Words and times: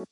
Hey 0.00 0.06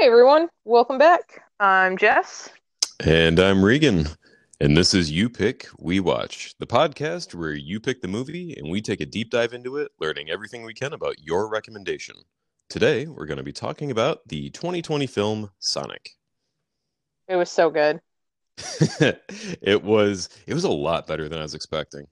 everyone, 0.00 0.50
welcome 0.64 0.98
back. 0.98 1.42
I'm 1.58 1.96
Jess. 1.96 2.50
And 3.00 3.40
I'm 3.40 3.64
Regan. 3.64 4.06
And 4.60 4.76
this 4.76 4.92
is 4.92 5.10
You 5.10 5.30
Pick, 5.30 5.68
We 5.78 5.98
Watch, 6.00 6.56
the 6.58 6.66
podcast 6.66 7.34
where 7.34 7.54
you 7.54 7.80
pick 7.80 8.02
the 8.02 8.08
movie 8.08 8.54
and 8.58 8.70
we 8.70 8.82
take 8.82 9.00
a 9.00 9.06
deep 9.06 9.30
dive 9.30 9.54
into 9.54 9.78
it, 9.78 9.92
learning 9.98 10.28
everything 10.28 10.62
we 10.62 10.74
can 10.74 10.92
about 10.92 11.16
your 11.20 11.48
recommendation. 11.48 12.16
Today, 12.68 13.06
we're 13.06 13.24
going 13.24 13.38
to 13.38 13.42
be 13.42 13.52
talking 13.52 13.90
about 13.90 14.28
the 14.28 14.50
2020 14.50 15.06
film 15.06 15.50
Sonic. 15.58 16.10
It 17.28 17.36
was 17.36 17.50
so 17.50 17.70
good. 17.70 18.02
it 18.58 19.82
was 19.82 20.28
it 20.46 20.54
was 20.54 20.64
a 20.64 20.70
lot 20.70 21.06
better 21.06 21.28
than 21.28 21.38
I 21.38 21.42
was 21.42 21.54
expecting. 21.54 22.06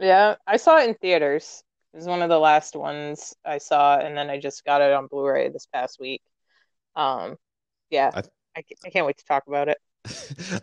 Yeah, 0.00 0.36
I 0.46 0.56
saw 0.56 0.78
it 0.78 0.88
in 0.88 0.94
theaters. 0.94 1.62
It 1.92 1.98
was 1.98 2.06
one 2.06 2.22
of 2.22 2.28
the 2.28 2.38
last 2.38 2.74
ones 2.74 3.34
I 3.44 3.58
saw, 3.58 3.98
and 3.98 4.16
then 4.16 4.28
I 4.28 4.40
just 4.40 4.64
got 4.64 4.80
it 4.80 4.92
on 4.92 5.06
Blu-ray 5.06 5.50
this 5.50 5.66
past 5.66 6.00
week. 6.00 6.22
Um, 6.96 7.36
yeah, 7.90 8.10
I, 8.14 8.22
I, 8.56 8.64
I 8.84 8.90
can't 8.90 9.06
wait 9.06 9.18
to 9.18 9.24
talk 9.24 9.44
about 9.46 9.68
it. 9.68 9.78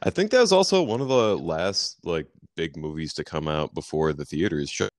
I 0.03 0.09
think 0.09 0.31
that 0.31 0.41
was 0.41 0.51
also 0.51 0.83
one 0.83 1.01
of 1.01 1.07
the 1.07 1.37
last 1.37 1.97
like 2.03 2.27
big 2.55 2.75
movies 2.75 3.13
to 3.13 3.23
come 3.23 3.47
out 3.47 3.73
before 3.73 4.11
the 4.13 4.25
theaters 4.25 4.69
shut. 4.69 4.91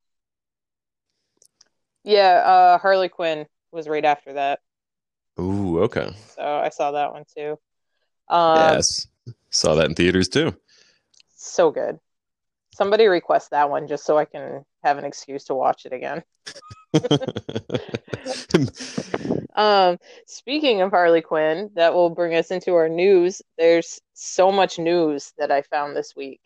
Yeah, 2.05 2.43
uh, 2.45 2.79
Harley 2.79 3.09
Quinn 3.09 3.47
was 3.71 3.87
right 3.87 4.05
after 4.05 4.33
that, 4.33 4.61
Ooh, 5.39 5.81
okay. 5.83 6.13
so 6.37 6.43
I 6.43 6.69
saw 6.71 6.93
that 6.93 7.13
one 7.13 7.25
too. 7.37 7.59
Um, 8.29 8.57
yes. 8.57 9.07
Saw 9.53 9.75
that 9.77 9.87
in 9.87 9.95
theaters 9.95 10.29
too. 10.29 10.57
so 11.37 11.71
good. 11.71 11.99
Somebody 12.75 13.07
request 13.07 13.51
that 13.51 13.71
one 13.71 13.87
just 13.87 14.05
so 14.05 14.17
I 14.17 14.25
can 14.25 14.65
have 14.83 14.97
an 14.99 15.05
excuse 15.05 15.45
to 15.45 15.55
watch 15.55 15.87
it 15.87 15.93
again. 15.93 16.23
Um, 19.55 19.99
speaking 20.27 20.81
of 20.81 20.91
Harley 20.91 21.21
Quinn, 21.21 21.71
that 21.75 21.93
will 21.93 22.09
bring 22.09 22.35
us 22.35 22.51
into 22.51 22.75
our 22.75 22.89
news. 22.89 23.43
There's 23.59 24.01
so 24.15 24.51
much 24.51 24.79
news 24.79 25.35
that 25.37 25.51
I 25.51 25.61
found 25.61 25.95
this 25.95 26.15
week. 26.17 26.41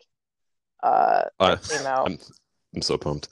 Uh, 0.83 1.23
Uh, 1.39 1.55
came 1.55 1.87
out. 1.87 2.07
I'm, 2.07 2.19
I'm 2.75 2.81
so 2.81 2.97
pumped. 2.97 3.29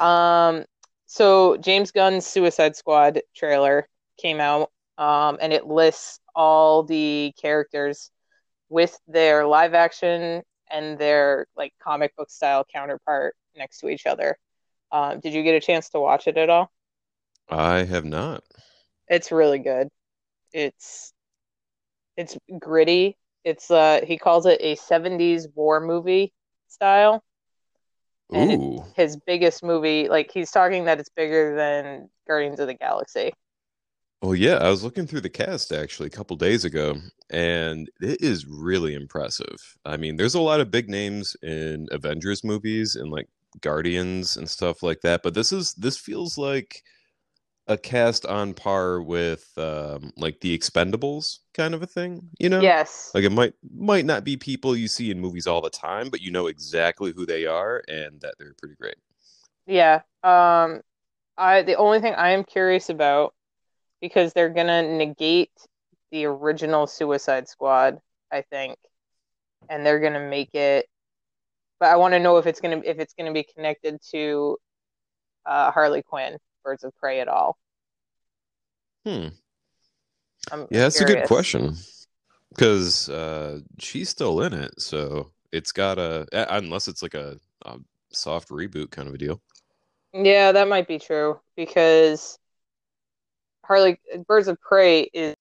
Um, 0.00 0.64
so 1.06 1.56
James 1.58 1.92
Gunn's 1.92 2.26
Suicide 2.26 2.74
Squad 2.74 3.20
trailer 3.36 3.88
came 4.20 4.40
out, 4.40 4.72
um, 4.98 5.38
and 5.40 5.52
it 5.52 5.68
lists 5.68 6.18
all 6.34 6.82
the 6.82 7.32
characters 7.40 8.10
with 8.68 8.98
their 9.06 9.46
live 9.46 9.74
action 9.74 10.42
and 10.70 10.98
their 10.98 11.46
like 11.56 11.72
comic 11.82 12.14
book 12.16 12.30
style 12.30 12.64
counterpart 12.72 13.34
next 13.56 13.78
to 13.80 13.88
each 13.88 14.06
other. 14.06 14.36
Um, 14.92 15.20
did 15.20 15.32
you 15.32 15.42
get 15.42 15.54
a 15.54 15.60
chance 15.60 15.88
to 15.90 16.00
watch 16.00 16.26
it 16.26 16.36
at 16.36 16.50
all? 16.50 16.70
I 17.48 17.84
have 17.84 18.04
not. 18.04 18.42
It's 19.08 19.30
really 19.30 19.58
good. 19.58 19.88
It's 20.52 21.12
it's 22.16 22.36
gritty. 22.58 23.16
It's 23.44 23.70
uh 23.70 24.00
he 24.04 24.18
calls 24.18 24.46
it 24.46 24.58
a 24.60 24.76
70s 24.76 25.48
war 25.54 25.80
movie 25.80 26.32
style. 26.68 27.22
And 28.32 28.52
Ooh. 28.52 28.84
His 28.96 29.16
biggest 29.16 29.62
movie, 29.62 30.08
like 30.08 30.32
he's 30.32 30.50
talking 30.50 30.86
that 30.86 30.98
it's 30.98 31.10
bigger 31.10 31.54
than 31.54 32.08
Guardians 32.26 32.58
of 32.58 32.66
the 32.66 32.74
Galaxy. 32.74 33.32
Well, 34.22 34.34
yeah, 34.34 34.56
I 34.56 34.70
was 34.70 34.82
looking 34.82 35.06
through 35.06 35.20
the 35.20 35.28
cast 35.28 35.72
actually 35.72 36.06
a 36.06 36.10
couple 36.10 36.36
days 36.36 36.64
ago, 36.64 36.96
and 37.30 37.88
it 38.00 38.20
is 38.22 38.46
really 38.46 38.94
impressive. 38.94 39.56
I 39.84 39.96
mean, 39.98 40.16
there's 40.16 40.34
a 40.34 40.40
lot 40.40 40.60
of 40.60 40.70
big 40.70 40.88
names 40.88 41.36
in 41.42 41.86
Avengers 41.90 42.42
movies 42.42 42.96
and 42.96 43.10
like 43.10 43.28
Guardians 43.60 44.36
and 44.36 44.48
stuff 44.48 44.82
like 44.82 45.00
that, 45.02 45.22
but 45.22 45.34
this 45.34 45.52
is 45.52 45.74
this 45.74 45.98
feels 45.98 46.38
like 46.38 46.82
a 47.68 47.78
cast 47.78 48.26
on 48.26 48.54
par 48.54 49.02
with 49.02 49.50
um, 49.58 50.12
like 50.16 50.40
the 50.40 50.56
Expendables 50.58 51.40
kind 51.54 51.74
of 51.74 51.82
a 51.82 51.86
thing, 51.86 52.30
you 52.38 52.48
know? 52.48 52.60
Yes. 52.62 53.10
Like 53.14 53.24
it 53.24 53.32
might 53.32 53.54
might 53.76 54.06
not 54.06 54.24
be 54.24 54.36
people 54.36 54.76
you 54.76 54.88
see 54.88 55.10
in 55.10 55.20
movies 55.20 55.46
all 55.46 55.62
the 55.62 55.70
time, 55.70 56.10
but 56.10 56.22
you 56.22 56.30
know 56.32 56.48
exactly 56.48 57.12
who 57.12 57.26
they 57.26 57.46
are 57.46 57.82
and 57.88 58.20
that 58.22 58.34
they're 58.38 58.54
pretty 58.60 58.76
great. 58.80 58.96
Yeah. 59.66 60.02
Um 60.22 60.82
I 61.38 61.62
the 61.62 61.76
only 61.76 62.00
thing 62.00 62.14
I 62.14 62.30
am 62.32 62.44
curious 62.44 62.90
about 62.90 63.35
because 64.06 64.32
they're 64.32 64.50
gonna 64.50 64.82
negate 64.82 65.50
the 66.12 66.26
original 66.26 66.86
Suicide 66.86 67.48
Squad, 67.48 67.98
I 68.30 68.42
think, 68.42 68.78
and 69.68 69.84
they're 69.84 69.98
gonna 69.98 70.28
make 70.28 70.54
it. 70.54 70.86
But 71.80 71.88
I 71.88 71.96
want 71.96 72.14
to 72.14 72.20
know 72.20 72.36
if 72.36 72.46
it's 72.46 72.60
gonna 72.60 72.80
if 72.84 73.00
it's 73.00 73.14
gonna 73.14 73.32
be 73.32 73.42
connected 73.42 73.98
to 74.12 74.58
uh, 75.44 75.72
Harley 75.72 76.04
Quinn, 76.04 76.38
Birds 76.62 76.84
of 76.84 76.94
Prey 76.94 77.18
at 77.18 77.26
all. 77.26 77.56
Hmm. 79.04 79.28
I'm 80.52 80.68
Yeah, 80.70 80.80
that's 80.82 81.00
a 81.00 81.04
good 81.04 81.24
question. 81.24 81.74
Because 82.50 83.08
uh, 83.08 83.58
she's 83.80 84.08
still 84.08 84.40
in 84.42 84.52
it, 84.52 84.80
so 84.80 85.32
it's 85.50 85.72
got 85.72 85.98
a 85.98 86.28
unless 86.56 86.86
it's 86.86 87.02
like 87.02 87.14
a, 87.14 87.40
a 87.62 87.78
soft 88.12 88.50
reboot 88.50 88.92
kind 88.92 89.08
of 89.08 89.14
a 89.14 89.18
deal. 89.18 89.42
Yeah, 90.14 90.52
that 90.52 90.68
might 90.68 90.86
be 90.86 91.00
true 91.00 91.40
because 91.56 92.38
Harley 93.66 93.98
Birds 94.26 94.48
of 94.48 94.60
Prey 94.60 95.02
is 95.12 95.34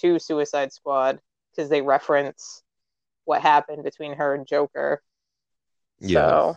to 0.00 0.18
Suicide 0.18 0.72
Squad 0.72 1.20
because 1.50 1.68
they 1.68 1.82
reference 1.82 2.62
what 3.24 3.42
happened 3.42 3.82
between 3.84 4.14
her 4.14 4.34
and 4.34 4.46
Joker. 4.46 5.02
Yeah, 6.00 6.26
So 6.52 6.56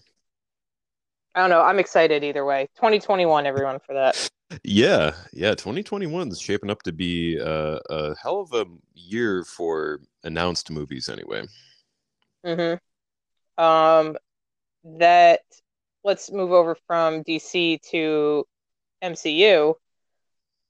I 1.36 1.42
don't 1.42 1.50
know. 1.50 1.62
I'm 1.62 1.80
excited 1.80 2.24
either 2.24 2.46
way. 2.46 2.68
2021, 2.76 3.46
everyone, 3.46 3.80
for 3.80 3.94
that. 3.94 4.30
yeah, 4.64 5.12
yeah. 5.34 5.52
2021 5.52 6.30
is 6.30 6.40
shaping 6.40 6.70
up 6.70 6.82
to 6.84 6.92
be 6.92 7.38
a, 7.38 7.80
a 7.90 8.16
hell 8.22 8.42
of 8.42 8.54
a 8.54 8.66
year 8.96 9.44
for 9.44 10.00
announced 10.24 10.72
movies, 10.72 11.10
anyway. 11.10 11.46
hmm 12.44 12.74
Um, 13.62 14.18
that 14.84 15.42
let's 16.04 16.32
move 16.32 16.52
over 16.52 16.76
from 16.88 17.24
DC 17.24 17.82
to 17.92 18.46
MCU. 19.04 19.76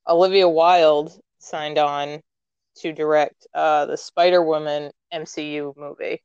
Olivia 0.07 0.47
Wilde 0.47 1.11
signed 1.39 1.77
on 1.77 2.21
to 2.77 2.93
direct 2.93 3.47
uh, 3.53 3.85
the 3.85 3.97
Spider-Woman 3.97 4.91
MCU 5.13 5.75
movie. 5.75 6.21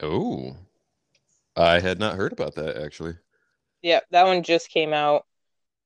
Oh, 0.00 0.56
I 1.56 1.80
had 1.80 1.98
not 1.98 2.16
heard 2.16 2.32
about 2.32 2.54
that 2.54 2.76
actually. 2.76 3.16
Yeah, 3.82 4.00
that 4.10 4.26
one 4.26 4.42
just 4.42 4.70
came 4.70 4.92
out, 4.92 5.24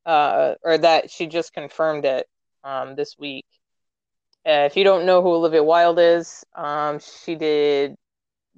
uh, 0.07 0.55
or 0.63 0.79
that 0.79 1.11
she 1.11 1.27
just 1.27 1.53
confirmed 1.53 2.05
it 2.05 2.27
um, 2.65 2.95
this 2.95 3.19
week. 3.19 3.47
Uh, 4.47 4.67
if 4.67 4.77
you 4.77 4.85
don't 4.85 5.07
know 5.07 5.23
who 5.23 5.35
Olivia 5.35 5.63
Wilde 5.63 5.99
is, 5.99 6.45
um, 6.55 6.99
she 6.99 7.35
did 7.35 7.97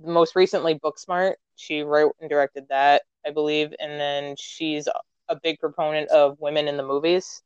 most 0.03 0.35
recently 0.35 0.79
Booksmart. 0.79 1.35
She 1.57 1.83
wrote 1.83 2.17
and 2.21 2.31
directed 2.31 2.67
that, 2.69 3.03
I 3.27 3.31
believe, 3.31 3.75
and 3.79 4.01
then 4.01 4.35
she's 4.39 4.89
a 5.29 5.37
big 5.37 5.59
proponent 5.59 6.11
of 6.11 6.41
women 6.41 6.69
in 6.69 6.77
the 6.77 6.87
movies, 6.87 7.43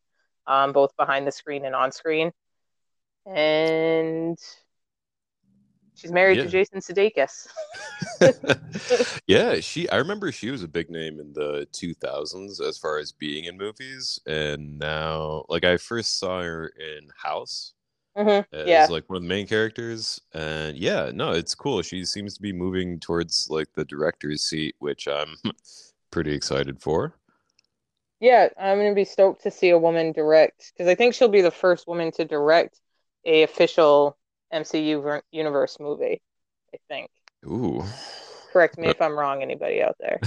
um, 0.49 0.73
both 0.75 0.97
behind 0.99 1.29
the 1.29 1.33
screen 1.33 1.67
and 1.67 1.77
on 1.77 1.93
screen. 1.93 2.33
And 3.27 4.39
she's 5.95 6.13
married 6.13 6.41
to 6.41 6.49
Jason 6.49 6.81
Sudeikis. 6.81 7.49
yeah, 9.27 9.61
she. 9.61 9.89
I 9.89 9.97
remember 9.97 10.33
she 10.33 10.51
was 10.51 10.63
a 10.63 10.69
big 10.69 10.91
name 10.91 11.21
in 11.21 11.33
the 11.33 11.67
2000s 11.73 12.61
as 12.61 12.79
far 12.79 12.99
as 12.99 13.13
being 13.13 13.45
in 13.45 13.57
movies, 13.57 14.21
and 14.27 14.79
now, 14.79 15.45
like, 15.49 15.65
I 15.65 15.77
first 15.77 16.19
saw 16.19 16.43
her 16.43 16.69
in 16.69 17.09
House 17.17 17.75
hmm 18.17 18.41
as 18.53 18.69
Yeah. 18.69 18.91
like 18.91 19.09
one 19.11 19.19
of 19.19 19.23
the 19.25 19.29
main 19.31 19.47
characters, 19.49 20.21
and 20.35 20.79
yeah, 20.79 21.13
no, 21.15 21.33
it's 21.33 21.55
cool. 21.57 21.83
She 21.83 22.05
seems 22.07 22.35
to 22.37 22.43
be 22.43 22.55
moving 22.55 23.01
towards 23.01 23.49
like 23.51 23.69
the 23.75 23.87
director's 23.87 24.43
seat, 24.43 24.77
which 24.81 25.09
I'm 25.09 25.37
pretty 26.13 26.35
excited 26.35 26.83
for. 26.83 27.18
Yeah, 28.21 28.49
I'm 28.59 28.79
gonna 28.79 28.95
be 28.95 29.05
stoked 29.05 29.43
to 29.43 29.51
see 29.51 29.71
a 29.71 29.79
woman 29.79 30.13
direct 30.13 30.73
because 30.73 30.89
I 30.89 30.95
think 30.95 31.15
she'll 31.15 31.29
be 31.29 31.41
the 31.43 31.51
first 31.53 31.87
woman 31.87 32.11
to 32.13 32.25
direct 32.25 32.81
a 33.25 33.43
official 33.45 34.17
MCU 34.51 35.01
ver- 35.01 35.23
universe 35.31 35.79
movie. 35.81 36.21
I 36.75 36.79
think. 36.89 37.11
Ooh, 37.47 37.85
Correct 38.53 38.77
me 38.77 38.91
if 38.91 39.01
I'm 39.01 39.19
wrong, 39.19 39.41
anybody 39.43 39.83
out 39.83 39.97
there. 40.01 40.23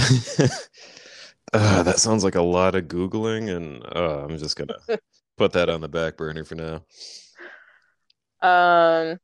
uh, 1.54 1.84
that 1.84 2.00
sounds 2.00 2.24
like 2.24 2.36
a 2.36 2.42
lot 2.42 2.76
of 2.76 2.86
googling, 2.86 3.56
and 3.56 3.84
uh, 3.96 4.24
I'm 4.24 4.38
just 4.38 4.56
gonna 4.56 4.78
put 5.38 5.54
that 5.54 5.70
on 5.70 5.82
the 5.82 5.90
back 5.90 6.18
burner 6.18 6.44
for 6.44 6.56
now. 6.56 6.84
Um, 8.42 9.20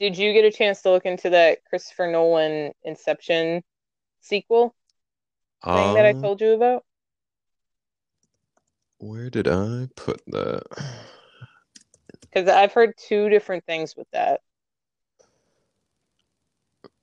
did 0.00 0.18
you 0.18 0.32
get 0.32 0.44
a 0.46 0.52
chance 0.52 0.82
to 0.82 0.90
look 0.90 1.06
into 1.06 1.30
that 1.30 1.64
Christopher 1.66 2.08
Nolan 2.10 2.72
Inception 2.84 3.62
sequel 4.20 4.74
thing 5.72 5.94
that 5.94 6.04
I 6.04 6.12
Um, 6.12 6.20
told 6.20 6.40
you 6.40 6.52
about? 6.52 6.84
Where 8.98 9.30
did 9.30 9.48
I 9.48 9.88
put 9.96 10.22
that? 10.26 10.64
Because 12.20 12.48
I've 12.48 12.72
heard 12.72 12.94
two 12.96 13.28
different 13.28 13.64
things 13.64 13.96
with 13.96 14.08
that. 14.12 14.40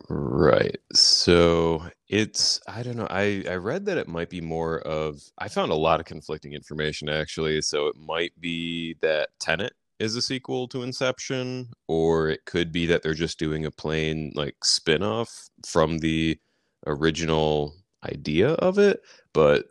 Right. 0.09 0.77
So 0.93 1.83
it's 2.09 2.59
I 2.67 2.83
don't 2.83 2.97
know. 2.97 3.07
I 3.09 3.43
I 3.49 3.55
read 3.55 3.85
that 3.85 3.97
it 3.97 4.07
might 4.07 4.29
be 4.29 4.41
more 4.41 4.79
of 4.81 5.21
I 5.37 5.47
found 5.47 5.71
a 5.71 5.75
lot 5.75 5.99
of 5.99 6.05
conflicting 6.05 6.53
information 6.53 7.09
actually. 7.09 7.61
So 7.61 7.87
it 7.87 7.95
might 7.97 8.39
be 8.39 8.97
that 9.01 9.29
Tenet 9.39 9.73
is 9.99 10.15
a 10.15 10.21
sequel 10.21 10.67
to 10.67 10.83
Inception, 10.83 11.69
or 11.87 12.29
it 12.29 12.45
could 12.45 12.71
be 12.71 12.85
that 12.87 13.01
they're 13.01 13.13
just 13.13 13.39
doing 13.39 13.65
a 13.65 13.71
plain 13.71 14.31
like 14.35 14.63
spin-off 14.63 15.49
from 15.65 15.99
the 15.99 16.37
original 16.85 17.73
idea 18.03 18.49
of 18.49 18.77
it. 18.77 19.01
But 19.33 19.65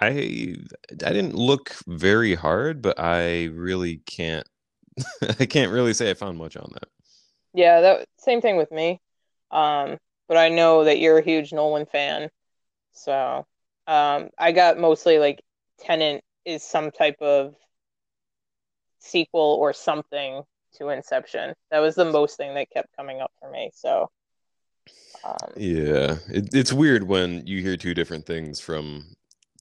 I 0.00 0.56
I 0.90 1.12
didn't 1.12 1.34
look 1.34 1.74
very 1.86 2.34
hard, 2.34 2.82
but 2.82 2.98
I 2.98 3.46
really 3.46 3.98
can't 4.06 4.46
I 5.40 5.46
can't 5.46 5.72
really 5.72 5.94
say 5.94 6.10
I 6.10 6.14
found 6.14 6.38
much 6.38 6.56
on 6.56 6.70
that. 6.74 6.88
Yeah, 7.54 7.80
that 7.80 8.06
same 8.18 8.40
thing 8.40 8.56
with 8.56 8.70
me. 8.70 9.00
Um, 9.50 9.96
but 10.28 10.36
I 10.36 10.48
know 10.48 10.84
that 10.84 10.98
you're 10.98 11.18
a 11.18 11.24
huge 11.24 11.52
Nolan 11.52 11.86
fan, 11.86 12.28
so 12.92 13.46
um, 13.86 14.28
I 14.38 14.52
got 14.52 14.78
mostly 14.78 15.18
like 15.18 15.40
Tenet 15.80 16.22
is 16.44 16.62
some 16.62 16.90
type 16.90 17.16
of 17.20 17.54
sequel 18.98 19.56
or 19.60 19.72
something 19.72 20.42
to 20.74 20.88
Inception. 20.88 21.54
That 21.70 21.78
was 21.78 21.94
the 21.94 22.04
most 22.04 22.36
thing 22.36 22.54
that 22.54 22.70
kept 22.70 22.94
coming 22.96 23.20
up 23.20 23.32
for 23.40 23.50
me. 23.50 23.70
So 23.74 24.10
um, 25.24 25.52
yeah, 25.56 26.16
it, 26.28 26.54
it's 26.54 26.72
weird 26.72 27.04
when 27.04 27.46
you 27.46 27.62
hear 27.62 27.76
two 27.76 27.94
different 27.94 28.26
things 28.26 28.60
from 28.60 29.15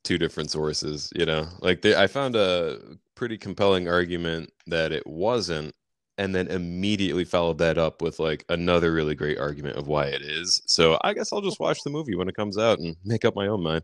two 0.06 0.18
different 0.18 0.52
sources. 0.52 1.12
You 1.16 1.26
know, 1.26 1.48
like 1.60 1.82
they, 1.82 1.96
I 1.96 2.08
found 2.08 2.36
a 2.36 2.80
pretty 3.16 3.38
compelling 3.38 3.88
argument 3.88 4.52
that 4.68 4.92
it 4.92 5.06
wasn't 5.06 5.74
and 6.18 6.34
then 6.34 6.48
immediately 6.48 7.26
followed 7.26 7.58
that 7.58 7.78
up 7.78 8.02
with 8.02 8.20
like 8.20 8.46
another 8.50 8.94
really 8.94 9.16
great 9.16 9.38
argument 9.38 9.76
of 9.78 9.88
why 9.88 10.06
it 10.06 10.22
is. 10.22 10.62
So 10.66 10.98
I 11.04 11.14
guess 11.14 11.34
I'll 11.34 11.42
just 11.42 11.60
watch 11.60 11.84
the 11.84 11.90
movie 11.90 12.16
when 12.16 12.30
it 12.30 12.36
comes 12.36 12.58
out 12.58 12.80
and 12.80 12.96
make 13.04 13.26
up 13.26 13.36
my 13.36 13.48
own 13.48 13.62
mind. 13.62 13.84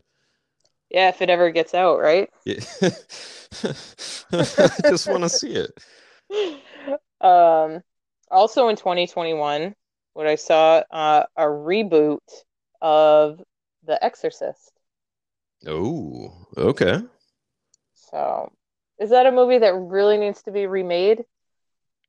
Yeah, 0.90 1.08
if 1.08 1.22
it 1.22 1.30
ever 1.30 1.50
gets 1.50 1.74
out, 1.74 1.98
right? 2.00 2.30
Yeah. 2.44 3.68
I 4.32 4.88
just 4.88 5.06
want 5.06 5.22
to 5.24 5.28
see 5.28 5.54
it. 5.54 5.70
Um, 7.20 7.82
also 8.32 8.66
in 8.66 8.74
2021, 8.74 9.76
what 10.14 10.26
I 10.26 10.34
saw 10.34 10.82
uh, 10.90 11.24
a 11.36 11.44
reboot 11.44 12.18
of 12.80 13.40
The 13.84 14.02
Exorcist. 14.04 14.71
Oh, 15.66 16.46
okay. 16.56 17.02
So, 17.94 18.52
is 18.98 19.10
that 19.10 19.26
a 19.26 19.32
movie 19.32 19.58
that 19.58 19.74
really 19.74 20.18
needs 20.18 20.42
to 20.42 20.52
be 20.52 20.66
remade? 20.66 21.24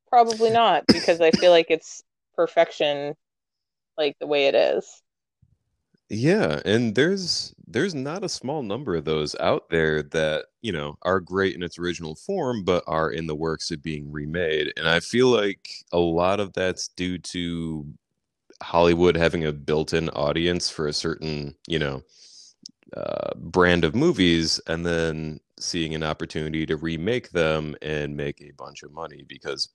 Probably 0.10 0.50
not, 0.52 0.86
because 0.92 1.22
I 1.22 1.32
feel 1.32 1.52
like 1.52 1.68
it's 1.72 2.04
perfection, 2.36 3.16
like 3.98 4.18
the 4.20 4.28
way 4.28 4.48
it 4.48 4.56
is. 4.56 5.04
Yeah, 6.10 6.62
and 6.66 6.94
there's 6.96 7.56
there's 7.66 7.96
not 7.96 8.24
a 8.24 8.30
small 8.30 8.62
number 8.62 8.96
of 8.96 9.06
those 9.06 9.36
out 9.40 9.70
there 9.70 10.04
that, 10.04 10.46
you 10.62 10.72
know, 10.72 10.98
are 11.02 11.20
great 11.20 11.56
in 11.56 11.64
its 11.64 11.80
original 11.80 12.14
form 12.16 12.64
but 12.64 12.84
are 12.88 13.10
in 13.12 13.26
the 13.26 13.36
works 13.36 13.72
of 13.72 13.82
being 13.82 14.12
remade. 14.12 14.72
And 14.78 14.88
I 14.88 15.00
feel 15.00 15.30
like 15.30 15.70
a 15.92 15.98
lot 15.98 16.40
of 16.40 16.54
that's 16.54 16.90
due 16.90 17.18
to 17.20 17.86
Hollywood 18.64 19.18
having 19.18 19.46
a 19.46 19.54
built-in 19.54 20.10
audience 20.12 20.70
for 20.70 20.88
a 20.88 20.94
certain, 20.94 21.56
you 21.68 21.80
know, 21.80 22.04
uh, 22.96 23.32
brand 23.36 23.84
of 23.84 23.96
movies 23.96 24.60
and 24.68 24.86
then 24.86 25.40
seeing 25.60 25.96
an 25.96 26.04
opportunity 26.04 26.66
to 26.66 26.78
remake 26.78 27.32
them 27.32 27.76
and 27.82 28.16
make 28.16 28.42
a 28.42 28.52
bunch 28.52 28.84
of 28.84 28.92
money 28.92 29.24
because 29.28 29.70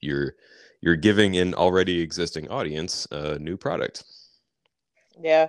you're 0.00 0.34
you're 0.80 0.96
giving 0.96 1.36
an 1.36 1.54
already 1.54 2.00
existing 2.00 2.48
audience 2.48 3.06
a 3.10 3.38
new 3.38 3.56
product. 3.56 4.04
Yeah. 5.20 5.48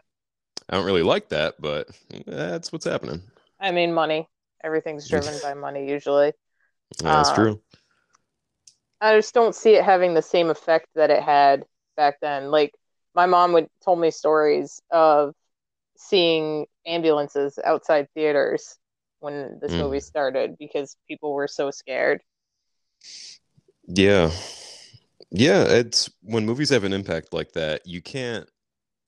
I 0.70 0.76
don't 0.76 0.86
really 0.86 1.04
like 1.04 1.30
that, 1.30 1.56
but 1.60 1.90
that's 2.26 2.72
what's 2.72 2.86
happening. 2.86 3.22
I 3.60 3.72
mean, 3.72 3.94
money. 3.94 4.28
Everything's 4.64 5.08
driven 5.08 5.38
by 5.44 5.54
money 5.54 5.88
usually. 5.90 6.34
That's 7.04 7.30
um, 7.30 7.36
true. 7.36 7.62
I 9.02 9.16
just 9.16 9.34
don't 9.34 9.54
see 9.54 9.76
it 9.76 9.84
having 9.84 10.14
the 10.14 10.22
same 10.22 10.50
effect 10.50 10.88
that 10.96 11.12
it 11.12 11.22
had 11.22 11.66
back 11.96 12.20
then. 12.22 12.50
Like 12.50 12.74
my 13.14 13.26
mom 13.26 13.54
would 13.54 13.68
told 13.84 14.00
me 14.00 14.12
stories 14.12 14.82
of 14.90 15.36
seeing 15.98 16.66
ambulances 16.86 17.60
outside 17.64 18.08
theaters 18.14 18.78
when 19.20 19.60
this 19.62 19.72
mm. 19.72 19.80
movie 19.80 20.00
started 20.00 20.58
because 20.58 20.98
people 21.08 21.34
were 21.34 21.48
so 21.48 21.72
scared. 21.72 22.22
Yeah. 23.88 24.32
Yeah, 25.32 25.64
it's 25.64 26.10
when 26.22 26.46
movies 26.46 26.70
have 26.70 26.84
an 26.84 26.94
impact 26.94 27.34
like 27.34 27.52
that, 27.54 27.86
you 27.86 28.02
can't 28.02 28.50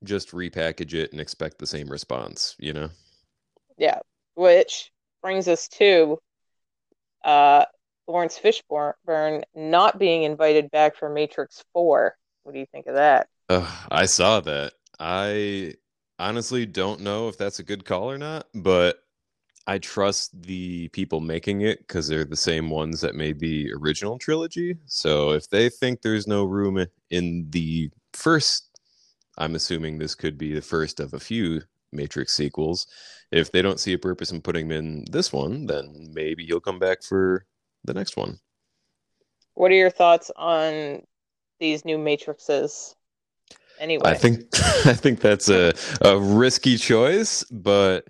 just 0.03 0.31
repackage 0.31 0.93
it 0.93 1.11
and 1.11 1.21
expect 1.21 1.57
the 1.57 1.67
same 1.67 1.89
response, 1.89 2.55
you 2.59 2.73
know? 2.73 2.89
Yeah. 3.77 3.99
Which 4.35 4.91
brings 5.21 5.47
us 5.47 5.67
to 5.69 6.19
uh 7.23 7.65
Laurence 8.07 8.39
Fishburne 8.39 9.43
not 9.53 9.99
being 9.99 10.23
invited 10.23 10.71
back 10.71 10.95
for 10.95 11.09
Matrix 11.09 11.63
4. 11.73 12.15
What 12.43 12.53
do 12.53 12.59
you 12.59 12.65
think 12.71 12.87
of 12.87 12.95
that? 12.95 13.27
Uh, 13.49 13.69
I 13.91 14.05
saw 14.05 14.39
that. 14.41 14.73
I 14.99 15.73
honestly 16.19 16.65
don't 16.65 17.01
know 17.01 17.27
if 17.27 17.37
that's 17.37 17.59
a 17.59 17.63
good 17.63 17.85
call 17.85 18.09
or 18.09 18.17
not, 18.17 18.47
but 18.53 18.99
I 19.67 19.79
trust 19.79 20.41
the 20.41 20.87
people 20.89 21.19
making 21.19 21.61
it 21.61 21.79
because 21.79 22.07
they're 22.07 22.23
the 22.23 22.37
same 22.37 22.69
ones 22.69 23.01
that 23.01 23.15
made 23.15 23.39
the 23.39 23.71
original 23.73 24.17
trilogy. 24.17 24.77
So 24.85 25.31
if 25.31 25.49
they 25.49 25.69
think 25.69 26.01
there's 26.01 26.25
no 26.25 26.45
room 26.45 26.85
in 27.09 27.47
the 27.49 27.89
first, 28.13 28.79
I'm 29.37 29.55
assuming 29.55 29.97
this 29.97 30.15
could 30.15 30.37
be 30.37 30.53
the 30.53 30.61
first 30.61 30.99
of 30.99 31.13
a 31.13 31.19
few 31.19 31.61
Matrix 31.91 32.33
sequels. 32.33 32.87
If 33.31 33.51
they 33.51 33.61
don't 33.61 33.79
see 33.79 33.93
a 33.93 33.99
purpose 33.99 34.31
in 34.31 34.41
putting 34.41 34.67
him 34.67 34.71
in 34.71 35.05
this 35.11 35.33
one, 35.33 35.65
then 35.65 36.11
maybe 36.13 36.45
he'll 36.45 36.61
come 36.61 36.79
back 36.79 37.03
for 37.03 37.45
the 37.83 37.93
next 37.93 38.15
one. 38.15 38.39
What 39.53 39.71
are 39.71 39.75
your 39.75 39.89
thoughts 39.89 40.31
on 40.37 41.01
these 41.59 41.83
new 41.83 41.97
Matrixes? 41.97 42.95
Anyway, 43.79 44.03
I 44.05 44.13
think 44.15 44.41
I 44.85 44.93
think 44.93 45.19
that's 45.19 45.49
a 45.49 45.73
a 46.01 46.17
risky 46.19 46.77
choice, 46.77 47.43
but 47.45 48.07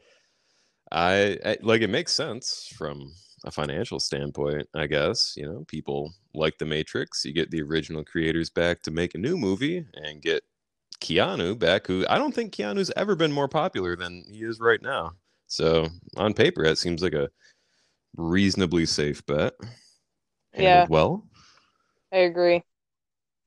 I, 0.92 1.38
I 1.46 1.58
like 1.62 1.82
it 1.82 1.90
makes 1.90 2.14
sense 2.14 2.72
from 2.78 3.12
a 3.46 3.52
financial 3.52 4.00
standpoint, 4.00 4.68
I 4.74 4.88
guess. 4.88 5.34
You 5.36 5.46
know, 5.46 5.66
people 5.68 6.14
like 6.34 6.58
the 6.58 6.66
Matrix. 6.66 7.26
You 7.26 7.34
get 7.34 7.52
the 7.52 7.62
original 7.62 8.04
creators 8.04 8.50
back 8.50 8.82
to 8.84 8.92
make 8.92 9.16
a 9.16 9.20
new 9.20 9.38
movie 9.38 9.86
and 9.96 10.22
get 10.22 10.44
Keanu 11.02 11.58
back, 11.58 11.88
who 11.88 12.06
I 12.10 12.18
don't 12.18 12.34
think 12.34 12.54
Keanu's 12.54 12.92
ever 12.96 13.16
been 13.16 13.32
more 13.32 13.48
popular 13.48 13.96
than 13.96 14.26
he 14.32 14.44
is 14.44 14.60
right 14.60 14.82
now. 14.82 15.14
So 15.48 15.88
on 16.16 16.34
paper, 16.34 16.64
that 16.64 16.78
seems 16.78 17.02
like 17.02 17.14
a 17.14 17.30
reasonably 18.16 18.86
safe 18.86 19.26
bet. 19.26 19.54
yeah. 20.58 20.88
Well, 20.90 21.28
I 22.12 22.18
agree. 22.18 22.64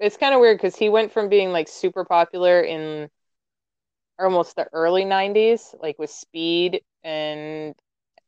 It's 0.00 0.16
kind 0.16 0.35
of 0.35 0.40
weird 0.40 0.57
because 0.57 0.76
he 0.76 0.88
went 0.88 1.12
from 1.12 1.28
being 1.28 1.52
like 1.52 1.69
super 1.69 2.04
popular 2.04 2.61
in 2.62 3.09
almost 4.19 4.57
the 4.57 4.66
early 4.73 5.04
90s, 5.04 5.75
like 5.80 5.99
with 5.99 6.11
Speed 6.11 6.83
and 7.04 7.75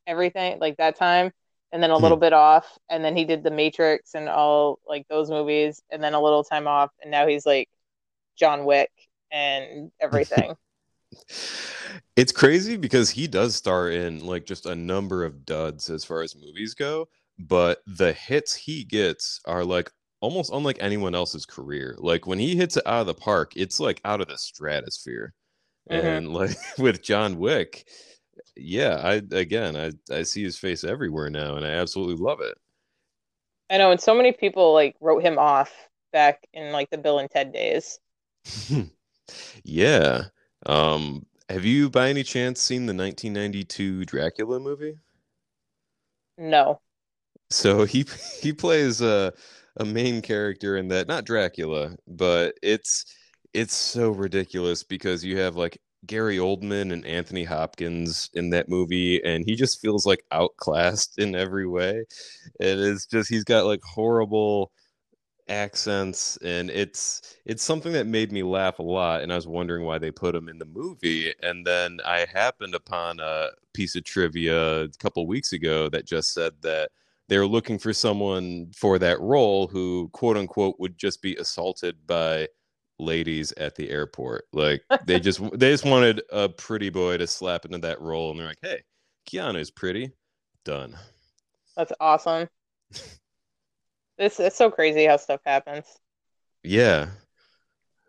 everything 0.07 0.59
like 0.59 0.77
that 0.77 0.97
time 0.97 1.33
and 1.73 1.83
then 1.83 1.91
a 1.91 1.97
little 1.97 2.17
hmm. 2.17 2.23
bit 2.23 2.33
off 2.33 2.79
and 2.91 3.05
then 3.05 3.17
he 3.17 3.25
did 3.25 3.43
the 3.43 3.51
matrix 3.51 4.15
and 4.15 4.29
all 4.29 4.79
like 4.87 5.07
those 5.09 5.31
movies 5.31 5.83
and 5.91 6.03
then 6.03 6.15
a 6.15 6.21
little 6.21 6.45
time 6.45 6.67
off 6.67 6.91
and 7.01 7.11
now 7.11 7.27
he's 7.27 7.47
like 7.47 7.69
john 8.37 8.65
wick 8.65 8.91
and 9.31 9.91
everything 10.01 10.55
it's 12.17 12.33
crazy 12.33 12.77
because 12.77 13.11
he 13.11 13.27
does 13.27 13.55
star 13.55 13.91
in 13.91 14.25
like 14.25 14.45
just 14.45 14.67
a 14.67 14.75
number 14.75 15.25
of 15.25 15.45
duds 15.45 15.91
as 15.91 16.05
far 16.05 16.23
as 16.23 16.37
movies 16.37 16.75
go 16.75 17.09
but 17.39 17.83
the 17.87 18.13
hits 18.13 18.55
he 18.55 18.85
gets 18.85 19.41
are 19.47 19.65
like 19.65 19.91
almost 20.23 20.53
unlike 20.53 20.79
anyone 20.81 21.15
else's 21.15 21.45
career 21.45 21.95
like 21.99 22.27
when 22.27 22.39
he 22.39 22.57
hits 22.57 22.77
it 22.77 22.87
out 22.87 23.03
of 23.03 23.07
the 23.07 23.15
park 23.15 23.53
it's 23.57 23.79
like 23.79 24.01
out 24.05 24.21
of 24.21 24.29
the 24.29 24.39
stratosphere 24.39 25.35
mm-hmm. 25.91 26.07
and 26.07 26.33
like 26.33 26.57
with 26.79 27.03
john 27.03 27.37
wick 27.39 27.85
yeah, 28.57 28.97
I 28.97 29.23
again, 29.33 29.77
I 29.77 29.93
I 30.15 30.23
see 30.23 30.43
his 30.43 30.59
face 30.59 30.85
everywhere 30.85 31.31
now, 31.31 31.57
and 31.57 31.65
I 31.65 31.71
absolutely 31.71 32.23
love 32.23 32.41
it. 32.41 32.57
I 33.71 33.79
know, 33.79 33.91
and 33.91 34.01
so 34.01 34.15
many 34.15 34.33
people 34.33 34.73
like 34.73 34.97
wrote 35.01 35.23
him 35.23 35.39
off 35.39 35.73
back 36.13 36.47
in 36.53 36.73
like 36.73 36.91
the 36.91 36.99
Bill 36.99 37.19
and 37.19 37.31
Ted 37.31 37.53
days. 37.53 37.99
yeah. 39.65 40.25
Um, 40.67 41.27
have 41.49 41.65
you, 41.65 41.91
by 41.91 42.09
any 42.09 42.23
chance, 42.23 42.61
seen 42.61 42.87
the 42.87 42.95
1992 42.95 44.05
Dracula 44.05 44.61
movie? 44.61 44.99
No. 46.39 46.81
So 47.51 47.85
he 47.85 48.07
he 48.41 48.53
plays 48.53 49.01
a 49.01 49.33
a 49.77 49.85
main 49.85 50.23
character 50.23 50.77
in 50.77 50.89
that, 50.89 51.09
not 51.09 51.25
Dracula, 51.25 51.97
but 52.07 52.55
it's 52.63 53.05
it's 53.55 53.75
so 53.75 54.11
ridiculous 54.11 54.83
because 54.83 55.25
you 55.25 55.39
have 55.39 55.57
like 55.57 55.79
Gary 56.07 56.39
Oldman 56.39 56.93
and 56.93 57.05
Anthony 57.07 57.45
Hopkins 57.45 58.31
in 58.35 58.51
that 58.51 58.69
movie, 58.69 59.23
and 59.25 59.45
he 59.45 59.55
just 59.57 59.81
feels 59.81 60.07
like 60.07 60.25
outclassed 60.33 61.19
in 61.19 61.35
every 61.37 61.67
way. 61.67 62.05
And 62.61 62.69
It 62.71 62.79
is 62.81 63.07
just 63.07 63.29
he's 63.31 63.45
got 63.45 63.67
like 63.67 63.83
horrible 63.83 64.73
accents 65.49 66.39
and 66.39 66.71
it's 66.71 67.37
it's 67.45 67.63
something 67.65 67.93
that 67.93 68.07
made 68.07 68.31
me 68.33 68.43
laugh 68.43 68.79
a 68.79 68.83
lot 68.83 69.23
and 69.23 69.33
I 69.33 69.37
was 69.37 69.47
wondering 69.47 69.85
why 69.85 69.99
they 69.99 70.11
put 70.11 70.35
him 70.35 70.49
in 70.49 70.59
the 70.59 70.65
movie 70.65 71.35
and 71.43 71.67
then 71.67 71.99
I 72.07 72.27
happened 72.33 72.75
upon 72.75 73.19
a 73.21 73.49
piece 73.75 73.97
of 73.97 74.05
trivia 74.05 74.85
a 74.85 74.89
couple 75.01 75.27
weeks 75.27 75.53
ago 75.53 75.89
that 75.91 76.07
just 76.07 76.33
said 76.33 76.53
that 76.63 76.91
they're 77.29 77.47
looking 77.47 77.79
for 77.79 77.93
someone 77.93 78.71
for 78.77 78.99
that 78.99 79.21
role 79.21 79.67
who 79.67 80.09
quote 80.13 80.37
unquote 80.37 80.77
would 80.79 80.99
just 80.99 81.23
be 81.23 81.37
assaulted 81.37 81.97
by 82.07 82.49
ladies 82.99 83.53
at 83.57 83.75
the 83.75 83.91
airport 83.91 84.45
like 84.53 84.83
they 85.07 85.19
just 85.19 85.41
they 85.59 85.71
just 85.71 85.85
wanted 85.85 86.23
a 86.31 86.49
pretty 86.49 86.91
boy 86.91 87.17
to 87.17 87.27
slap 87.27 87.65
into 87.65 87.79
that 87.79 88.01
role 88.01 88.31
and 88.31 88.39
they're 88.39 88.47
like 88.47 88.59
hey 88.63 88.83
Keanu's 89.29 89.71
pretty 89.71 90.13
done 90.65 90.97
That's 91.77 91.93
awesome. 91.99 92.49
it's 94.19 94.39
it's 94.39 94.57
so 94.57 94.71
crazy 94.71 95.07
how 95.07 95.17
stuff 95.17 95.41
happens. 95.45 95.87
yeah 96.63 97.09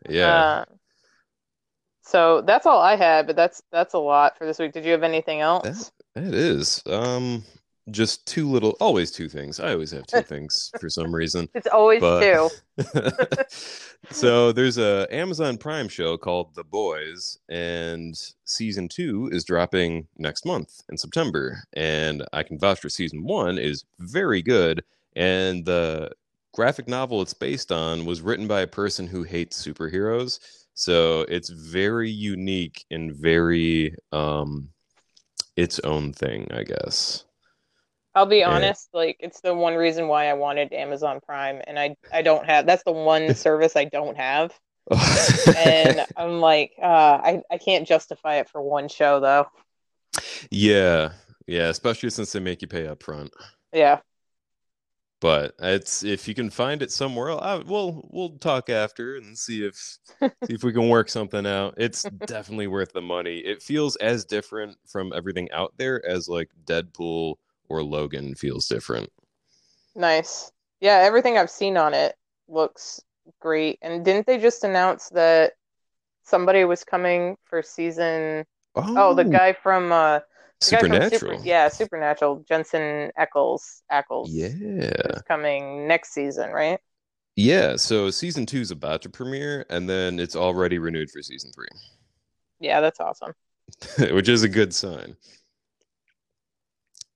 yeah 0.09 0.27
Uh, 0.27 0.65
so 2.05 2.41
that's 2.41 2.65
all 2.65 2.81
I 2.81 2.97
had, 2.97 3.25
but 3.27 3.37
that's 3.37 3.63
that's 3.71 3.93
a 3.93 3.97
lot 3.99 4.37
for 4.37 4.45
this 4.45 4.59
week. 4.59 4.73
Did 4.73 4.83
you 4.83 4.91
have 4.91 5.03
anything 5.03 5.39
else? 5.39 5.89
It 6.15 6.33
is. 6.35 6.83
Um, 6.85 7.45
just 7.91 8.25
two 8.25 8.49
little, 8.49 8.75
always 8.79 9.11
two 9.11 9.27
things. 9.27 9.59
I 9.59 9.73
always 9.73 9.91
have 9.91 10.05
two 10.05 10.21
things 10.33 10.71
for 10.79 10.89
some 10.89 11.13
reason. 11.13 11.49
It's 11.53 11.67
always 11.67 12.01
But 12.01 12.21
two. 12.21 12.49
so 14.11 14.51
there's 14.51 14.77
a 14.77 15.07
Amazon 15.11 15.57
Prime 15.57 15.87
show 15.87 16.17
called 16.17 16.55
The 16.55 16.63
Boys, 16.63 17.37
and 17.49 18.15
season 18.45 18.87
two 18.87 19.29
is 19.31 19.43
dropping 19.43 20.07
next 20.17 20.45
month 20.45 20.81
in 20.89 20.97
September. 20.97 21.63
And 21.73 22.25
I 22.33 22.43
can 22.43 22.57
vouch 22.59 22.79
for 22.79 22.89
season 22.89 23.23
one 23.23 23.57
is 23.57 23.83
very 23.99 24.41
good. 24.41 24.83
And 25.15 25.65
the 25.65 26.11
graphic 26.53 26.87
novel 26.87 27.21
it's 27.21 27.33
based 27.33 27.71
on 27.71 28.05
was 28.05 28.21
written 28.21 28.47
by 28.47 28.61
a 28.61 28.67
person 28.67 29.07
who 29.07 29.23
hates 29.23 29.63
superheroes. 29.63 30.39
So 30.75 31.21
it's 31.21 31.49
very 31.49 32.09
unique 32.09 32.85
and 32.89 33.13
very 33.13 33.95
um 34.11 34.69
its 35.55 35.79
own 35.79 36.13
thing, 36.13 36.47
I 36.51 36.63
guess. 36.63 37.25
I'll 38.15 38.25
be 38.27 38.43
honest, 38.43 38.89
like 38.93 39.17
it's 39.19 39.41
the 39.41 39.53
one 39.55 39.75
reason 39.75 40.07
why 40.07 40.27
I 40.29 40.33
wanted 40.33 40.73
Amazon 40.73 41.19
Prime, 41.25 41.61
and 41.67 41.79
I 41.79 41.95
I 42.11 42.21
don't 42.23 42.45
have. 42.45 42.65
That's 42.65 42.83
the 42.83 42.91
one 42.91 43.33
service 43.35 43.75
I 43.75 43.85
don't 43.85 44.17
have, 44.17 44.57
and 45.53 46.05
I'm 46.15 46.39
like, 46.41 46.73
uh, 46.81 46.85
I 46.85 47.41
I 47.51 47.57
can't 47.59 47.87
justify 47.87 48.35
it 48.37 48.49
for 48.49 48.61
one 48.61 48.87
show 48.89 49.19
though. 49.19 49.47
yeah, 50.51 51.13
yeah, 51.47 51.69
especially 51.69 52.09
since 52.09 52.31
they 52.31 52.39
make 52.39 52.61
you 52.61 52.67
pay 52.67 52.87
up 52.87 53.03
front. 53.03 53.31
Yeah, 53.73 54.01
But 55.21 55.55
it's 55.59 56.03
if 56.03 56.27
you 56.27 56.35
can 56.35 56.49
find 56.49 56.81
it 56.81 56.91
somewhere 56.91 57.29
else, 57.29 57.41
I, 57.43 57.55
we'll 57.57 58.07
we'll 58.11 58.37
talk 58.39 58.69
after 58.69 59.15
and 59.15 59.37
see 59.37 59.65
if 59.65 59.75
see 60.43 60.53
if 60.53 60.63
we 60.63 60.73
can 60.73 60.89
work 60.89 61.07
something 61.09 61.45
out. 61.47 61.75
It's 61.77 62.03
definitely 62.25 62.67
worth 62.67 62.91
the 62.91 63.01
money. 63.01 63.37
It 63.39 63.61
feels 63.63 63.95
as 63.97 64.25
different 64.25 64.77
from 64.87 65.13
everything 65.13 65.49
out 65.51 65.73
there 65.77 66.05
as 66.05 66.27
like 66.27 66.49
Deadpool 66.65 67.35
or 67.73 67.83
Logan 67.83 68.35
feels 68.35 68.67
different. 68.67 69.11
nice. 69.95 70.51
Yeah, 70.81 70.97
everything 70.99 71.37
I've 71.37 71.49
seen 71.49 71.77
on 71.77 71.93
it 71.93 72.15
looks 72.47 73.01
great. 73.39 73.79
And 73.81 74.03
didn't 74.03 74.25
they 74.27 74.37
just 74.37 74.63
announce 74.63 75.09
that 75.09 75.53
somebody 76.23 76.65
was 76.65 76.83
coming 76.83 77.37
for 77.45 77.61
season? 77.63 78.45
Oh, 78.95 79.13
the 79.15 79.25
Oh, 79.25 79.25
guy 79.25 79.53
from 79.53 79.91
uh, 79.91 80.21
the 80.65 80.71
guy 80.71 80.83
from 80.85 81.01
Super, 81.01 81.35
Supernatural. 81.35 81.43
yeah, 81.43 81.69
Supernatural, 81.69 82.45
Jensen 82.47 83.11
Ackles, 83.19 83.83
Ackles 83.91 84.31
Yeah. 84.31 85.21
coming 85.27 85.87
next 85.87 86.13
season, 86.13 86.51
right? 86.51 86.79
Yeah, 87.35 87.75
so 87.77 88.09
season 88.11 88.45
two 88.45 88.59
is 88.61 88.71
about 88.71 89.01
to 89.03 89.09
premiere, 89.09 89.65
and 89.69 89.89
then 89.89 90.19
it's 90.19 90.35
already 90.35 90.77
renewed 90.79 91.09
for 91.11 91.21
season 91.21 91.51
three. 91.51 91.67
Yeah, 92.59 92.81
that's 92.81 92.99
awesome. 92.99 93.33
which 94.11 94.29
is 94.29 94.43
a 94.43 94.49
good 94.49 94.73
sign. 94.73 95.15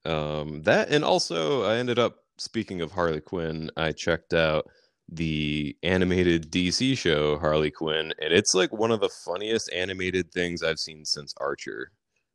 Um, 0.08 0.64
that 0.64 0.90
and 0.90 1.04
also 1.04 1.64
I 1.64 1.78
ended 1.78 2.00
up 2.00 2.18
speaking 2.38 2.82
of 2.82 2.92
Harley 2.92 3.22
Quinn, 3.22 3.70
I 3.78 3.92
checked 3.92 4.34
out 4.34 4.68
the 5.10 5.76
animated 5.84 6.52
DC 6.52 6.98
show 6.98 7.38
Harley 7.38 7.72
Quinn, 7.72 8.14
and 8.22 8.34
it's 8.34 8.54
like 8.54 8.72
one 8.72 8.92
of 8.92 9.00
the 9.00 9.10
funniest 9.10 9.72
animated 9.74 10.32
things 10.32 10.64
I've 10.64 10.80
seen 10.80 11.06
since 11.06 11.34
Archer, 11.38 11.92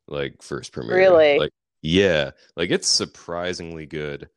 like 0.07 0.41
first 0.41 0.71
premiere. 0.71 0.97
Really? 0.97 1.39
Like, 1.39 1.51
yeah, 1.81 2.31
like 2.55 2.71
it's 2.71 2.87
surprisingly 2.87 3.85
good. 3.85 4.29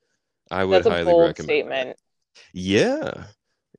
I 0.51 0.65
would 0.65 0.77
That's 0.77 0.87
a 0.87 0.91
highly 0.91 1.05
bold 1.05 1.27
recommend. 1.29 1.47
statement. 1.49 1.97
Yeah. 2.53 3.25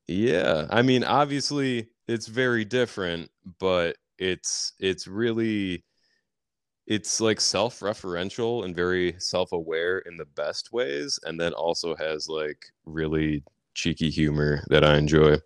Yeah. 0.07 0.67
I 0.69 0.81
mean, 0.81 1.03
obviously 1.03 1.89
it's 2.07 2.27
very 2.27 2.65
different, 2.65 3.29
but 3.59 3.97
it's 4.17 4.73
it's 4.79 5.07
really 5.07 5.83
it's 6.87 7.21
like 7.21 7.41
self-referential 7.41 8.65
and 8.65 8.75
very 8.75 9.15
self-aware 9.19 9.99
in 9.99 10.17
the 10.17 10.25
best 10.25 10.71
ways, 10.73 11.19
and 11.25 11.39
then 11.39 11.53
also 11.53 11.95
has 11.95 12.29
like 12.29 12.67
really 12.85 13.43
cheeky 13.75 14.09
humor 14.09 14.63
that 14.69 14.83
I 14.85 14.97
enjoy. 14.97 15.37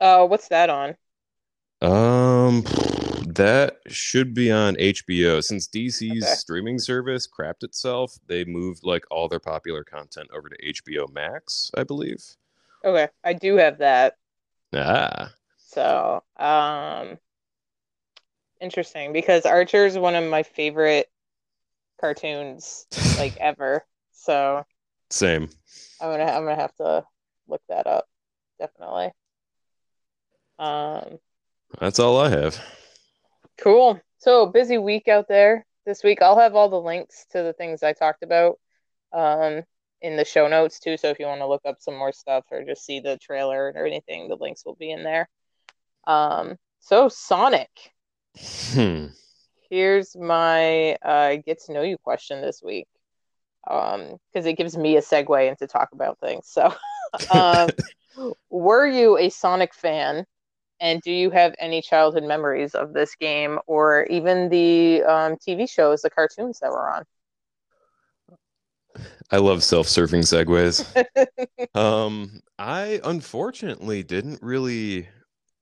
Uh, 0.00 0.26
what's 0.26 0.48
that 0.48 0.70
on? 0.70 0.96
Um, 1.80 2.62
that 3.34 3.78
should 3.88 4.34
be 4.34 4.50
on 4.50 4.76
HBO. 4.78 5.40
Since 5.40 5.68
DC's 5.68 6.22
Okay. 6.22 6.34
streaming 6.34 6.78
service 6.78 7.26
crapped 7.28 7.62
itself, 7.62 8.18
they 8.26 8.44
moved 8.44 8.84
like 8.84 9.04
all 9.10 9.28
their 9.28 9.40
popular 9.40 9.84
content 9.84 10.28
over 10.32 10.48
to 10.48 10.56
HBO 10.64 11.06
Max, 11.08 11.70
I 11.76 11.84
believe. 11.84 12.36
Okay, 12.84 13.08
I 13.24 13.32
do 13.34 13.56
have 13.56 13.78
that. 13.78 14.16
Ah. 14.72 15.34
So, 15.58 16.22
um, 16.36 17.18
interesting 18.60 19.12
because 19.12 19.46
Archer 19.46 19.86
is 19.86 19.98
one 19.98 20.14
of 20.14 20.28
my 20.28 20.42
favorite 20.42 21.08
cartoons 22.00 22.86
like 23.18 23.36
ever. 23.38 23.84
So 24.12 24.64
Same. 25.10 25.48
I'm 26.00 26.10
gonna 26.10 26.24
I'm 26.24 26.44
gonna 26.44 26.56
have 26.56 26.74
to 26.76 27.04
look 27.48 27.62
that 27.68 27.86
up. 27.86 28.06
Definitely. 28.58 29.12
Um, 30.58 31.18
That's 31.80 31.98
all 31.98 32.20
I 32.20 32.30
have. 32.30 32.60
cool. 33.58 34.00
So 34.18 34.46
busy 34.46 34.78
week 34.78 35.08
out 35.08 35.28
there 35.28 35.64
this 35.86 36.02
week. 36.02 36.20
I'll 36.22 36.38
have 36.38 36.54
all 36.54 36.68
the 36.68 36.80
links 36.80 37.26
to 37.30 37.42
the 37.42 37.52
things 37.52 37.82
I 37.82 37.92
talked 37.92 38.22
about 38.22 38.58
um 39.12 39.62
in 40.02 40.16
the 40.16 40.24
show 40.24 40.46
notes 40.48 40.78
too. 40.78 40.96
So 40.96 41.08
if 41.08 41.18
you 41.18 41.26
want 41.26 41.40
to 41.40 41.46
look 41.46 41.62
up 41.64 41.76
some 41.80 41.96
more 41.96 42.12
stuff 42.12 42.44
or 42.50 42.62
just 42.64 42.84
see 42.84 43.00
the 43.00 43.18
trailer 43.18 43.72
or 43.74 43.86
anything, 43.86 44.28
the 44.28 44.36
links 44.36 44.64
will 44.64 44.76
be 44.76 44.90
in 44.90 45.02
there. 45.02 45.28
Um, 46.06 46.56
so 46.80 47.08
Sonic. 47.08 47.70
Hmm. 48.36 49.06
Here's 49.70 50.16
my 50.16 50.94
uh, 50.96 51.36
get 51.44 51.62
to 51.64 51.72
know 51.72 51.82
you 51.82 51.98
question 51.98 52.40
this 52.40 52.62
week. 52.62 52.86
Um, 53.68 54.16
because 54.32 54.46
it 54.46 54.54
gives 54.54 54.78
me 54.78 54.96
a 54.96 55.02
segue 55.02 55.48
into 55.48 55.66
talk 55.66 55.90
about 55.92 56.18
things. 56.20 56.46
So, 56.46 56.72
um, 57.30 57.70
were 58.50 58.86
you 58.86 59.18
a 59.18 59.28
Sonic 59.28 59.74
fan? 59.74 60.24
And 60.80 61.02
do 61.02 61.12
you 61.12 61.30
have 61.30 61.54
any 61.58 61.82
childhood 61.82 62.22
memories 62.22 62.74
of 62.74 62.92
this 62.92 63.14
game 63.16 63.58
or 63.66 64.04
even 64.04 64.48
the 64.48 65.02
um, 65.02 65.36
TV 65.36 65.68
shows, 65.68 66.02
the 66.02 66.10
cartoons 66.10 66.60
that 66.60 66.70
were 66.70 66.88
on? 66.88 67.04
I 69.30 69.38
love 69.38 69.62
self-serving 69.62 70.22
segues. 70.22 70.86
Um, 71.74 72.40
I 72.58 73.00
unfortunately 73.04 74.02
didn't 74.02 74.42
really 74.42 75.08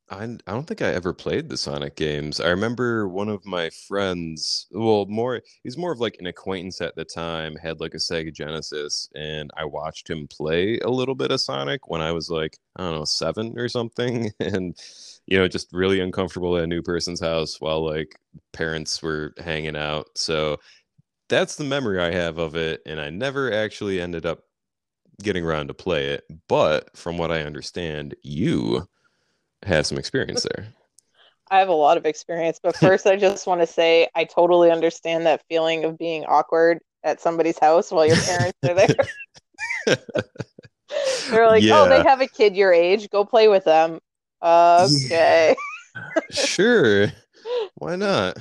I 0.08 0.22
I 0.24 0.52
don't 0.52 0.66
think 0.66 0.82
I 0.82 0.92
ever 0.92 1.12
played 1.12 1.48
the 1.48 1.56
Sonic 1.56 1.96
games. 1.96 2.40
I 2.40 2.48
remember 2.50 3.08
one 3.08 3.28
of 3.28 3.44
my 3.44 3.70
friends, 3.70 4.66
well, 4.70 5.06
more 5.06 5.42
he's 5.64 5.76
more 5.76 5.92
of 5.92 5.98
like 5.98 6.16
an 6.20 6.26
acquaintance 6.26 6.80
at 6.80 6.94
the 6.94 7.04
time, 7.04 7.56
had 7.56 7.80
like 7.80 7.94
a 7.94 7.98
Sega 7.98 8.32
Genesis, 8.32 9.08
and 9.16 9.50
I 9.56 9.64
watched 9.64 10.08
him 10.08 10.28
play 10.28 10.78
a 10.78 10.90
little 10.90 11.16
bit 11.16 11.32
of 11.32 11.40
Sonic 11.40 11.88
when 11.88 12.00
I 12.02 12.12
was 12.12 12.30
like, 12.30 12.56
I 12.76 12.82
don't 12.84 12.94
know, 12.94 13.04
seven 13.04 13.58
or 13.58 13.68
something, 13.68 14.30
and 14.40 14.76
you 15.26 15.38
know, 15.38 15.48
just 15.48 15.72
really 15.72 15.98
uncomfortable 16.00 16.56
at 16.56 16.64
a 16.64 16.68
new 16.68 16.82
person's 16.82 17.20
house 17.20 17.60
while 17.60 17.84
like 17.84 18.16
parents 18.52 19.02
were 19.02 19.34
hanging 19.38 19.76
out. 19.76 20.06
So 20.16 20.58
that's 21.28 21.56
the 21.56 21.64
memory 21.64 22.00
I 22.00 22.12
have 22.12 22.38
of 22.38 22.56
it, 22.56 22.82
and 22.86 23.00
I 23.00 23.10
never 23.10 23.52
actually 23.52 24.00
ended 24.00 24.26
up 24.26 24.40
getting 25.22 25.44
around 25.44 25.68
to 25.68 25.74
play 25.74 26.08
it. 26.08 26.24
But 26.48 26.96
from 26.96 27.18
what 27.18 27.30
I 27.32 27.42
understand, 27.42 28.14
you 28.22 28.86
have 29.64 29.86
some 29.86 29.98
experience 29.98 30.46
there. 30.54 30.66
I 31.50 31.60
have 31.60 31.68
a 31.68 31.72
lot 31.72 31.96
of 31.96 32.06
experience, 32.06 32.58
but 32.60 32.76
first, 32.76 33.06
I 33.06 33.14
just 33.14 33.46
want 33.46 33.60
to 33.60 33.68
say 33.68 34.08
I 34.16 34.24
totally 34.24 34.70
understand 34.70 35.26
that 35.26 35.44
feeling 35.48 35.84
of 35.84 35.96
being 35.96 36.24
awkward 36.24 36.80
at 37.04 37.20
somebody's 37.20 37.58
house 37.58 37.92
while 37.92 38.04
your 38.04 38.16
parents 38.16 38.58
are 38.64 38.74
there. 38.74 38.88
They're 41.30 41.46
like, 41.46 41.62
oh, 41.68 41.88
they 41.88 42.02
have 42.02 42.20
a 42.20 42.26
kid 42.26 42.56
your 42.56 42.72
age. 42.72 43.08
Go 43.10 43.24
play 43.24 43.46
with 43.48 43.64
them. 43.64 44.00
Okay. 44.42 45.54
Sure. 46.30 47.06
Why 47.76 47.96
not? 47.96 48.36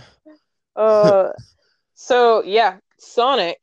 Uh, 0.76 1.30
so 1.94 2.44
yeah, 2.44 2.78
Sonic. 3.00 3.60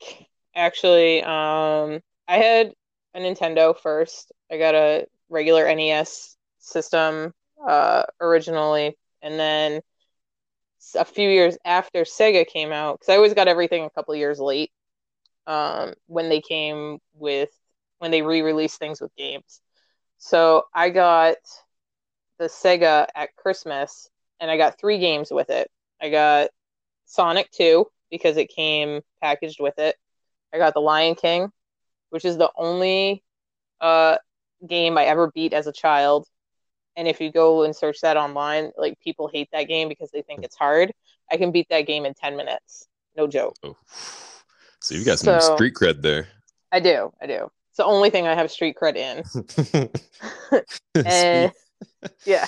Actually, 0.55 1.23
um, 1.23 2.01
I 2.27 2.39
had 2.39 2.73
a 3.15 3.21
Nintendo 3.21 3.79
first, 3.79 4.33
I 4.51 4.57
got 4.57 4.75
a 4.75 5.07
regular 5.29 5.73
NES 5.75 6.37
system 6.59 7.35
uh, 7.67 8.05
originally, 8.21 8.97
and 9.23 9.39
then 9.39 9.81
a 10.97 11.05
few 11.05 11.29
years 11.29 11.57
after 11.65 12.03
Sega 12.03 12.47
came 12.47 12.73
out, 12.73 12.99
because 12.99 13.13
I 13.13 13.17
always 13.17 13.35
got 13.35 13.49
everything 13.49 13.85
a 13.85 13.91
couple 13.91 14.15
years 14.15 14.39
late. 14.39 14.71
Um, 15.47 15.95
when 16.07 16.29
they 16.29 16.41
came 16.41 16.99
with 17.15 17.51
when 17.99 18.13
they 18.13 18.23
re-released 18.23 18.79
things 18.79 19.01
with 19.01 19.15
games, 19.17 19.61
so 20.19 20.65
I 20.73 20.91
got 20.91 21.37
the 22.39 22.45
Sega 22.47 23.07
at 23.15 23.35
Christmas, 23.37 24.09
and 24.41 24.51
I 24.51 24.57
got 24.57 24.79
three 24.79 24.99
games 24.99 25.31
with 25.31 25.51
it. 25.51 25.69
I 26.01 26.11
got 26.11 26.51
Sonic 27.07 27.51
2 27.53 27.87
because 28.11 28.37
it 28.37 28.49
came 28.55 29.01
packaged 29.21 29.61
with 29.61 29.79
it. 29.79 29.97
I 30.53 30.59
got 30.59 30.75
The 30.75 30.81
Lion 30.81 31.15
King, 31.15 31.51
which 32.11 32.25
is 32.25 32.37
the 32.37 32.51
only 32.57 33.23
uh, 33.81 34.19
game 34.67 34.99
I 34.99 35.05
ever 35.07 35.31
beat 35.33 35.53
as 35.53 35.67
a 35.67 35.73
child. 35.73 36.27
And 36.97 37.09
if 37.09 37.21
you 37.21 37.33
go 37.33 37.63
and 37.63 37.75
search 37.75 38.01
that 38.03 38.17
online, 38.17 38.73
like 38.77 38.99
people 39.01 39.29
hate 39.33 39.49
that 39.53 39.65
game 39.65 39.89
because 39.89 40.11
they 40.11 40.23
think 40.23 40.45
it's 40.45 40.57
hard. 40.57 40.93
I 41.31 41.37
can 41.37 41.51
beat 41.51 41.69
that 41.71 41.83
game 41.83 42.05
in 42.05 42.15
10 42.15 42.37
minutes. 42.37 42.87
No 43.17 43.27
joke. 43.27 43.57
Oh. 43.63 43.77
So 44.81 44.95
you've 44.95 45.07
got 45.07 45.19
some 45.19 45.41
so, 45.41 45.55
street 45.55 45.75
cred 45.75 46.03
there. 46.03 46.29
I 46.71 46.81
do. 46.81 47.13
I 47.21 47.27
do. 47.27 47.51
It's 47.71 47.77
the 47.79 47.85
only 47.85 48.11
thing 48.11 48.27
I 48.27 48.35
have 48.35 48.51
street 48.51 48.77
cred 48.81 48.97
in. 48.97 49.23
and 51.07 51.53
yeah. 52.25 52.47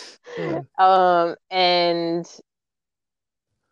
Um 0.79 1.37
and 1.51 2.27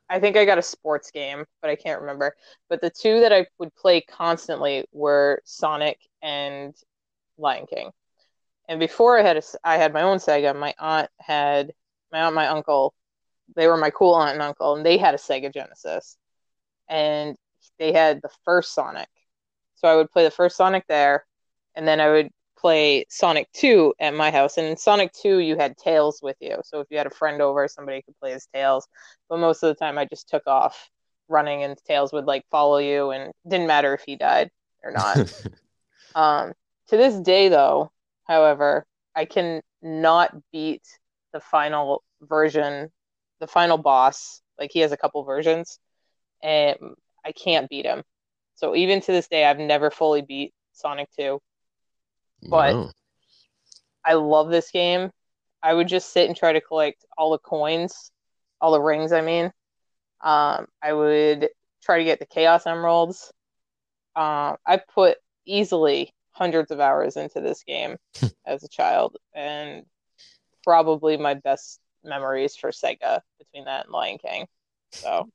I 0.09 0.21
think 0.21 0.37
I 0.37 0.45
got 0.45 0.59
a 0.59 0.63
sports 0.63 1.11
game, 1.11 1.45
but 1.63 1.71
I 1.71 1.77
can't 1.77 2.01
remember. 2.03 2.37
But 2.69 2.83
the 2.83 2.91
two 2.91 3.21
that 3.21 3.33
I 3.33 3.47
would 3.59 3.75
play 3.75 4.03
constantly 4.03 4.85
were 4.93 5.41
Sonic 5.45 5.99
and 6.21 6.75
Lion 7.39 7.67
King. 7.67 7.91
And 8.69 8.79
before 8.79 9.19
I 9.19 9.23
had 9.23 9.37
a, 9.37 9.43
I 9.65 9.77
had 9.77 9.93
my 9.93 10.03
own 10.03 10.19
Sega. 10.19 10.57
My 10.57 10.75
aunt 10.79 11.11
had 11.19 11.73
my 12.13 12.23
aunt, 12.23 12.35
my 12.35 12.49
uncle. 12.49 12.95
They 13.55 13.67
were 13.67 13.77
my 13.77 13.91
cool 13.91 14.15
aunt 14.15 14.33
and 14.33 14.43
uncle, 14.43 14.77
and 14.77 14.87
they 14.87 14.99
had 14.99 15.15
a 15.15 15.19
Sega 15.19 15.53
Genesis, 15.53 16.17
and 16.89 17.37
they 17.79 17.93
had 17.93 18.23
the 18.23 18.31
first 18.45 18.75
Sonic. 18.75 19.09
So 19.75 19.89
I 19.89 19.97
would 19.97 20.11
play 20.11 20.25
the 20.25 20.31
first 20.31 20.57
Sonic 20.57 20.85
there, 20.89 21.27
and 21.75 21.87
then 21.87 22.01
I 22.01 22.09
would 22.11 22.31
play 22.57 23.05
Sonic 23.09 23.51
2 23.53 23.95
at 23.99 24.15
my 24.15 24.31
house. 24.31 24.57
And 24.57 24.67
in 24.67 24.77
Sonic 24.77 25.13
2, 25.13 25.39
you 25.39 25.57
had 25.57 25.77
Tails 25.77 26.21
with 26.23 26.37
you. 26.41 26.59
So 26.65 26.81
if 26.81 26.87
you 26.91 26.97
had 26.97 27.09
a 27.09 27.11
friend 27.11 27.43
over, 27.43 27.67
somebody 27.67 28.01
could 28.03 28.19
play 28.21 28.33
as 28.33 28.47
Tails. 28.55 28.87
But 29.29 29.39
most 29.39 29.63
of 29.63 29.69
the 29.69 29.75
time, 29.75 29.99
I 29.99 30.05
just 30.05 30.29
took 30.29 30.47
off 30.47 30.89
running, 31.29 31.65
and 31.65 31.77
Tails 31.85 32.13
would 32.13 32.27
like 32.27 32.45
follow 32.51 32.79
you, 32.79 33.11
and 33.11 33.33
didn't 33.47 33.67
matter 33.67 33.93
if 33.93 34.03
he 34.07 34.17
died 34.17 34.51
or 34.85 34.93
not. 34.93 35.35
um, 36.15 36.53
to 36.89 36.97
this 36.97 37.17
day, 37.17 37.49
though, 37.49 37.91
however, 38.25 38.85
I 39.15 39.25
can 39.25 39.63
not 39.83 40.35
beat 40.53 40.83
the 41.33 41.41
final 41.41 42.03
version, 42.21 42.91
the 43.41 43.47
final 43.47 43.79
boss. 43.79 44.41
Like 44.59 44.71
he 44.73 44.81
has 44.81 44.93
a 44.93 44.97
couple 44.97 45.25
versions, 45.25 45.79
and 46.43 46.77
I 47.25 47.33
can't 47.33 47.69
beat 47.69 47.87
him. 47.87 48.03
So 48.55 48.77
even 48.77 49.01
to 49.01 49.13
this 49.13 49.29
day, 49.29 49.45
I've 49.45 49.59
never 49.59 49.91
fully 49.91 50.23
beat 50.23 50.53
Sonic 50.73 51.09
2. 51.19 51.41
But 52.49 52.75
wow. 52.75 52.91
I 54.05 54.15
love 54.15 54.51
this 54.51 54.71
game. 54.71 55.11
I 55.63 55.75
would 55.75 55.89
just 55.89 56.13
sit 56.13 56.29
and 56.29 56.37
try 56.37 56.53
to 56.53 56.61
collect 56.61 57.05
all 57.17 57.33
the 57.33 57.39
coins, 57.39 58.11
all 58.61 58.73
the 58.73 58.81
rings, 58.81 59.13
I 59.13 59.21
mean. 59.21 59.47
Um, 60.21 60.67
I 60.83 60.93
would 60.93 61.49
try 61.83 61.99
to 61.99 62.05
get 62.05 62.19
the 62.19 62.27
Chaos 62.27 62.67
Emeralds. 62.67 63.33
Uh, 64.15 64.57
I 64.67 64.81
put 64.95 65.19
easily 65.47 66.13
hundreds 66.33 66.71
of 66.71 66.81
hours 66.81 67.17
into 67.17 67.41
this 67.41 67.63
game 67.63 67.97
as 68.47 68.63
a 68.65 68.69
child, 68.69 69.17
and 69.35 69.85
probably 70.65 71.17
my 71.17 71.35
best 71.35 71.81
memories 72.05 72.57
for 72.57 72.71
Sega 72.71 73.21
between 73.39 73.65
that 73.67 73.85
and 73.87 73.93
Lion 73.93 74.19
King. 74.19 74.47
So, 74.91 75.29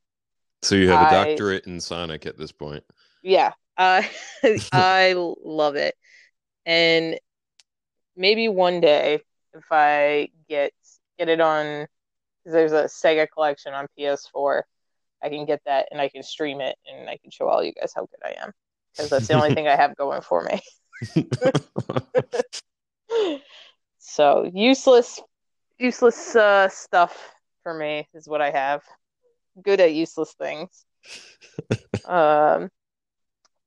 so 0.62 0.76
you 0.76 0.90
have 0.90 1.08
a 1.08 1.12
doctorate 1.12 1.66
in 1.66 1.80
Sonic 1.80 2.26
at 2.26 2.38
this 2.38 2.52
point. 2.52 2.84
Yeah, 3.24 3.54
uh, 3.78 4.04
I 4.72 5.14
love 5.44 5.76
it, 5.76 5.96
and 6.66 7.20
maybe 8.16 8.50
one 8.50 8.82
day 8.82 9.22
if 9.58 9.66
I 9.72 10.30
get 10.48 10.72
get 11.18 11.30
it 11.30 11.42
on, 11.42 11.88
because 12.44 12.54
there's 12.54 12.72
a 12.72 12.86
Sega 12.86 13.28
collection 13.32 13.74
on 13.74 13.88
PS4, 13.98 14.62
I 15.24 15.30
can 15.30 15.46
get 15.46 15.62
that 15.66 15.88
and 15.92 16.00
I 16.00 16.10
can 16.10 16.24
stream 16.24 16.62
it 16.62 16.78
and 16.88 17.10
I 17.10 17.18
can 17.18 17.32
show 17.32 17.48
all 17.48 17.64
you 17.64 17.74
guys 17.74 17.92
how 17.96 18.02
good 18.02 18.22
I 18.24 18.44
am 18.44 18.52
because 18.92 19.10
that's 19.10 19.28
the 19.28 19.34
only 19.34 19.54
thing 19.54 19.68
I 19.68 19.76
have 19.76 19.96
going 19.96 20.22
for 20.22 20.44
me. 20.44 20.60
so 24.00 24.50
useless, 24.54 25.22
useless 25.78 26.36
uh, 26.36 26.70
stuff 26.70 27.34
for 27.64 27.74
me 27.74 28.08
is 28.14 28.28
what 28.28 28.42
I 28.42 28.52
have. 28.52 28.82
Good 29.62 29.80
at 29.80 29.94
useless 29.94 30.34
things. 30.34 30.86
um, 32.06 32.70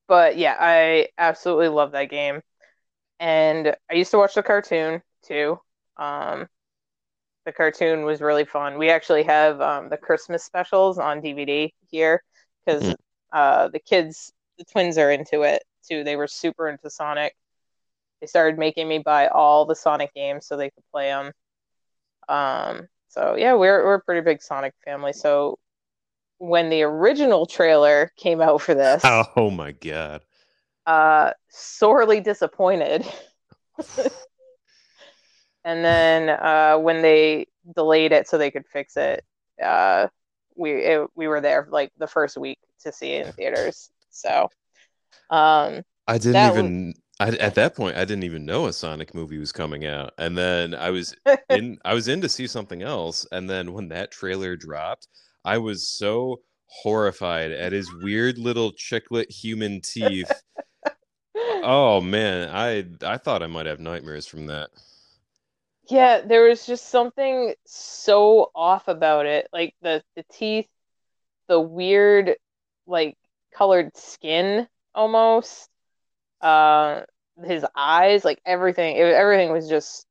but 0.08 0.36
yeah, 0.36 0.56
I 0.58 1.08
absolutely 1.18 1.68
love 1.68 1.92
that 1.92 2.10
game, 2.10 2.40
and 3.18 3.76
I 3.90 3.94
used 3.94 4.10
to 4.12 4.18
watch 4.18 4.34
the 4.34 4.42
cartoon 4.42 5.02
too. 5.24 5.58
Um, 5.96 6.48
the 7.46 7.52
cartoon 7.52 8.04
was 8.04 8.20
really 8.20 8.44
fun. 8.44 8.78
We 8.78 8.90
actually 8.90 9.22
have 9.24 9.60
um, 9.60 9.88
the 9.88 9.96
Christmas 9.96 10.44
specials 10.44 10.98
on 10.98 11.22
DVD 11.22 11.72
here 11.90 12.22
because 12.64 12.82
mm. 12.82 12.94
uh, 13.32 13.68
the 13.68 13.78
kids, 13.78 14.32
the 14.58 14.64
twins, 14.64 14.98
are 14.98 15.10
into 15.10 15.42
it 15.42 15.62
too. 15.88 16.04
They 16.04 16.16
were 16.16 16.26
super 16.26 16.68
into 16.68 16.90
Sonic. 16.90 17.34
They 18.20 18.26
started 18.26 18.58
making 18.58 18.88
me 18.88 18.98
buy 18.98 19.28
all 19.28 19.64
the 19.64 19.74
Sonic 19.74 20.12
games 20.14 20.46
so 20.46 20.56
they 20.56 20.70
could 20.70 20.84
play 20.92 21.08
them. 21.08 21.32
Um, 22.28 22.88
so 23.08 23.34
yeah, 23.36 23.54
we're 23.54 23.84
we're 23.84 23.94
a 23.94 24.00
pretty 24.00 24.20
big 24.20 24.42
Sonic 24.42 24.74
family. 24.84 25.12
So 25.12 25.58
when 26.38 26.70
the 26.70 26.82
original 26.82 27.46
trailer 27.46 28.12
came 28.16 28.40
out 28.40 28.62
for 28.62 28.74
this, 28.74 29.02
oh 29.36 29.50
my 29.50 29.72
god, 29.72 30.22
uh, 30.86 31.32
sorely 31.48 32.20
disappointed. 32.20 33.06
and 35.64 35.84
then 35.84 36.28
uh, 36.28 36.78
when 36.78 37.02
they 37.02 37.46
delayed 37.74 38.12
it 38.12 38.28
so 38.28 38.38
they 38.38 38.50
could 38.50 38.66
fix 38.66 38.96
it, 38.96 39.24
uh, 39.62 40.08
we 40.56 40.72
it, 40.72 41.08
we 41.14 41.26
were 41.26 41.40
there 41.40 41.66
like 41.70 41.92
the 41.98 42.06
first 42.06 42.36
week 42.36 42.58
to 42.82 42.92
see 42.92 43.12
it 43.12 43.26
in 43.26 43.32
theaters. 43.32 43.90
So 44.10 44.50
um, 45.30 45.82
I 46.06 46.18
didn't 46.18 46.50
even. 46.50 46.94
I, 47.20 47.28
at 47.28 47.54
that 47.56 47.76
point, 47.76 47.96
I 47.96 48.04
didn't 48.04 48.24
even 48.24 48.46
know 48.46 48.66
a 48.66 48.72
Sonic 48.72 49.14
movie 49.14 49.38
was 49.38 49.52
coming 49.52 49.86
out, 49.86 50.12
and 50.18 50.36
then 50.36 50.74
I 50.74 50.90
was 50.90 51.14
in. 51.50 51.78
I 51.84 51.94
was 51.94 52.08
in 52.08 52.20
to 52.22 52.28
see 52.28 52.46
something 52.46 52.82
else, 52.82 53.26
and 53.30 53.48
then 53.48 53.72
when 53.72 53.88
that 53.88 54.10
trailer 54.10 54.56
dropped, 54.56 55.08
I 55.44 55.58
was 55.58 55.86
so 55.86 56.40
horrified 56.66 57.52
at 57.52 57.72
his 57.72 57.90
weird 58.02 58.38
little 58.38 58.72
chiclet 58.72 59.30
human 59.30 59.80
teeth. 59.80 60.32
oh 61.36 62.00
man, 62.00 62.48
I 62.48 62.86
I 63.06 63.18
thought 63.18 63.42
I 63.42 63.46
might 63.46 63.66
have 63.66 63.80
nightmares 63.80 64.26
from 64.26 64.46
that. 64.46 64.70
Yeah, 65.88 66.20
there 66.20 66.44
was 66.44 66.66
just 66.66 66.88
something 66.88 67.54
so 67.66 68.50
off 68.54 68.88
about 68.88 69.26
it, 69.26 69.48
like 69.52 69.74
the 69.82 70.02
the 70.16 70.24
teeth, 70.32 70.68
the 71.48 71.60
weird 71.60 72.36
like 72.86 73.16
colored 73.54 73.96
skin 73.96 74.66
almost. 74.94 75.68
Uh, 76.40 77.02
his 77.44 77.64
eyes, 77.76 78.24
like 78.24 78.40
everything, 78.44 78.96
it, 78.96 79.02
everything 79.02 79.52
was 79.52 79.68
just 79.68 80.06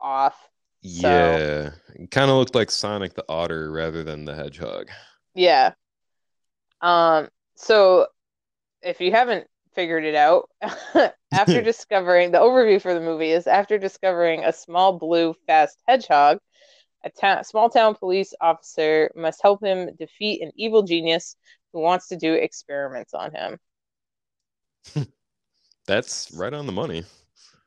off. 0.00 0.36
Yeah, 0.80 1.70
so, 1.70 2.06
kind 2.10 2.30
of 2.30 2.36
looked 2.36 2.54
like 2.54 2.70
Sonic 2.70 3.14
the 3.14 3.24
Otter 3.28 3.70
rather 3.70 4.04
than 4.04 4.24
the 4.24 4.34
Hedgehog. 4.34 4.90
Yeah. 5.34 5.72
Um. 6.80 7.28
So, 7.56 8.06
if 8.82 9.00
you 9.00 9.10
haven't 9.10 9.46
figured 9.74 10.04
it 10.04 10.14
out, 10.14 10.48
after 11.32 11.62
discovering 11.62 12.30
the 12.30 12.38
overview 12.38 12.80
for 12.80 12.94
the 12.94 13.00
movie 13.00 13.30
is 13.32 13.46
after 13.46 13.78
discovering 13.78 14.44
a 14.44 14.52
small 14.52 14.98
blue 14.98 15.34
fast 15.46 15.78
hedgehog, 15.86 16.38
a 17.04 17.10
ta- 17.10 17.42
small 17.42 17.68
town 17.68 17.94
police 17.94 18.34
officer 18.40 19.10
must 19.14 19.42
help 19.42 19.62
him 19.62 19.90
defeat 19.98 20.42
an 20.42 20.52
evil 20.56 20.82
genius 20.82 21.36
who 21.72 21.80
wants 21.80 22.08
to 22.08 22.16
do 22.16 22.34
experiments 22.34 23.14
on 23.14 23.34
him. 23.34 23.58
That's 25.86 26.30
right 26.32 26.52
on 26.52 26.66
the 26.66 26.72
money. 26.72 27.04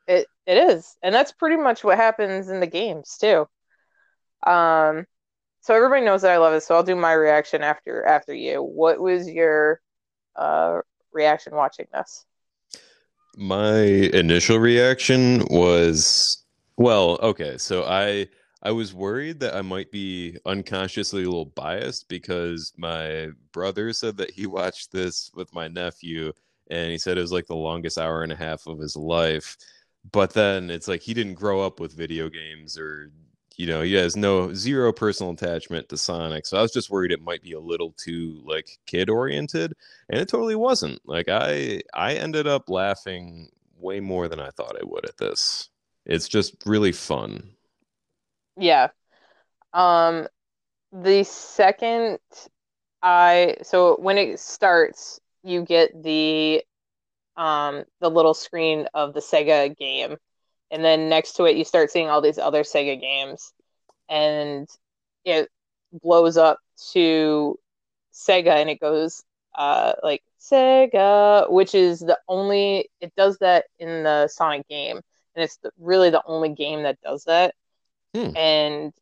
It 0.06 0.26
it 0.46 0.56
is, 0.56 0.96
and 1.02 1.14
that's 1.14 1.32
pretty 1.32 1.56
much 1.56 1.84
what 1.84 1.96
happens 1.96 2.48
in 2.48 2.60
the 2.60 2.66
games 2.66 3.16
too. 3.20 3.46
Um, 4.46 5.06
so 5.60 5.74
everybody 5.74 6.04
knows 6.04 6.22
that 6.22 6.32
I 6.32 6.38
love 6.38 6.54
it. 6.54 6.62
So 6.62 6.74
I'll 6.74 6.82
do 6.82 6.96
my 6.96 7.12
reaction 7.12 7.62
after 7.62 8.04
after 8.04 8.34
you. 8.34 8.62
What 8.62 9.00
was 9.00 9.28
your 9.28 9.80
uh 10.36 10.80
reaction 11.12 11.54
watching 11.54 11.86
this? 11.92 12.24
My 13.36 13.80
initial 13.80 14.58
reaction 14.58 15.46
was 15.48 16.44
well, 16.76 17.18
okay. 17.22 17.58
So 17.58 17.84
I 17.84 18.28
I 18.62 18.72
was 18.72 18.94
worried 18.94 19.40
that 19.40 19.54
I 19.54 19.62
might 19.62 19.90
be 19.90 20.38
unconsciously 20.46 21.22
a 21.22 21.26
little 21.26 21.44
biased 21.44 22.08
because 22.08 22.72
my 22.76 23.30
brother 23.52 23.92
said 23.92 24.16
that 24.18 24.32
he 24.32 24.46
watched 24.48 24.92
this 24.92 25.30
with 25.34 25.54
my 25.54 25.68
nephew 25.68 26.32
and 26.72 26.90
he 26.90 26.98
said 26.98 27.18
it 27.18 27.22
was 27.22 27.32
like 27.32 27.46
the 27.46 27.56
longest 27.56 27.98
hour 27.98 28.22
and 28.24 28.32
a 28.32 28.36
half 28.36 28.66
of 28.66 28.78
his 28.80 28.96
life. 28.96 29.56
but 30.12 30.32
then 30.34 30.70
it's 30.70 30.88
like 30.88 31.02
he 31.02 31.14
didn't 31.14 31.34
grow 31.34 31.60
up 31.62 31.80
with 31.80 31.92
video 31.96 32.28
games 32.28 32.78
or 32.78 33.10
you 33.56 33.66
know 33.66 33.82
he 33.82 33.94
has 33.94 34.16
no 34.16 34.52
zero 34.54 34.92
personal 34.92 35.32
attachment 35.32 35.88
to 35.88 35.96
sonic 35.96 36.46
so 36.46 36.56
i 36.58 36.62
was 36.62 36.72
just 36.72 36.90
worried 36.90 37.12
it 37.12 37.22
might 37.22 37.42
be 37.42 37.52
a 37.52 37.60
little 37.60 37.92
too 37.96 38.42
like 38.46 38.78
kid 38.86 39.10
oriented 39.10 39.74
and 40.10 40.20
it 40.20 40.28
totally 40.28 40.56
wasn't 40.56 41.00
like 41.06 41.28
i 41.28 41.80
i 41.94 42.14
ended 42.14 42.46
up 42.46 42.68
laughing 42.70 43.48
way 43.78 44.00
more 44.00 44.28
than 44.28 44.40
i 44.40 44.50
thought 44.50 44.76
i 44.80 44.84
would 44.84 45.06
at 45.06 45.18
this 45.18 45.68
it's 46.06 46.28
just 46.28 46.56
really 46.66 46.92
fun 46.92 47.50
Yeah. 48.56 48.88
Um, 49.74 50.28
the 50.92 51.24
second 51.24 52.20
I 53.02 53.58
so 53.64 53.96
when 54.00 54.18
it 54.18 54.40
starts, 54.40 55.20
you 55.42 55.62
get 55.64 56.02
the 56.02 56.62
um 57.36 57.84
the 58.00 58.10
little 58.10 58.34
screen 58.34 58.86
of 58.94 59.14
the 59.14 59.20
Sega 59.20 59.76
game, 59.76 60.16
and 60.70 60.84
then 60.84 61.08
next 61.08 61.34
to 61.34 61.44
it 61.44 61.56
you 61.56 61.64
start 61.64 61.90
seeing 61.90 62.08
all 62.08 62.20
these 62.20 62.38
other 62.38 62.62
Sega 62.62 63.00
games, 63.00 63.52
and 64.08 64.68
it 65.24 65.48
blows 66.02 66.36
up 66.36 66.58
to 66.92 67.58
Sega 68.12 68.56
and 68.56 68.70
it 68.70 68.80
goes 68.80 69.22
uh 69.54 69.92
like 70.02 70.22
Sega, 70.40 71.50
which 71.50 71.74
is 71.74 72.00
the 72.00 72.18
only 72.28 72.90
it 73.00 73.12
does 73.16 73.38
that 73.38 73.66
in 73.78 74.02
the 74.02 74.28
Sonic 74.28 74.68
game, 74.68 75.00
and 75.34 75.44
it's 75.44 75.56
the, 75.58 75.70
really 75.78 76.10
the 76.10 76.22
only 76.26 76.50
game 76.50 76.82
that 76.82 77.00
does 77.02 77.24
that. 77.24 77.54
Hmm. 78.14 78.36
And 78.36 78.92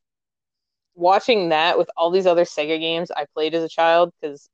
watching 0.95 1.49
that 1.49 1.79
with 1.79 1.91
all 1.97 2.11
these 2.11 2.27
other 2.27 2.45
Sega 2.45 2.79
games 2.79 3.11
I 3.11 3.27
played 3.35 3.55
as 3.55 3.65
a 3.65 3.69
child, 3.69 4.13
because 4.21 4.49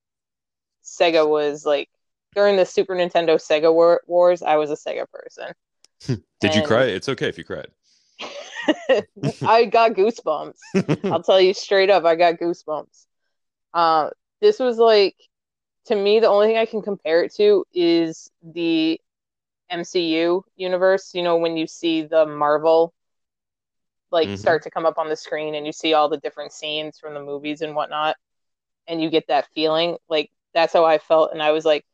Sega 0.87 1.29
was 1.29 1.67
like 1.67 1.91
during 2.35 2.57
the 2.57 2.67
Super 2.67 2.95
Nintendo 2.95 3.37
Sega 3.37 3.73
war- 3.73 4.03
wars, 4.07 4.43
I 4.43 4.57
was 4.57 4.71
a 4.71 4.77
Sega 4.77 5.07
person. 5.11 5.53
did 6.41 6.55
you 6.55 6.63
cry 6.63 6.85
it's 6.85 7.09
okay 7.09 7.29
if 7.29 7.39
you 7.39 7.45
cried 7.45 7.69
I 9.45 9.67
got 9.67 9.93
goosebumps. 9.93 10.59
I'll 11.05 11.23
tell 11.23 11.41
you 11.41 11.55
straight 11.55 11.91
up, 11.91 12.05
I 12.05 12.17
got 12.17 12.35
goosebumps. 12.35 13.07
Uh, 13.75 14.11
this 14.41 14.59
was 14.59 14.79
like, 14.79 15.17
to 15.87 15.97
me, 15.97 16.21
the 16.21 16.29
only 16.29 16.49
thing 16.49 16.57
I 16.57 16.67
can 16.67 16.83
compare 16.83 17.23
it 17.25 17.35
to 17.37 17.65
is 17.73 18.31
the 18.43 19.01
MCU 19.71 20.45
universe. 20.57 21.13
You 21.15 21.23
know, 21.23 21.37
when 21.37 21.57
you 21.57 21.67
see 21.67 22.03
the 22.03 22.27
Marvel 22.27 22.93
like 24.11 24.29
Mhm. 24.29 24.39
start 24.39 24.63
to 24.63 24.71
come 24.71 24.87
up 24.87 24.99
on 24.99 25.09
the 25.09 25.17
screen 25.17 25.55
and 25.55 25.67
you 25.67 25.73
see 25.73 25.95
all 25.95 26.09
the 26.09 26.19
different 26.19 26.53
scenes 26.53 26.99
from 26.99 27.15
the 27.15 27.23
movies 27.23 27.61
and 27.63 27.75
whatnot, 27.75 28.17
and 28.87 29.03
you 29.03 29.11
get 29.11 29.27
that 29.29 29.49
feeling. 29.55 29.97
Like, 30.09 30.31
that's 30.57 30.75
how 30.75 30.87
I 30.87 30.99
felt. 30.99 31.33
And 31.35 31.43
I 31.43 31.53
was 31.53 31.67
like, 31.67 31.87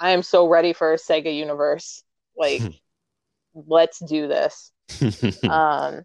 I 0.00 0.12
am 0.12 0.22
so 0.22 0.48
ready 0.48 0.74
for 0.74 0.94
a 0.94 0.98
Sega 0.98 1.34
universe. 1.34 2.04
Like, 2.36 2.62
let's 3.54 4.00
do 4.00 4.28
this. 4.28 4.72
Um, 5.48 6.04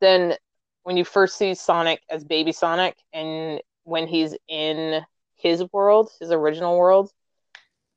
then 0.00 0.34
when 0.82 0.96
you 0.96 1.04
first 1.04 1.36
see 1.36 1.54
Sonic 1.54 2.00
as 2.10 2.24
baby 2.24 2.52
Sonic 2.52 2.96
and 3.12 3.60
when 3.84 4.06
he's 4.06 4.36
in 4.48 5.02
his 5.36 5.64
world, 5.72 6.10
his 6.20 6.30
original 6.30 6.78
world, 6.78 7.10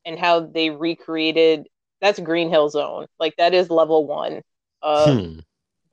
and 0.05 0.19
how 0.19 0.41
they 0.41 0.69
recreated 0.69 1.67
that's 2.01 2.19
Green 2.19 2.49
Hill 2.49 2.69
Zone. 2.69 3.07
Like 3.19 3.35
that 3.37 3.53
is 3.53 3.69
level 3.69 4.07
one 4.07 4.41
of 4.81 5.19
Hmm. 5.19 5.39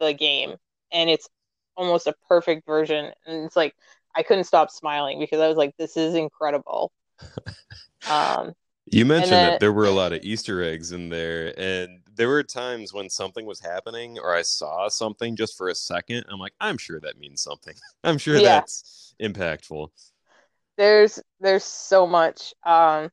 the 0.01 0.13
game. 0.15 0.57
And 0.93 1.11
it's 1.11 1.29
almost 1.77 2.07
a 2.07 2.15
perfect 2.29 2.67
version. 2.67 3.13
And 3.27 3.47
it's 3.47 3.57
like 3.57 3.75
I 4.17 4.23
couldn't 4.23 4.45
stop 4.45 4.71
smiling 4.71 5.19
because 5.21 5.41
I 5.41 5.49
was 5.49 5.57
like, 5.57 5.75
this 5.79 5.97
is 5.97 6.15
incredible. 6.15 6.93
Um 8.09 8.53
You 8.87 9.05
mentioned 9.05 9.33
then- 9.33 9.51
that 9.53 9.61
there 9.61 9.73
were 9.73 9.87
a 9.87 9.91
lot 9.91 10.13
of 10.13 10.23
Easter 10.23 10.63
eggs 10.63 10.93
in 10.93 11.09
there, 11.09 11.53
and 11.59 12.01
there 12.15 12.29
were 12.29 12.43
times 12.45 12.93
when 12.95 13.11
something 13.11 13.45
was 13.45 13.61
happening 13.61 14.19
or 14.19 14.35
I 14.35 14.43
saw 14.43 14.89
something 14.89 15.35
just 15.37 15.57
for 15.59 15.69
a 15.69 15.75
second. 15.75 16.25
I'm 16.31 16.39
like, 16.39 16.55
I'm 16.61 16.79
sure 16.79 17.01
that 17.01 17.19
means 17.19 17.43
something. 17.43 17.75
I'm 18.05 18.17
sure 18.19 18.37
Yeah. 18.37 18.61
that's 18.61 19.15
impactful. 19.21 19.89
there's 20.77 21.19
there's 21.41 21.65
so 21.65 22.07
much 22.07 22.53
um 22.65 23.09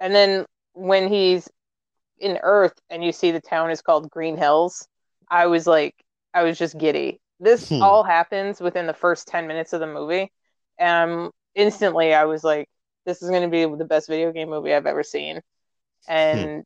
and 0.00 0.12
then 0.14 0.44
when 0.72 1.08
he's 1.08 1.48
in 2.18 2.38
earth 2.42 2.74
and 2.90 3.04
you 3.04 3.12
see 3.12 3.30
the 3.30 3.40
town 3.40 3.70
is 3.70 3.80
called 3.82 4.10
green 4.10 4.36
hills 4.36 4.86
i 5.30 5.46
was 5.46 5.64
like 5.66 5.94
i 6.34 6.42
was 6.42 6.58
just 6.58 6.76
giddy 6.76 7.20
this 7.40 7.68
Hmm. 7.68 7.80
all 7.80 8.02
happens 8.02 8.60
within 8.60 8.86
the 8.86 8.94
first 8.94 9.28
10 9.28 9.46
minutes 9.46 9.72
of 9.72 9.80
the 9.80 9.86
movie 9.86 10.32
and 10.78 11.30
instantly 11.54 12.14
i 12.14 12.24
was 12.24 12.44
like 12.44 12.68
this 13.06 13.22
is 13.22 13.30
going 13.30 13.42
to 13.42 13.48
be 13.48 13.64
the 13.76 13.84
best 13.84 14.08
video 14.08 14.32
game 14.32 14.48
movie 14.50 14.74
i've 14.74 14.86
ever 14.86 15.02
seen 15.02 15.40
and 16.08 16.64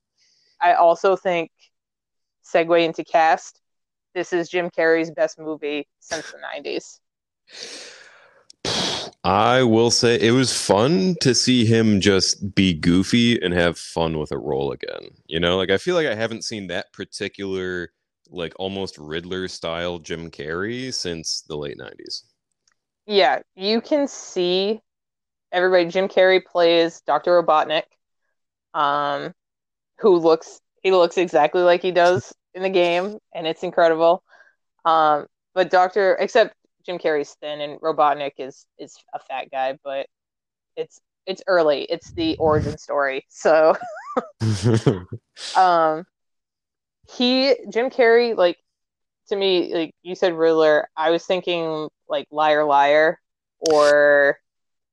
i 0.63 0.75
also 0.75 1.17
think 1.17 1.51
segue 2.45 2.85
into 2.85 3.05
cast 3.05 3.61
this 4.15 4.33
is 4.33 4.49
jim 4.49 4.71
carrey's 4.71 5.11
best 5.11 5.39
movie 5.39 5.89
since 6.01 6.31
the 6.31 6.39
90s 6.39 7.01
I 9.25 9.63
will 9.63 9.91
say 9.91 10.19
it 10.19 10.31
was 10.33 10.57
fun 10.57 11.17
to 11.21 11.35
see 11.35 11.65
him 11.67 12.01
just 12.01 12.55
be 12.55 12.73
goofy 12.75 13.41
and 13.41 13.53
have 13.53 13.79
fun 13.79 14.19
with 14.19 14.33
a 14.33 14.39
role 14.39 14.73
again. 14.73 15.11
You 15.27 15.41
know, 15.41 15.57
like 15.57 15.71
I 15.71 15.77
feel 15.79 15.95
like 15.95 16.07
I 16.07 16.15
haven't 16.15 16.45
seen 16.45 16.69
that 16.69 16.93
particular, 16.93 17.91
like 18.31 18.55
almost 18.59 18.99
Riddler 18.99 19.49
style 19.49 19.99
Jim 19.99 20.31
Carrey 20.31 20.93
since 20.95 21.43
the 21.49 21.57
late 21.57 21.79
90s. 21.79 22.25
yeah, 23.07 23.41
you 23.57 23.81
can 23.81 24.07
see 24.09 24.81
everybody. 25.53 25.87
Jim 25.89 26.09
Carrey 26.09 26.45
plays 26.45 27.01
Dr. 27.07 27.43
Robotnik, 27.43 27.85
um, 28.75 29.33
who 29.99 30.17
looks 30.17 30.61
he 30.83 30.93
looks 30.93 31.19
exactly 31.19 31.63
like 31.63 31.83
he 31.83 31.93
does 31.93 32.33
in 32.55 32.63
the 32.63 32.71
game, 32.71 33.19
and 33.35 33.47
it's 33.47 33.63
incredible. 33.63 34.23
Um, 34.85 35.27
but 35.55 35.71
Doctor, 35.71 36.17
except 36.21 36.55
Jim 36.87 36.99
Carrey's 36.99 37.35
thin 37.41 37.61
and 37.61 37.81
Robotnik 37.81 38.33
is 38.39 38.67
is 38.79 38.97
a 39.15 39.19
fat 39.19 39.51
guy, 39.51 39.77
but 39.85 40.07
it's 40.77 41.01
it's 41.27 41.43
early. 41.47 41.83
It's 41.83 42.13
the 42.13 42.37
origin 42.39 42.79
story, 42.79 43.25
so 43.29 43.77
um 45.57 46.05
he 47.17 47.57
Jim 47.69 47.91
Carrey 47.91 48.37
like 48.37 48.59
to 49.29 49.37
me 49.37 49.75
like 49.75 49.95
you 50.03 50.15
said 50.15 50.35
Riddler 50.35 50.89
I 50.97 51.11
was 51.11 51.25
thinking 51.25 51.89
like 52.09 52.27
liar 52.31 52.65
liar 52.65 53.21
or 53.59 54.39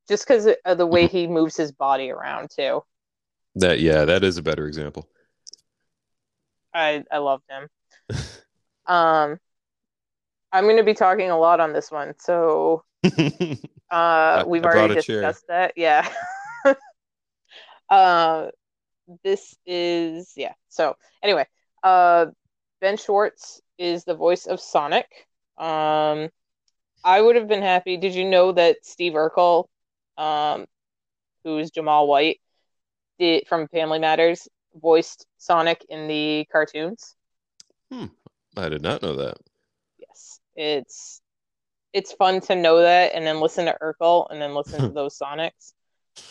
just 0.07 0.27
because 0.27 0.47
of 0.65 0.77
the 0.77 0.85
way 0.85 1.07
he 1.07 1.27
moves 1.27 1.57
his 1.57 1.71
body 1.71 2.09
around 2.09 2.49
too. 2.55 2.83
That 3.55 3.79
yeah, 3.79 4.05
that 4.05 4.23
is 4.23 4.37
a 4.37 4.43
better 4.43 4.67
example. 4.67 5.07
I 6.73 7.03
I 7.11 7.17
loved 7.17 7.43
him. 7.49 7.67
Um 8.85 9.37
I'm 10.53 10.63
going 10.63 10.77
to 10.77 10.83
be 10.83 10.93
talking 10.93 11.29
a 11.29 11.37
lot 11.37 11.59
on 11.59 11.73
this 11.73 11.91
one 11.91 12.13
so 12.19 12.85
uh 13.91 14.45
we've 14.47 14.63
I 14.63 14.67
already 14.67 14.95
discussed 14.95 15.45
that. 15.49 15.73
Yeah. 15.75 16.07
Uh 17.89 18.47
this 19.23 19.55
is 19.65 20.33
yeah 20.35 20.53
so 20.67 20.95
anyway 21.23 21.45
uh 21.87 22.25
ben 22.81 22.97
schwartz 22.97 23.61
is 23.77 24.03
the 24.03 24.15
voice 24.15 24.45
of 24.45 24.59
sonic. 24.59 25.07
Um 25.57 26.29
i 27.03 27.21
would 27.21 27.35
have 27.35 27.47
been 27.47 27.61
happy. 27.61 27.97
Did 27.97 28.15
you 28.15 28.25
know 28.25 28.51
that 28.53 28.77
steve 28.83 29.13
urkel 29.13 29.65
um 30.17 30.65
who's 31.43 31.71
jaleel 31.71 32.07
white 32.07 32.39
did 33.19 33.47
from 33.47 33.67
family 33.69 33.99
matters 33.99 34.47
voiced 34.75 35.25
sonic 35.37 35.85
in 35.89 36.07
the 36.07 36.45
cartoons? 36.51 37.15
I 38.57 38.69
did 38.69 38.81
not 38.81 39.01
know 39.01 39.15
that. 39.15 39.37
yes. 39.99 40.39
It's 40.55 41.21
it's 41.93 42.11
fun 42.13 42.41
to 42.41 42.55
know 42.55 42.81
that 42.81 43.13
and 43.13 43.25
then 43.25 43.39
listen 43.39 43.65
to 43.65 43.77
urkel 43.81 44.27
and 44.29 44.41
then 44.41 44.53
listen 44.55 44.81
to 44.83 44.89
those 44.93 45.17
sonics. 45.17 45.73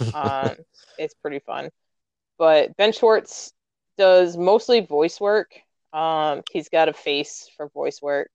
Um, 0.14 0.56
it's 0.98 1.14
pretty 1.14 1.40
fun. 1.40 1.70
But 2.38 2.76
Ben 2.76 2.92
Schwartz 2.92 3.52
does 3.98 4.36
mostly 4.36 4.80
voice 4.80 5.20
work. 5.20 5.52
Um, 5.92 6.42
he's 6.50 6.68
got 6.68 6.88
a 6.88 6.92
face 6.92 7.50
for 7.56 7.68
voice 7.68 8.00
work, 8.02 8.30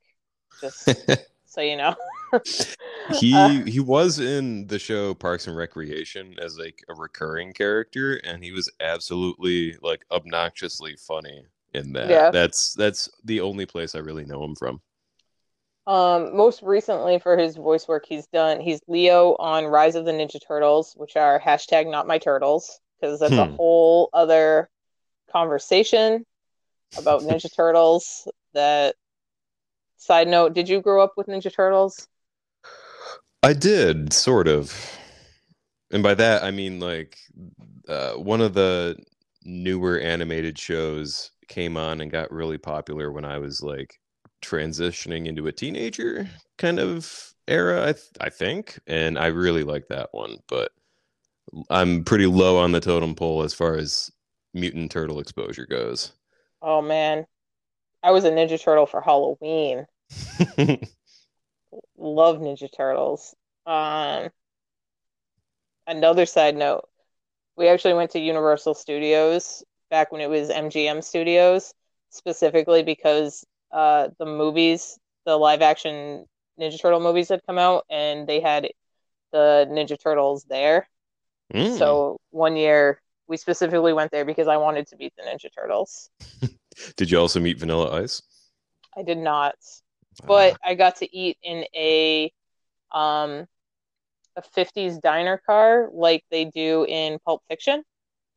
just 0.61 0.95
so 1.45 1.61
you 1.61 1.77
know. 1.77 1.95
he 3.07 3.23
Uh, 3.31 3.49
he 3.69 3.79
was 3.79 4.19
in 4.19 4.67
the 4.67 4.79
show 4.79 5.13
Parks 5.13 5.47
and 5.47 5.55
Recreation 5.57 6.35
as 6.39 6.57
like 6.57 6.83
a 6.89 6.93
recurring 6.93 7.53
character, 7.53 8.15
and 8.23 8.43
he 8.43 8.51
was 8.51 8.69
absolutely 8.79 9.77
like 9.81 10.05
obnoxiously 10.11 10.95
funny 10.95 11.45
in 11.73 11.93
that. 11.93 12.21
Yeah. 12.21 12.31
That's 12.31 12.73
that's 12.73 13.09
the 13.23 13.41
only 13.41 13.65
place 13.65 13.95
I 13.95 13.99
really 13.99 14.25
know 14.25 14.43
him 14.43 14.55
from. 14.55 14.81
um, 15.87 16.35
most 16.35 16.61
recently 16.61 17.19
for 17.19 17.37
his 17.37 17.55
voice 17.55 17.87
work, 17.87 18.05
he's 18.07 18.27
done. 18.27 18.59
He's 18.61 18.81
Leo 18.87 19.35
on 19.39 19.65
Rise 19.65 19.95
of 19.95 20.05
the 20.05 20.11
Ninja 20.11 20.39
Turtles, 20.45 20.93
which 20.95 21.15
are 21.15 21.39
hashtag 21.39 21.89
Not 21.89 22.07
My 22.07 22.19
Turtles, 22.19 22.79
because 22.99 23.19
that's 23.19 23.37
a 23.37 23.45
Hmm. 23.45 23.55
whole 23.57 24.09
other 24.13 24.69
conversation 25.31 26.25
about 26.97 27.21
Ninja 27.23 27.53
Turtles. 27.53 28.27
That 28.53 28.95
side 29.97 30.27
note, 30.27 30.53
did 30.53 30.67
you 30.67 30.81
grow 30.81 31.03
up 31.03 31.13
with 31.17 31.27
Ninja 31.27 31.53
Turtles? 31.53 32.07
I 33.43 33.53
did 33.53 34.13
sort 34.13 34.47
of, 34.47 34.73
and 35.91 36.03
by 36.03 36.13
that 36.13 36.43
I 36.43 36.51
mean 36.51 36.79
like 36.79 37.17
uh, 37.87 38.13
one 38.13 38.41
of 38.41 38.53
the 38.53 38.97
newer 39.43 39.99
animated 39.99 40.59
shows 40.59 41.31
came 41.47 41.75
on 41.75 42.01
and 42.01 42.11
got 42.11 42.31
really 42.31 42.57
popular 42.57 43.11
when 43.11 43.25
I 43.25 43.39
was 43.39 43.63
like 43.63 43.99
transitioning 44.41 45.27
into 45.27 45.47
a 45.47 45.51
teenager 45.51 46.29
kind 46.57 46.79
of 46.79 47.33
era, 47.47 47.81
I, 47.89 47.93
th- 47.93 48.05
I 48.19 48.29
think. 48.29 48.79
And 48.87 49.17
I 49.17 49.27
really 49.27 49.63
like 49.63 49.87
that 49.89 50.09
one. 50.11 50.37
But 50.47 50.71
I'm 51.69 52.03
pretty 52.03 52.27
low 52.27 52.57
on 52.57 52.71
the 52.71 52.79
totem 52.79 53.15
pole 53.15 53.43
as 53.43 53.53
far 53.53 53.75
as 53.75 54.09
mutant 54.53 54.91
turtle 54.91 55.19
exposure 55.19 55.65
goes. 55.65 56.13
Oh, 56.61 56.81
man. 56.81 57.25
I 58.03 58.11
was 58.11 58.23
a 58.25 58.31
Ninja 58.31 58.61
Turtle 58.61 58.85
for 58.85 59.01
Halloween. 59.01 59.85
Love 61.97 62.37
Ninja 62.37 62.69
Turtles. 62.75 63.35
Um, 63.65 64.29
another 65.87 66.25
side 66.25 66.55
note 66.55 66.87
we 67.57 67.67
actually 67.67 67.93
went 67.93 68.11
to 68.11 68.19
Universal 68.19 68.73
Studios 68.73 69.63
back 69.89 70.11
when 70.11 70.21
it 70.21 70.29
was 70.29 70.49
MGM 70.49 71.03
Studios, 71.03 71.73
specifically 72.09 72.81
because 72.81 73.45
uh, 73.71 74.09
the 74.17 74.25
movies, 74.25 74.97
the 75.25 75.37
live 75.37 75.61
action 75.61 76.25
Ninja 76.59 76.81
Turtle 76.81 76.99
movies 76.99 77.29
had 77.29 77.41
come 77.45 77.57
out, 77.57 77.85
and 77.89 78.27
they 78.27 78.39
had 78.39 78.69
the 79.31 79.67
Ninja 79.69 80.01
Turtles 80.01 80.45
there. 80.45 80.87
Mm. 81.53 81.77
So 81.77 82.19
one 82.31 82.55
year 82.55 83.01
we 83.31 83.37
specifically 83.37 83.93
went 83.93 84.11
there 84.11 84.25
because 84.25 84.49
I 84.49 84.57
wanted 84.57 84.87
to 84.87 84.97
meet 84.97 85.13
the 85.15 85.23
Ninja 85.23 85.49
Turtles. 85.55 86.09
did 86.97 87.09
you 87.09 87.17
also 87.17 87.39
meet 87.39 87.57
Vanilla 87.57 88.01
Ice? 88.03 88.21
I 88.95 89.03
did 89.03 89.17
not, 89.17 89.55
but 90.27 90.57
I 90.63 90.75
got 90.75 90.97
to 90.97 91.17
eat 91.17 91.37
in 91.41 91.63
a 91.73 92.31
um 92.91 93.47
a 94.35 94.41
50s 94.41 95.01
diner 95.01 95.41
car 95.45 95.89
like 95.93 96.25
they 96.29 96.43
do 96.43 96.85
in 96.89 97.19
Pulp 97.25 97.41
Fiction. 97.47 97.83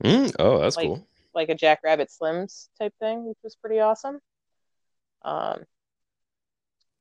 Mm, 0.05 0.33
oh, 0.39 0.61
that's 0.61 0.77
like, 0.77 0.87
cool. 0.87 1.09
Like 1.35 1.49
a 1.49 1.57
Jack 1.57 1.81
Rabbit 1.83 2.09
Slims 2.09 2.69
type 2.79 2.95
thing, 3.01 3.27
which 3.27 3.39
was 3.43 3.57
pretty 3.57 3.81
awesome. 3.81 4.21
Um, 5.23 5.65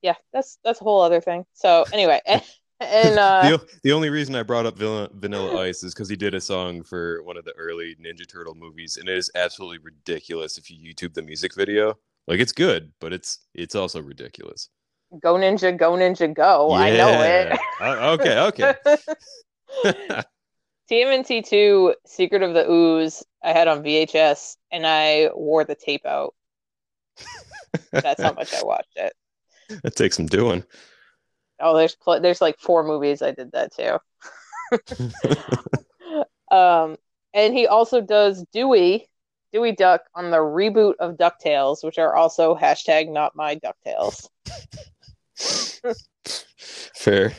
yeah, 0.01 0.15
that's 0.32 0.58
that's 0.63 0.82
a 0.82 0.84
whole 0.84 1.01
other 1.01 1.21
thing. 1.21 1.45
So 1.53 1.86
anyway, 1.93 2.21
and, 2.84 3.19
uh, 3.19 3.41
the, 3.43 3.67
the 3.84 3.91
only 3.91 4.10
reason 4.10 4.36
I 4.36 4.43
brought 4.43 4.65
up 4.65 4.78
Vanilla, 4.78 5.10
Vanilla 5.13 5.62
Ice 5.62 5.84
is 5.84 5.93
because 5.93 6.10
he 6.10 6.15
did 6.15 6.34
a 6.34 6.41
song 6.41 6.84
for 6.84 7.24
one 7.24 7.38
of 7.38 7.46
the 7.46 7.54
early 7.54 7.96
Ninja 8.04 8.28
Turtle 8.28 8.56
movies, 8.56 8.98
and 8.98 9.10
it 9.10 9.17
is 9.17 9.32
absolutely 9.36 9.80
ridiculous 9.80 10.58
if 10.58 10.69
you 10.69 10.93
YouTube 10.93 11.13
the 11.13 11.22
music 11.22 11.56
video. 11.56 11.98
Like 12.28 12.39
it's 12.39 12.54
good, 12.54 12.91
but 13.00 13.12
it's 13.13 13.39
it's 13.54 13.76
also 13.76 14.02
ridiculous. 14.02 14.69
Go 15.22 15.36
Ninja, 15.36 15.78
Go 15.78 15.91
Ninja, 15.93 16.34
Go. 16.34 16.69
Yeah. 16.72 16.76
I 16.76 16.89
know 16.98 17.22
it. 17.22 17.60
uh, 17.82 18.17
okay, 18.19 18.39
okay. 18.39 18.74
TMNT 20.91 21.48
2 21.48 21.96
Secret 22.06 22.43
of 22.43 22.54
the 22.54 22.69
Ooze 22.69 23.24
I 23.43 23.52
had 23.52 23.67
on 23.67 23.84
VHS 23.84 24.58
and 24.72 24.86
I 24.86 25.30
wore 25.34 25.63
the 25.63 25.76
tape 25.76 26.06
out. 26.06 26.34
That's 27.91 28.22
how 28.22 28.34
much 28.34 28.54
I 28.54 28.63
watched 28.63 28.98
it. 28.98 29.13
That 29.84 29.96
takes 29.96 30.17
some 30.17 30.26
doing. 30.26 30.63
Oh, 31.63 31.76
there's 31.76 31.95
pl- 31.95 32.19
there's 32.21 32.41
like 32.41 32.60
four 32.60 32.84
movies 32.84 33.21
I 33.21 33.32
did 33.32 33.52
that 33.54 33.73
too. 33.73 33.97
um, 36.56 36.97
and 37.34 37.54
he 37.54 37.67
also 37.67 38.02
does 38.02 38.45
Dewey, 38.54 39.08
Dewey 39.52 39.71
Duck 39.71 40.02
on 40.15 40.32
the 40.32 40.38
reboot 40.38 40.95
of 40.99 41.17
DuckTales, 41.17 41.84
which 41.84 41.97
are 41.97 42.15
also 42.15 42.56
hashtag 42.56 43.12
not 43.12 43.36
my 43.36 43.56
DuckTales. 43.56 44.28
Fair. 46.95 47.34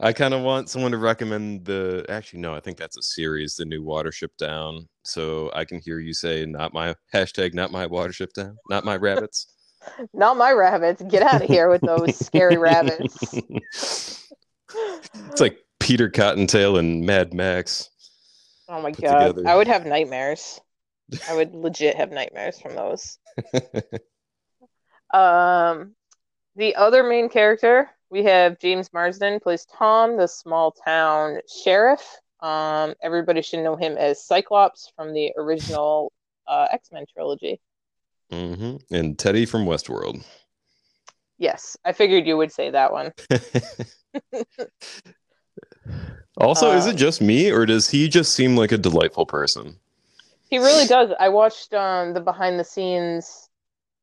I 0.00 0.12
kind 0.12 0.32
of 0.32 0.42
want 0.42 0.68
someone 0.68 0.92
to 0.92 0.98
recommend 0.98 1.64
the. 1.64 2.06
Actually, 2.08 2.40
no, 2.40 2.54
I 2.54 2.60
think 2.60 2.78
that's 2.78 2.96
a 2.96 3.02
series, 3.02 3.56
the 3.56 3.64
new 3.64 3.82
Watership 3.82 4.28
Down. 4.38 4.88
So 5.02 5.50
I 5.54 5.64
can 5.64 5.80
hear 5.80 5.98
you 5.98 6.14
say, 6.14 6.46
"Not 6.46 6.72
my 6.72 6.94
hashtag, 7.12 7.52
not 7.52 7.72
my 7.72 7.86
Watership 7.88 8.32
Down, 8.32 8.56
not 8.70 8.84
my 8.84 8.96
rabbits." 8.96 9.57
Not 10.12 10.36
my 10.36 10.52
rabbits. 10.52 11.02
Get 11.02 11.22
out 11.22 11.42
of 11.42 11.48
here 11.48 11.68
with 11.68 11.82
those 11.82 12.16
scary 12.16 12.56
rabbits. 12.56 13.32
it's 13.32 15.40
like 15.40 15.58
Peter 15.80 16.10
Cottontail 16.10 16.76
and 16.76 17.04
Mad 17.04 17.34
Max. 17.34 17.90
Oh 18.68 18.82
my 18.82 18.90
god, 18.90 19.28
together. 19.28 19.48
I 19.48 19.56
would 19.56 19.68
have 19.68 19.86
nightmares. 19.86 20.60
I 21.28 21.34
would 21.34 21.54
legit 21.54 21.96
have 21.96 22.10
nightmares 22.10 22.60
from 22.60 22.74
those. 22.74 23.18
um, 25.14 25.94
the 26.56 26.76
other 26.76 27.02
main 27.02 27.30
character 27.30 27.88
we 28.10 28.24
have 28.24 28.58
James 28.58 28.92
Marsden 28.92 29.40
plays 29.40 29.66
Tom, 29.66 30.16
the 30.16 30.26
small 30.26 30.72
town 30.72 31.40
sheriff. 31.62 32.02
Um, 32.40 32.94
everybody 33.02 33.42
should 33.42 33.60
know 33.60 33.76
him 33.76 33.96
as 33.98 34.24
Cyclops 34.24 34.90
from 34.96 35.12
the 35.12 35.32
original 35.36 36.12
uh, 36.46 36.68
X 36.70 36.90
Men 36.92 37.04
trilogy. 37.12 37.60
Mm-hmm. 38.32 38.94
And 38.94 39.18
Teddy 39.18 39.46
from 39.46 39.64
Westworld. 39.64 40.24
Yes, 41.38 41.76
I 41.84 41.92
figured 41.92 42.26
you 42.26 42.36
would 42.36 42.52
say 42.52 42.70
that 42.70 42.92
one. 42.92 43.12
also, 46.36 46.72
uh, 46.72 46.74
is 46.74 46.86
it 46.86 46.94
uh, 46.94 46.98
just 46.98 47.20
me, 47.20 47.50
or 47.50 47.64
does 47.64 47.88
he 47.88 48.08
just 48.08 48.34
seem 48.34 48.56
like 48.56 48.72
a 48.72 48.78
delightful 48.78 49.24
person? 49.24 49.76
He 50.50 50.58
really 50.58 50.86
does. 50.86 51.10
I 51.18 51.28
watched 51.28 51.72
um, 51.74 52.14
the 52.14 52.20
behind 52.20 52.58
the 52.58 52.64
scenes 52.64 53.48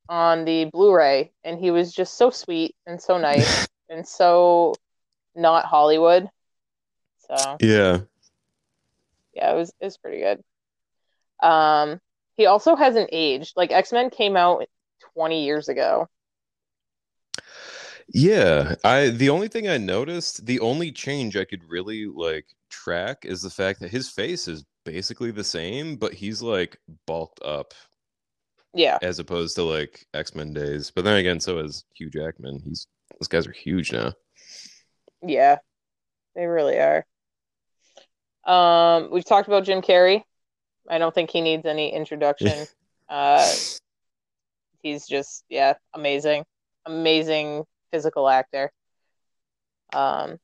on 0.08 0.44
the 0.44 0.66
Blu-ray, 0.72 1.32
and 1.44 1.58
he 1.58 1.70
was 1.70 1.92
just 1.92 2.16
so 2.16 2.30
sweet 2.30 2.74
and 2.86 3.00
so 3.00 3.18
nice 3.18 3.66
and 3.90 4.06
so 4.06 4.74
not 5.34 5.66
Hollywood. 5.66 6.28
So 7.28 7.56
yeah, 7.60 8.00
yeah, 9.34 9.52
it 9.52 9.56
was 9.56 9.72
it 9.80 9.84
was 9.84 9.98
pretty 9.98 10.20
good. 10.20 10.42
Um, 11.46 12.00
he 12.36 12.46
also 12.46 12.76
hasn't 12.76 13.10
aged. 13.12 13.54
Like 13.56 13.72
X 13.72 13.92
Men 13.92 14.10
came 14.10 14.36
out 14.36 14.64
twenty 15.14 15.44
years 15.44 15.68
ago. 15.68 16.08
Yeah, 18.08 18.76
I 18.84 19.08
the 19.08 19.30
only 19.30 19.48
thing 19.48 19.68
I 19.68 19.78
noticed, 19.78 20.46
the 20.46 20.60
only 20.60 20.92
change 20.92 21.36
I 21.36 21.44
could 21.44 21.62
really 21.68 22.06
like 22.06 22.46
track 22.70 23.24
is 23.24 23.42
the 23.42 23.50
fact 23.50 23.80
that 23.80 23.90
his 23.90 24.08
face 24.08 24.48
is 24.48 24.64
basically 24.84 25.30
the 25.30 25.44
same, 25.44 25.96
but 25.96 26.14
he's 26.14 26.42
like 26.42 26.78
bulked 27.06 27.42
up 27.44 27.74
yeah. 28.76 28.98
As 29.00 29.18
opposed 29.18 29.56
to 29.56 29.62
like 29.62 30.06
X 30.12 30.34
Men 30.34 30.52
days. 30.52 30.92
But 30.94 31.04
then 31.04 31.16
again, 31.16 31.40
so 31.40 31.58
is 31.58 31.84
Hugh 31.94 32.10
Jackman. 32.10 32.60
He's 32.62 32.86
those 33.18 33.28
guys 33.28 33.46
are 33.46 33.52
huge 33.52 33.90
now. 33.90 34.12
Yeah. 35.22 35.56
They 36.34 36.44
really 36.44 36.76
are. 36.78 37.06
Um, 38.44 39.08
we've 39.10 39.24
talked 39.24 39.48
about 39.48 39.64
Jim 39.64 39.80
Carrey. 39.80 40.24
I 40.88 40.98
don't 40.98 41.14
think 41.14 41.30
he 41.30 41.40
needs 41.40 41.66
any 41.66 41.92
introduction. 41.92 42.66
uh 43.08 43.52
he's 44.82 45.06
just 45.06 45.44
yeah, 45.48 45.74
amazing. 45.94 46.44
Amazing 46.86 47.64
physical 47.90 48.28
actor. 48.28 48.72
Um 49.92 50.38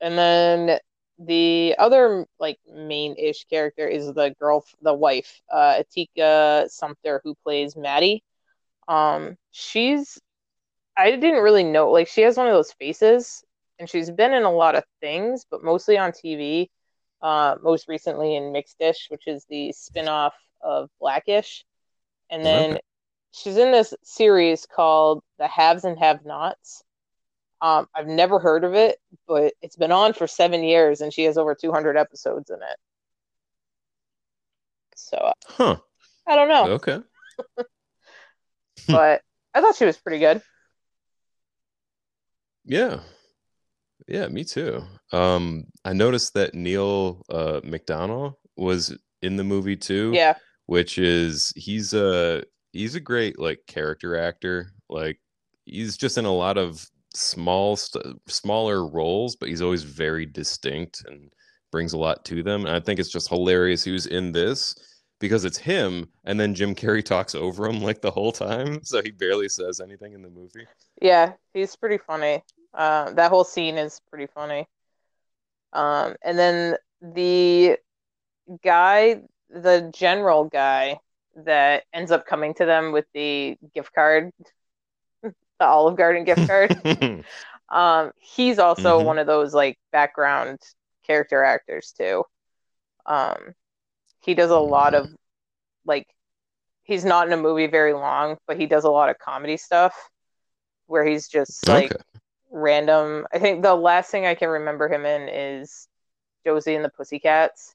and 0.00 0.18
then 0.18 0.78
the 1.18 1.74
other 1.78 2.26
like 2.38 2.58
main-ish 2.72 3.44
character 3.44 3.86
is 3.86 4.12
the 4.12 4.34
girl, 4.40 4.64
the 4.82 4.94
wife, 4.94 5.40
uh, 5.52 5.80
Atika 5.82 6.68
Sumpter, 6.68 7.20
who 7.24 7.34
plays 7.44 7.76
Maddie. 7.76 8.22
Um, 8.88 9.36
she's 9.50 10.20
I 10.96 11.12
didn't 11.12 11.42
really 11.42 11.64
know 11.64 11.90
like 11.90 12.08
she 12.08 12.22
has 12.22 12.36
one 12.36 12.46
of 12.46 12.52
those 12.52 12.72
faces, 12.72 13.44
and 13.78 13.88
she's 13.88 14.10
been 14.10 14.32
in 14.32 14.44
a 14.44 14.52
lot 14.52 14.74
of 14.74 14.84
things, 15.00 15.46
but 15.50 15.64
mostly 15.64 15.98
on 15.98 16.12
TV. 16.12 16.70
Uh, 17.24 17.56
most 17.62 17.88
recently 17.88 18.36
in 18.36 18.52
Mixed-ish, 18.52 19.06
which 19.08 19.26
is 19.26 19.46
the 19.46 19.72
spin-off 19.72 20.34
of 20.60 20.90
Blackish, 21.00 21.64
and 22.28 22.44
then 22.44 22.72
okay. 22.72 22.80
she's 23.32 23.56
in 23.56 23.72
this 23.72 23.94
series 24.02 24.66
called 24.66 25.22
The 25.38 25.48
Haves 25.48 25.84
and 25.84 25.98
Have 25.98 26.26
Nots 26.26 26.84
um, 27.64 27.88
I've 27.94 28.06
never 28.06 28.38
heard 28.38 28.62
of 28.62 28.74
it, 28.74 28.98
but 29.26 29.54
it's 29.62 29.76
been 29.76 29.90
on 29.90 30.12
for 30.12 30.26
seven 30.26 30.62
years, 30.62 31.00
and 31.00 31.10
she 31.10 31.24
has 31.24 31.38
over 31.38 31.54
200 31.54 31.96
episodes 31.96 32.50
in 32.50 32.56
it. 32.56 32.76
So, 34.96 35.16
uh, 35.16 35.32
huh? 35.46 35.76
I 36.26 36.36
don't 36.36 36.48
know. 36.48 36.64
Okay. 36.74 37.00
but 38.86 39.22
I 39.54 39.60
thought 39.62 39.76
she 39.76 39.86
was 39.86 39.96
pretty 39.96 40.18
good. 40.18 40.42
Yeah, 42.66 43.00
yeah, 44.06 44.26
me 44.28 44.44
too. 44.44 44.82
Um, 45.12 45.64
I 45.84 45.92
noticed 45.92 46.34
that 46.34 46.54
Neal 46.54 47.22
uh, 47.28 47.60
McDonough 47.64 48.34
was 48.56 48.96
in 49.22 49.36
the 49.36 49.44
movie 49.44 49.76
too. 49.76 50.12
Yeah, 50.14 50.34
which 50.66 50.98
is 50.98 51.52
he's 51.56 51.94
a 51.94 52.42
he's 52.72 52.94
a 52.94 53.00
great 53.00 53.38
like 53.38 53.60
character 53.66 54.16
actor. 54.16 54.72
Like 54.88 55.20
he's 55.64 55.96
just 55.96 56.18
in 56.18 56.24
a 56.24 56.32
lot 56.32 56.58
of 56.58 56.86
small 57.14 57.76
st- 57.76 58.04
smaller 58.26 58.86
roles 58.86 59.36
but 59.36 59.48
he's 59.48 59.62
always 59.62 59.84
very 59.84 60.26
distinct 60.26 61.04
and 61.06 61.30
brings 61.70 61.92
a 61.92 61.98
lot 61.98 62.24
to 62.24 62.42
them 62.42 62.66
and 62.66 62.74
i 62.74 62.80
think 62.80 62.98
it's 62.98 63.10
just 63.10 63.28
hilarious 63.28 63.84
who's 63.84 64.06
in 64.06 64.32
this 64.32 64.74
because 65.20 65.44
it's 65.44 65.58
him 65.58 66.06
and 66.24 66.38
then 66.38 66.54
jim 66.54 66.74
carrey 66.74 67.04
talks 67.04 67.34
over 67.34 67.66
him 67.66 67.80
like 67.80 68.00
the 68.00 68.10
whole 68.10 68.32
time 68.32 68.80
so 68.82 69.00
he 69.02 69.10
barely 69.10 69.48
says 69.48 69.80
anything 69.80 70.12
in 70.12 70.22
the 70.22 70.28
movie 70.28 70.66
yeah 71.00 71.32
he's 71.52 71.76
pretty 71.76 71.98
funny 71.98 72.42
uh, 72.74 73.12
that 73.12 73.30
whole 73.30 73.44
scene 73.44 73.78
is 73.78 74.00
pretty 74.10 74.26
funny 74.26 74.66
um, 75.72 76.14
and 76.22 76.38
then 76.38 76.76
the 77.02 77.76
guy 78.64 79.20
the 79.50 79.90
general 79.94 80.44
guy 80.46 80.98
that 81.36 81.84
ends 81.94 82.10
up 82.10 82.26
coming 82.26 82.54
to 82.54 82.66
them 82.66 82.92
with 82.92 83.06
the 83.14 83.56
gift 83.74 83.92
card, 83.94 84.30
the 85.22 85.32
Olive 85.60 85.96
Garden 85.96 86.24
gift 86.24 86.46
card. 86.46 86.74
um, 87.70 88.12
he's 88.20 88.58
also 88.58 89.00
Mhm. 89.00 89.04
one 89.04 89.18
of 89.18 89.26
those 89.26 89.54
like 89.54 89.78
background 89.92 90.58
character 91.06 91.42
actors 91.44 91.94
too. 91.96 92.24
Um, 93.06 93.54
he 94.22 94.34
does 94.34 94.50
a 94.50 94.58
lot 94.58 94.94
of 94.94 95.08
like 95.86 96.06
he's 96.84 97.04
not 97.04 97.26
in 97.26 97.32
a 97.32 97.36
movie 97.38 97.66
very 97.68 97.94
long, 97.94 98.38
but 98.46 98.58
he 98.58 98.66
does 98.66 98.84
a 98.84 98.90
lot 98.90 99.10
of 99.10 99.18
comedy 99.18 99.56
stuff 99.56 99.94
where 100.86 101.04
he's 101.06 101.28
just 101.28 101.68
like 101.68 101.92
okay. 101.92 102.13
Random. 102.56 103.26
I 103.32 103.40
think 103.40 103.62
the 103.62 103.74
last 103.74 104.10
thing 104.12 104.26
I 104.26 104.36
can 104.36 104.48
remember 104.48 104.88
him 104.88 105.04
in 105.04 105.28
is 105.28 105.88
Josie 106.46 106.76
and 106.76 106.84
the 106.84 106.88
Pussycats. 106.88 107.74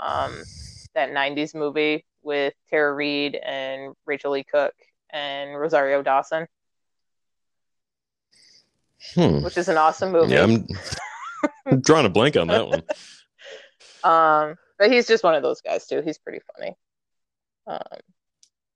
Um, 0.00 0.42
that 0.94 1.10
90s 1.10 1.54
movie 1.54 2.06
with 2.22 2.54
Tara 2.70 2.94
Reid 2.94 3.34
and 3.36 3.94
Rachael 4.06 4.30
Leigh 4.32 4.44
Cook 4.44 4.72
and 5.10 5.58
Rosario 5.58 6.02
Dawson, 6.02 6.46
Hmm. 9.14 9.42
which 9.42 9.58
is 9.58 9.68
an 9.68 9.76
awesome 9.76 10.10
movie. 10.12 10.32
Yeah, 10.32 10.44
I'm, 10.44 10.66
I'm 11.66 11.80
drawing 11.82 12.06
a 12.06 12.10
blank 12.10 12.36
on 12.36 12.46
that 12.48 12.66
one. 12.66 12.82
Um, 14.04 14.54
but 14.78 14.90
he's 14.90 15.06
just 15.06 15.24
one 15.24 15.34
of 15.34 15.42
those 15.42 15.60
guys 15.60 15.86
too. 15.86 16.00
He's 16.02 16.18
pretty 16.18 16.40
funny. 16.56 16.74
Um, 17.66 18.00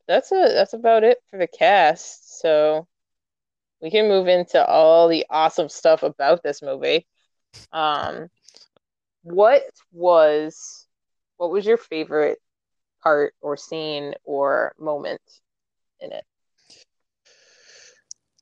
that's 0.07 0.31
a 0.33 0.51
that's 0.53 0.75
about 0.75 1.05
it 1.05 1.19
for 1.31 1.39
the 1.39 1.47
cast. 1.49 2.41
So 2.41 2.87
we 3.81 3.91
can 3.91 4.09
move 4.09 4.29
into 4.29 4.65
all 4.65 5.09
the 5.09 5.27
awesome 5.31 5.69
stuff 5.69 6.03
about 6.03 6.43
this 6.43 6.63
movie. 6.63 7.07
Um, 7.73 8.29
what 9.23 9.63
was 9.93 10.87
what 11.37 11.51
was 11.51 11.67
your 11.67 11.77
favorite 11.77 12.39
part 13.03 13.35
or 13.41 13.57
scene 13.57 14.15
or 14.25 14.75
moment 14.79 15.21
in 16.01 16.13
it? 16.13 16.25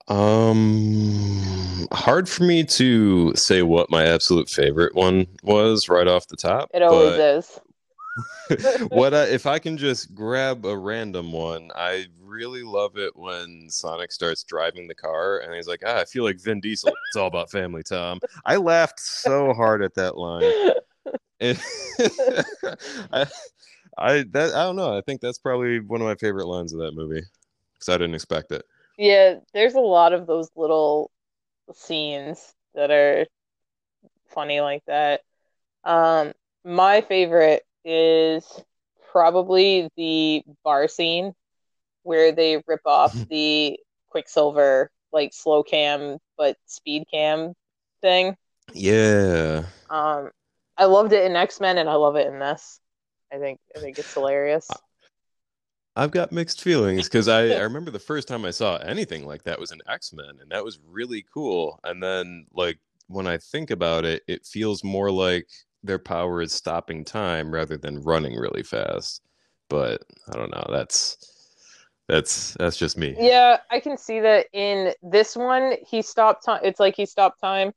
Um, 0.06 1.88
hard 1.92 2.28
for 2.28 2.44
me 2.44 2.64
to 2.64 3.34
say 3.34 3.62
what 3.62 3.90
my 3.90 4.04
absolute 4.04 4.50
favorite 4.50 4.94
one 4.94 5.26
was 5.42 5.88
right 5.88 6.06
off 6.06 6.28
the 6.28 6.36
top. 6.36 6.70
It 6.74 6.82
always 6.82 7.18
is. 7.18 7.60
what 8.88 9.14
I, 9.14 9.24
if 9.24 9.46
I 9.46 9.58
can 9.58 9.76
just 9.76 10.14
grab 10.14 10.64
a 10.64 10.76
random 10.76 11.32
one? 11.32 11.70
I 11.74 12.06
really 12.20 12.62
love 12.62 12.96
it 12.96 13.16
when 13.16 13.66
Sonic 13.68 14.12
starts 14.12 14.44
driving 14.44 14.86
the 14.86 14.94
car 14.94 15.38
and 15.38 15.54
he's 15.54 15.66
like, 15.66 15.82
"Ah, 15.84 16.00
I 16.00 16.04
feel 16.04 16.24
like 16.24 16.40
Vin 16.40 16.60
Diesel. 16.60 16.92
It's 17.08 17.16
all 17.16 17.26
about 17.26 17.50
family, 17.50 17.82
Tom." 17.82 18.20
I 18.44 18.56
laughed 18.56 19.00
so 19.00 19.52
hard 19.52 19.82
at 19.82 19.94
that 19.94 20.16
line. 20.16 20.52
I, 23.12 23.26
I 23.98 24.24
that 24.30 24.54
I 24.54 24.62
don't 24.62 24.76
know. 24.76 24.96
I 24.96 25.00
think 25.00 25.20
that's 25.20 25.38
probably 25.38 25.80
one 25.80 26.00
of 26.00 26.06
my 26.06 26.14
favorite 26.14 26.46
lines 26.46 26.72
of 26.72 26.80
that 26.80 26.94
movie 26.94 27.22
because 27.74 27.88
I 27.88 27.98
didn't 27.98 28.14
expect 28.14 28.52
it. 28.52 28.64
Yeah, 28.96 29.36
there's 29.52 29.74
a 29.74 29.80
lot 29.80 30.12
of 30.12 30.26
those 30.26 30.50
little 30.54 31.10
scenes 31.72 32.54
that 32.74 32.90
are 32.90 33.26
funny 34.28 34.60
like 34.60 34.84
that. 34.86 35.22
Um, 35.84 36.32
my 36.64 37.00
favorite 37.00 37.64
is 37.84 38.46
probably 39.12 39.88
the 39.96 40.42
bar 40.64 40.88
scene 40.88 41.32
where 42.02 42.32
they 42.32 42.62
rip 42.66 42.80
off 42.84 43.12
the 43.30 43.78
Quicksilver 44.08 44.90
like 45.12 45.32
slow 45.32 45.62
cam 45.62 46.18
but 46.36 46.56
speed 46.66 47.04
cam 47.12 47.54
thing. 48.00 48.36
Yeah. 48.72 49.64
Um, 49.90 50.30
I 50.76 50.86
loved 50.86 51.12
it 51.12 51.24
in 51.24 51.36
X-Men 51.36 51.78
and 51.78 51.88
I 51.88 51.94
love 51.94 52.16
it 52.16 52.26
in 52.26 52.38
this. 52.38 52.80
I 53.32 53.38
think 53.38 53.58
I 53.76 53.80
think 53.80 53.98
it's 53.98 54.12
hilarious. 54.12 54.68
I've 55.96 56.10
got 56.10 56.32
mixed 56.32 56.60
feelings 56.60 57.04
because 57.08 57.28
I, 57.28 57.48
I 57.48 57.60
remember 57.62 57.90
the 57.90 57.98
first 57.98 58.26
time 58.26 58.44
I 58.44 58.50
saw 58.50 58.76
anything 58.78 59.26
like 59.26 59.44
that 59.44 59.60
was 59.60 59.70
in 59.70 59.80
X 59.88 60.12
Men, 60.12 60.38
and 60.40 60.50
that 60.50 60.64
was 60.64 60.78
really 60.84 61.24
cool. 61.32 61.78
And 61.84 62.02
then, 62.02 62.46
like, 62.52 62.78
when 63.06 63.26
I 63.26 63.38
think 63.38 63.70
about 63.70 64.04
it, 64.04 64.22
it 64.26 64.44
feels 64.44 64.82
more 64.82 65.10
like 65.10 65.48
their 65.84 65.98
power 65.98 66.42
is 66.42 66.52
stopping 66.52 67.04
time 67.04 67.52
rather 67.52 67.76
than 67.76 68.02
running 68.02 68.36
really 68.36 68.62
fast. 68.62 69.22
But 69.68 70.02
I 70.32 70.36
don't 70.36 70.50
know. 70.50 70.66
That's 70.70 71.16
that's 72.08 72.54
that's 72.54 72.76
just 72.76 72.96
me. 72.98 73.14
Yeah, 73.18 73.58
I 73.70 73.80
can 73.80 73.96
see 73.96 74.20
that 74.20 74.46
in 74.52 74.92
this 75.02 75.36
one 75.36 75.76
he 75.86 76.02
stopped 76.02 76.44
time. 76.44 76.60
It's 76.64 76.80
like 76.80 76.96
he 76.96 77.06
stopped 77.06 77.40
time. 77.40 77.72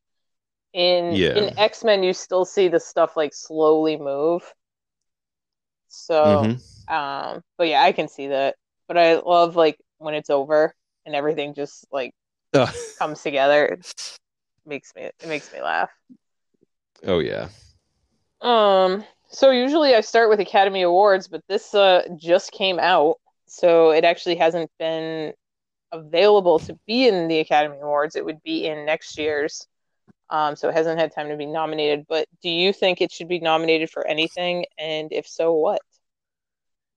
In 0.74 1.14
Yeah. 1.16 1.38
in 1.38 1.52
X 1.58 1.84
Men, 1.84 2.04
you 2.04 2.14
still 2.14 2.46
see 2.46 2.68
the 2.68 2.80
stuff 2.80 3.18
like 3.18 3.34
slowly 3.34 3.98
move. 3.98 4.44
So, 5.90 6.42
Mhm. 6.42 6.94
um, 6.94 7.44
but 7.58 7.68
yeah, 7.68 7.82
I 7.84 7.92
can 7.92 8.08
see 8.08 8.28
that. 8.28 8.56
But 8.88 8.98
I 8.98 9.16
love 9.16 9.56
like 9.56 9.78
when 9.98 10.14
it's 10.14 10.30
over 10.30 10.74
and 11.06 11.16
everything 11.16 11.54
just 11.54 11.86
like 11.92 12.14
Ugh. 12.54 12.74
comes 13.00 13.22
together. 13.22 13.66
It 13.66 13.86
makes 14.66 14.94
me 14.96 15.04
it 15.04 15.16
makes 15.28 15.52
me 15.52 15.62
laugh. 15.62 15.90
oh 17.06 17.20
yeah. 17.20 17.50
Um, 18.42 19.04
so 19.30 19.52
usually 19.52 19.96
I 19.96 20.02
start 20.02 20.30
with 20.30 20.40
Academy 20.40 20.84
Awards, 20.84 21.28
but 21.28 21.42
this 21.48 21.74
uh 21.74 22.04
just 22.18 22.52
came 22.52 22.80
out, 22.80 23.18
so 23.46 23.92
it 23.92 24.04
actually 24.04 24.36
hasn't 24.36 24.72
been 24.80 25.34
available 25.92 26.60
to 26.60 26.78
be 26.86 27.08
in 27.08 27.28
the 27.28 27.40
Academy 27.40 27.78
Awards. 27.82 28.16
It 28.16 28.26
would 28.26 28.42
be 28.44 28.68
in 28.68 28.86
next 28.86 29.18
year's. 29.18 29.68
Um, 30.30 30.58
so 30.58 30.68
it 30.68 30.76
hasn't 30.76 31.00
had 31.00 31.14
time 31.14 31.30
to 31.30 31.38
be 31.38 31.46
nominated. 31.46 32.06
But 32.08 32.28
do 32.42 32.50
you 32.50 32.74
think 32.74 33.02
it 33.02 33.12
should 33.12 33.30
be 33.30 33.40
nominated 33.40 33.90
for 33.90 34.06
anything? 34.06 34.66
And 34.78 35.12
if 35.12 35.26
so, 35.26 35.54
what? 35.54 35.82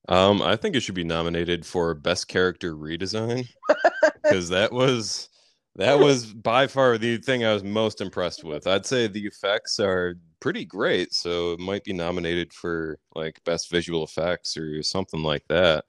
Um, 0.08 0.42
I 0.42 0.56
think 0.56 0.74
it 0.74 0.80
should 0.80 0.94
be 0.96 1.04
nominated 1.04 1.64
for 1.64 1.94
best 1.94 2.26
character 2.26 2.74
redesign 2.74 3.48
because 4.22 4.48
that 4.48 4.72
was 4.72 5.28
that 5.76 5.98
was 5.98 6.26
by 6.32 6.66
far 6.66 6.98
the 6.98 7.18
thing 7.18 7.44
I 7.44 7.52
was 7.54 7.64
most 7.64 8.00
impressed 8.00 8.44
with. 8.44 8.66
I'd 8.66 8.86
say 8.86 9.06
the 9.06 9.26
effects 9.26 9.78
are 9.80 10.16
pretty 10.40 10.64
great, 10.64 11.14
so 11.14 11.52
it 11.52 11.60
might 11.60 11.84
be 11.84 11.92
nominated 11.92 12.52
for 12.52 12.98
like 13.14 13.42
best 13.44 13.70
visual 13.70 14.04
effects 14.04 14.56
or 14.56 14.82
something 14.82 15.22
like 15.22 15.44
that. 15.48 15.84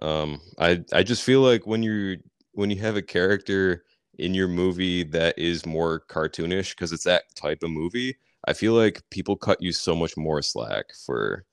Um, 0.00 0.40
I 0.58 0.84
I 0.92 1.02
just 1.02 1.22
feel 1.24 1.40
like 1.42 1.66
when 1.66 1.82
you 1.82 2.18
when 2.52 2.70
you 2.70 2.80
have 2.80 2.96
a 2.96 3.02
character 3.02 3.84
in 4.18 4.34
your 4.34 4.48
movie 4.48 5.04
that 5.04 5.38
is 5.38 5.66
more 5.66 6.02
cartoonish 6.08 6.70
because 6.70 6.92
it's 6.92 7.04
that 7.04 7.24
type 7.36 7.62
of 7.62 7.70
movie, 7.70 8.16
I 8.46 8.52
feel 8.54 8.74
like 8.74 9.02
people 9.10 9.36
cut 9.36 9.62
you 9.62 9.72
so 9.72 9.94
much 9.96 10.16
more 10.16 10.42
slack 10.42 10.86
for 11.06 11.46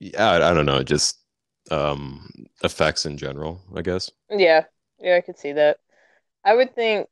yeah, 0.00 0.30
I, 0.30 0.50
I 0.50 0.54
don't 0.54 0.66
know, 0.66 0.82
just 0.82 1.18
um 1.70 2.28
effects 2.64 3.06
in 3.06 3.16
general, 3.16 3.62
I 3.74 3.82
guess. 3.82 4.10
Yeah, 4.30 4.64
yeah, 4.98 5.16
I 5.16 5.20
could 5.20 5.38
see 5.38 5.52
that. 5.52 5.78
I 6.44 6.54
would 6.54 6.74
think 6.74 7.08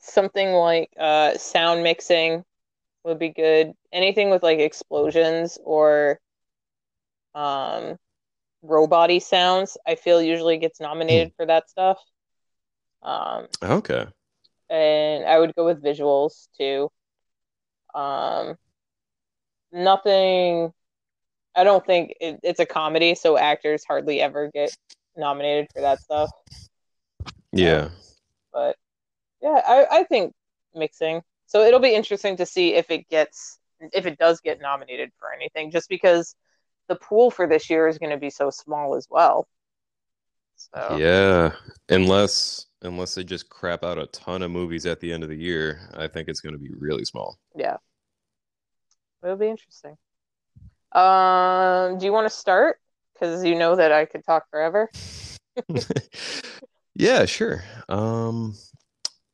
something 0.00 0.52
like 0.52 0.90
uh, 0.98 1.36
sound 1.38 1.82
mixing 1.82 2.44
would 3.04 3.18
be 3.18 3.30
good. 3.30 3.72
Anything 3.92 4.30
with 4.30 4.42
like 4.42 4.58
explosions 4.58 5.58
or 5.64 6.20
um, 7.34 7.96
roboty 8.64 9.22
sounds, 9.22 9.76
I 9.86 9.94
feel 9.94 10.20
usually 10.20 10.58
gets 10.58 10.80
nominated 10.80 11.32
for 11.36 11.46
that 11.46 11.70
stuff. 11.70 11.98
Um, 13.02 13.46
Okay. 13.62 14.06
and 14.68 15.24
I 15.24 15.38
would 15.38 15.54
go 15.54 15.64
with 15.64 15.82
visuals 15.82 16.48
too. 16.58 16.90
Um, 17.94 18.56
nothing. 19.72 20.72
I 21.56 21.64
don't 21.64 21.84
think 21.84 22.14
it, 22.20 22.40
it's 22.42 22.60
a 22.60 22.66
comedy, 22.66 23.14
so 23.14 23.36
actors 23.36 23.84
hardly 23.86 24.20
ever 24.20 24.50
get 24.52 24.76
nominated 25.16 25.68
for 25.74 25.80
that 25.82 26.00
stuff. 26.00 26.30
Yeah. 27.52 27.88
But 28.52 28.76
yeah, 29.42 29.60
I, 29.66 29.86
I 29.90 30.04
think 30.04 30.34
mixing. 30.74 31.22
So 31.46 31.62
it'll 31.62 31.80
be 31.80 31.94
interesting 31.94 32.36
to 32.36 32.46
see 32.46 32.74
if 32.74 32.90
it 32.90 33.08
gets 33.08 33.58
if 33.80 34.06
it 34.06 34.18
does 34.18 34.40
get 34.40 34.60
nominated 34.60 35.10
for 35.18 35.32
anything, 35.32 35.70
just 35.70 35.88
because 35.88 36.34
the 36.88 36.96
pool 36.96 37.30
for 37.30 37.46
this 37.46 37.70
year 37.70 37.86
is 37.86 37.98
going 37.98 38.10
to 38.10 38.18
be 38.18 38.30
so 38.30 38.50
small 38.50 38.96
as 38.96 39.06
well. 39.10 39.46
So 40.56 40.96
Yeah. 40.98 41.52
Unless 41.88 42.66
unless 42.82 43.14
they 43.14 43.24
just 43.24 43.48
crap 43.48 43.84
out 43.84 43.98
a 43.98 44.06
ton 44.06 44.42
of 44.42 44.50
movies 44.50 44.86
at 44.86 45.00
the 45.00 45.12
end 45.12 45.22
of 45.22 45.28
the 45.28 45.36
year, 45.36 45.80
I 45.94 46.06
think 46.06 46.28
it's 46.28 46.40
going 46.40 46.54
to 46.54 46.58
be 46.58 46.70
really 46.78 47.04
small. 47.04 47.38
yeah, 47.54 47.76
it'll 49.22 49.36
be 49.36 49.48
interesting. 49.48 49.96
Um, 50.92 51.98
do 51.98 52.06
you 52.06 52.12
want 52.12 52.26
to 52.26 52.34
start? 52.34 52.78
Because 53.14 53.44
you 53.44 53.56
know 53.56 53.76
that 53.76 53.92
I 53.92 54.04
could 54.04 54.24
talk 54.24 54.48
forever. 54.50 54.88
Yeah, 56.98 57.24
sure. 57.26 57.62
Um, 57.88 58.54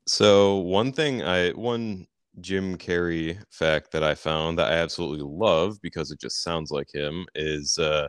so 0.07 0.59
one 0.59 0.93
thing 0.93 1.23
I 1.23 1.51
one 1.53 2.07
Jim 2.41 2.79
Carrey 2.79 3.39
fact 3.51 3.93
that 3.93 4.05
I 4.05 4.15
found 4.15 4.59
that 4.59 4.73
I 4.73 4.77
absolutely 4.77 5.27
love 5.27 5.79
because 5.83 6.11
it 6.11 6.21
just 6.21 6.43
sounds 6.43 6.71
like 6.71 6.89
him 6.95 7.27
is 7.35 7.79
uh 7.79 8.09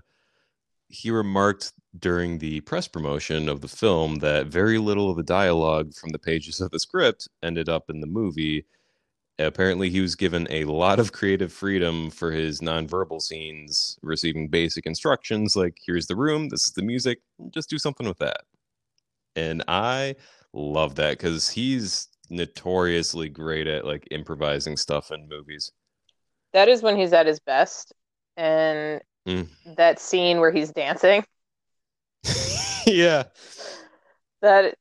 he 0.90 1.12
remarked 1.12 1.74
during 2.00 2.40
the 2.40 2.62
press 2.62 2.88
promotion 2.88 3.50
of 3.50 3.62
the 3.62 3.68
film 3.70 4.18
that 4.18 4.48
very 4.48 4.78
little 4.80 5.10
of 5.12 5.18
the 5.18 5.24
dialogue 5.24 5.94
from 5.96 6.12
the 6.12 6.20
pages 6.20 6.62
of 6.62 6.72
the 6.72 6.80
script 6.80 7.28
ended 7.44 7.70
up 7.70 7.90
in 7.90 8.02
the 8.02 8.08
movie 8.08 8.66
apparently 9.40 9.90
he 9.90 10.02
was 10.02 10.16
given 10.16 10.48
a 10.52 10.66
lot 10.66 11.00
of 11.00 11.12
creative 11.14 11.54
freedom 11.54 12.10
for 12.12 12.32
his 12.32 12.62
nonverbal 12.62 13.22
scenes, 13.22 14.00
receiving 14.04 14.48
basic 14.50 14.86
instructions 14.86 15.56
like 15.56 15.78
here's 15.86 16.08
the 16.08 16.16
room, 16.16 16.50
this 16.50 16.66
is 16.66 16.74
the 16.74 16.84
music, 16.84 17.20
just 17.52 17.70
do 17.70 17.78
something 17.80 18.08
with 18.08 18.20
that. 18.20 18.42
And 19.36 19.64
I 19.68 20.16
love 20.54 20.96
that 20.96 21.20
cuz 21.20 21.50
he's 21.50 22.08
notoriously 22.30 23.30
great 23.30 23.68
at 23.68 23.86
like 23.86 24.08
improvising 24.12 24.78
stuff 24.78 25.12
in 25.12 25.28
movies. 25.28 25.72
That 26.54 26.70
is 26.70 26.82
when 26.82 26.98
he's 26.98 27.14
at 27.14 27.28
his 27.28 27.40
best. 27.40 27.94
And 28.38 29.02
mm. 29.28 29.48
that 29.76 30.00
scene 30.00 30.40
where 30.40 30.52
he's 30.52 30.72
dancing. 30.72 31.26
yeah. 32.86 33.24
That 34.42 34.76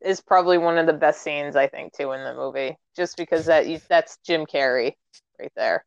is 0.00 0.20
probably 0.20 0.58
one 0.58 0.78
of 0.78 0.86
the 0.86 0.92
best 0.92 1.22
scenes 1.22 1.56
I 1.56 1.66
think 1.66 1.96
too 1.96 2.12
in 2.12 2.22
the 2.22 2.34
movie, 2.34 2.76
just 2.96 3.16
because 3.16 3.46
that 3.46 3.66
that's 3.88 4.18
Jim 4.24 4.46
Carrey 4.46 4.92
right 5.38 5.52
there. 5.56 5.84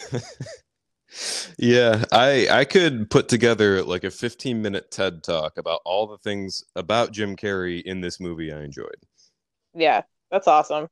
yeah, 1.58 2.04
I 2.12 2.48
I 2.50 2.64
could 2.64 3.10
put 3.10 3.28
together 3.28 3.82
like 3.82 4.04
a 4.04 4.10
15 4.10 4.62
minute 4.62 4.90
TED 4.90 5.22
talk 5.22 5.58
about 5.58 5.80
all 5.84 6.06
the 6.06 6.18
things 6.18 6.64
about 6.76 7.12
Jim 7.12 7.36
Carrey 7.36 7.82
in 7.82 8.00
this 8.00 8.20
movie 8.20 8.52
I 8.52 8.62
enjoyed. 8.62 8.96
Yeah, 9.74 10.02
that's 10.30 10.48
awesome. 10.48 10.88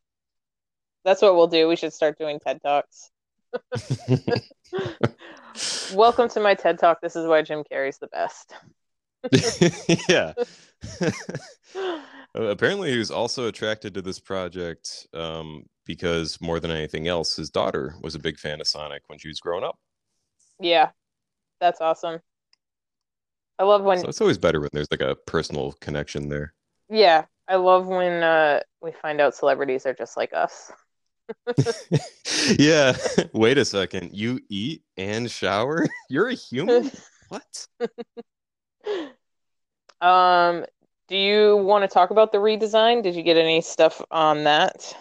That's 1.05 1.23
what 1.23 1.37
we'll 1.37 1.47
do. 1.47 1.69
We 1.69 1.77
should 1.77 1.93
start 1.93 2.19
doing 2.19 2.41
TED 2.41 2.61
talks. 2.63 3.11
Welcome 5.95 6.29
to 6.31 6.41
my 6.41 6.55
TED 6.55 6.79
talk. 6.79 7.01
This 7.01 7.17
is 7.17 7.27
why 7.27 7.43
Jim 7.43 7.65
Carrey's 7.71 7.99
the 7.99 8.09
best. 8.09 8.55
yeah. 10.09 10.33
Uh, 12.39 12.43
apparently, 12.43 12.91
he 12.91 12.99
was 12.99 13.11
also 13.11 13.49
attracted 13.49 13.95
to 13.95 14.03
this 14.03 14.21
project 14.21 15.07
um, 15.15 15.65
because 15.87 16.39
more 16.43 16.61
than 16.61 16.71
anything 16.71 17.09
else, 17.09 17.37
his 17.37 17.49
daughter 17.49 17.95
was 18.03 18.15
a 18.15 18.19
big 18.19 18.39
fan 18.39 18.61
of 18.61 18.67
Sonic 18.67 19.03
when 19.07 19.19
she 19.19 19.29
was 19.29 19.41
growing 19.41 19.65
up. 19.65 19.79
Yeah, 20.61 20.91
that's 21.61 21.81
awesome. 21.81 22.21
I 23.59 23.65
love 23.65 23.83
when 23.83 23.99
so 23.99 24.09
it's 24.09 24.21
always 24.21 24.39
better 24.39 24.61
when 24.61 24.71
there's 24.73 24.91
like 24.91 25.01
a 25.01 25.17
personal 25.27 25.73
connection 25.81 26.29
there. 26.29 26.55
Yeah, 26.89 27.25
I 27.49 27.57
love 27.57 27.87
when 27.87 28.23
uh, 28.23 28.61
we 28.81 28.93
find 28.93 29.21
out 29.21 29.35
celebrities 29.35 29.85
are 29.87 29.95
just 29.95 30.17
like 30.17 30.33
us. 30.33 30.71
yeah. 32.59 32.97
Wait 33.33 33.59
a 33.59 33.65
second. 33.65 34.11
You 34.13 34.41
eat 34.49 34.83
and 34.97 35.31
shower? 35.31 35.87
You're 36.11 36.29
a 36.29 36.35
human? 36.35 36.91
what? 37.29 37.67
Um, 40.01 40.65
do 41.09 41.17
you 41.17 41.57
want 41.57 41.83
to 41.83 41.89
talk 41.89 42.11
about 42.11 42.33
the 42.33 42.39
redesign? 42.39 43.03
Did 43.03 43.17
you 43.17 43.23
get 43.23 43.37
any 43.37 43.61
stuff 43.61 44.01
on 44.11 44.45
that? 44.45 44.95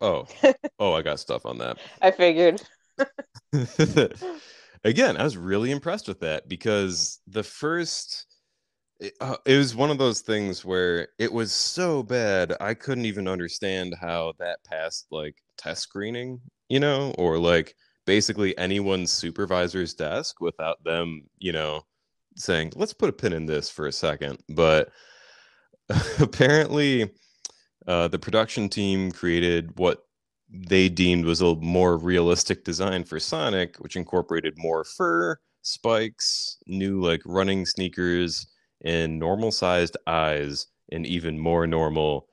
Oh, 0.00 0.26
oh, 0.78 0.94
I 0.94 1.02
got 1.02 1.20
stuff 1.20 1.44
on 1.44 1.58
that. 1.58 1.78
I 2.00 2.10
figured. 2.10 2.62
Again, 4.84 5.16
I 5.16 5.24
was 5.24 5.36
really 5.36 5.70
impressed 5.70 6.08
with 6.08 6.20
that 6.20 6.48
because 6.48 7.20
the 7.26 7.42
first, 7.42 8.26
it, 9.00 9.14
uh, 9.20 9.36
it 9.44 9.56
was 9.56 9.74
one 9.74 9.90
of 9.90 9.98
those 9.98 10.20
things 10.20 10.64
where 10.64 11.08
it 11.18 11.32
was 11.32 11.52
so 11.52 12.02
bad 12.02 12.54
I 12.60 12.74
couldn't 12.74 13.06
even 13.06 13.28
understand 13.28 13.94
how 14.00 14.34
that 14.38 14.64
passed 14.64 15.06
like 15.10 15.36
test 15.56 15.82
screening, 15.82 16.40
you 16.68 16.80
know, 16.80 17.14
or 17.18 17.38
like 17.38 17.74
basically 18.06 18.56
anyone's 18.58 19.10
supervisor's 19.10 19.94
desk 19.94 20.40
without 20.40 20.82
them, 20.84 21.22
you 21.38 21.52
know, 21.52 21.82
saying, 22.36 22.72
let's 22.76 22.94
put 22.94 23.10
a 23.10 23.12
pin 23.12 23.32
in 23.32 23.46
this 23.46 23.70
for 23.70 23.86
a 23.86 23.92
second. 23.92 24.38
But 24.48 24.90
apparently, 26.20 27.10
uh, 27.86 28.08
the 28.08 28.18
production 28.18 28.68
team 28.68 29.12
created 29.12 29.78
what 29.78 30.04
they 30.50 30.88
deemed 30.88 31.24
was 31.24 31.40
a 31.40 31.54
more 31.56 31.96
realistic 31.96 32.64
design 32.64 33.04
for 33.04 33.20
Sonic, 33.20 33.76
which 33.78 33.96
incorporated 33.96 34.54
more 34.56 34.84
fur, 34.84 35.38
spikes, 35.62 36.56
new 36.66 37.00
like 37.00 37.22
running 37.24 37.66
sneakers, 37.66 38.46
and 38.82 39.18
normal 39.18 39.52
sized 39.52 39.96
eyes, 40.06 40.66
and 40.90 41.06
even 41.06 41.38
more 41.38 41.66
normal, 41.66 42.28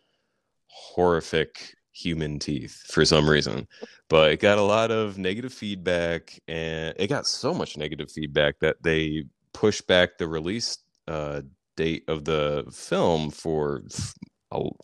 horrific 0.68 1.76
human 1.92 2.40
teeth 2.40 2.84
for 2.88 3.06
some 3.06 3.30
reason. 3.30 3.68
But 4.10 4.32
it 4.32 4.40
got 4.40 4.58
a 4.58 4.64
lot 4.64 4.92
of 4.92 5.18
negative 5.18 5.54
feedback, 5.54 6.40
and 6.48 6.94
it 6.98 7.08
got 7.08 7.28
so 7.28 7.54
much 7.54 7.78
negative 7.78 8.12
feedback 8.12 8.60
that 8.60 8.82
they 8.84 9.26
pushed 9.54 9.88
back 9.88 10.18
the 10.18 10.28
release 10.28 10.78
uh, 11.08 11.42
date 11.76 12.04
of 12.08 12.26
the 12.26 12.66
film 12.72 13.30
for 13.30 13.84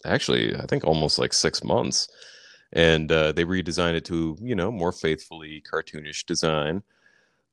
actually 0.06 0.56
I 0.56 0.66
think 0.66 0.84
almost 0.84 1.18
like 1.18 1.34
six 1.34 1.64
months, 1.64 2.08
and 2.74 3.12
uh, 3.12 3.32
they 3.32 3.46
redesigned 3.46 3.96
it 3.96 4.06
to 4.06 4.38
you 4.42 4.56
know 4.56 4.72
more 4.72 4.92
faithfully 4.92 5.64
cartoonish 5.72 6.26
design. 6.26 6.84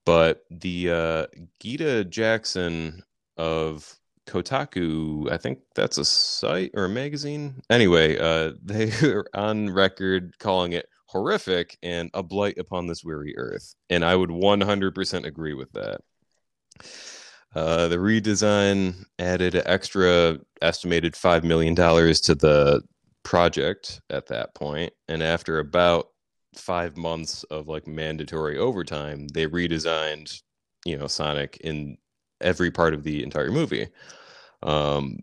But 0.05 0.45
the 0.51 0.91
uh, 0.91 1.27
Gita 1.61 2.05
Jackson 2.05 3.03
of 3.37 3.99
Kotaku, 4.27 5.31
I 5.31 5.37
think 5.37 5.61
that's 5.75 5.99
a 5.99 6.05
site 6.05 6.71
or 6.75 6.85
a 6.85 6.89
magazine. 6.89 7.63
Anyway, 7.71 8.19
uh, 8.19 8.53
they 8.63 8.91
are 9.03 9.27
on 9.35 9.71
record 9.71 10.39
calling 10.39 10.73
it 10.73 10.89
horrific 11.07 11.79
and 11.83 12.11
a 12.15 12.23
blight 12.23 12.59
upon 12.59 12.87
this 12.87 13.03
weary 13.03 13.35
earth. 13.37 13.75
And 13.89 14.05
I 14.05 14.15
would 14.15 14.31
100% 14.31 15.25
agree 15.25 15.55
with 15.55 15.73
that. 15.73 16.01
Uh, 17.55 17.89
the 17.89 17.97
redesign 17.97 19.07
added 19.19 19.55
an 19.55 19.63
extra 19.65 20.39
estimated 20.61 21.15
$5 21.15 21.45
million 21.45 21.75
to 21.75 22.35
the 22.35 22.83
project 23.29 24.01
at 24.09 24.27
that. 24.29 24.49
And 25.07 25.23
after 25.23 25.59
about 25.59 26.09
five 26.57 26.97
months 26.97 27.45
of 27.45 27.69
like 27.69 27.87
mandatory 27.87 28.57
overtime, 28.57 29.29
they 29.29 29.47
redesigned, 29.47 30.41
you 30.87 30.97
know, 30.97 31.07
Sonic 31.09 31.59
in 31.59 31.99
every 32.41 32.71
part 32.71 32.95
of 32.95 33.03
the 33.03 33.23
entire 33.23 33.51
movie. 33.51 33.89
Um, 34.63 35.19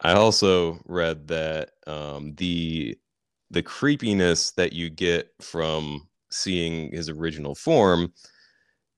I 0.00 0.14
also 0.14 0.80
read 0.86 1.28
that 1.28 1.70
um, 1.86 2.34
the 2.34 2.98
the 3.52 3.62
creepiness 3.62 4.50
that 4.52 4.72
you 4.72 4.90
get 4.90 5.30
from 5.40 6.08
seeing 6.32 6.90
his 6.90 7.08
original 7.08 7.54
form 7.54 8.12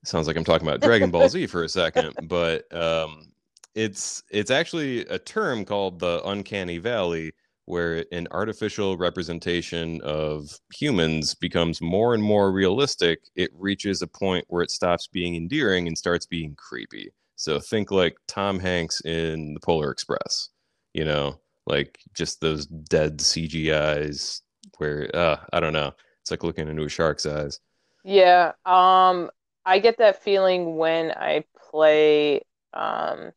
sounds 0.07 0.27
like 0.27 0.37
I'm 0.37 0.45
talking 0.45 0.67
about 0.67 0.81
Dragon 0.81 1.11
Ball 1.11 1.29
Z 1.29 1.49
for 1.49 1.65
a 1.65 1.69
second, 1.69 2.15
but 2.29 2.75
um, 2.75 3.31
it's 3.75 4.23
it's 4.31 4.51
actually 4.51 5.01
a 5.09 5.19
term 5.19 5.67
called 5.67 5.99
the 5.99 6.23
uncanny 6.25 6.79
valley, 6.79 7.33
where 7.67 8.05
an 8.13 8.27
artificial 8.31 8.97
representation 8.97 10.01
of 10.03 10.59
humans 10.75 11.35
becomes 11.35 11.81
more 11.81 12.15
and 12.15 12.23
more 12.23 12.53
realistic. 12.53 13.21
It 13.37 13.51
reaches 13.55 14.03
a 14.03 14.07
point 14.07 14.45
where 14.49 14.63
it 14.63 14.71
stops 14.71 15.07
being 15.07 15.37
endearing 15.37 15.87
and 15.87 15.97
starts 15.97 16.27
being 16.27 16.55
creepy. 16.57 17.13
So 17.37 17.61
think 17.61 17.91
like 17.91 18.17
Tom 18.27 18.59
Hanks 18.59 19.01
in 19.03 19.55
The 19.55 19.61
Polar 19.61 19.91
Express, 19.91 20.51
you 20.93 21.05
know, 21.05 21.41
like 21.67 21.99
just 22.15 22.41
those 22.41 22.67
dead 22.67 23.19
CGIs 23.19 24.41
where 24.79 25.11
uh, 25.15 25.37
I 25.53 25.61
don't 25.61 25.73
know, 25.73 25.93
it's 26.21 26.31
like 26.31 26.45
looking 26.45 26.69
into 26.69 26.85
a 26.85 26.89
shark's 26.89 27.27
eyes. 27.27 27.61
Yeah, 28.05 28.53
um, 28.65 29.31
I 29.65 29.79
get 29.79 29.99
that 29.99 30.23
feeling 30.23 30.77
when 30.77 31.13
I 31.13 31.45
play 31.71 32.43
um, 32.75 33.33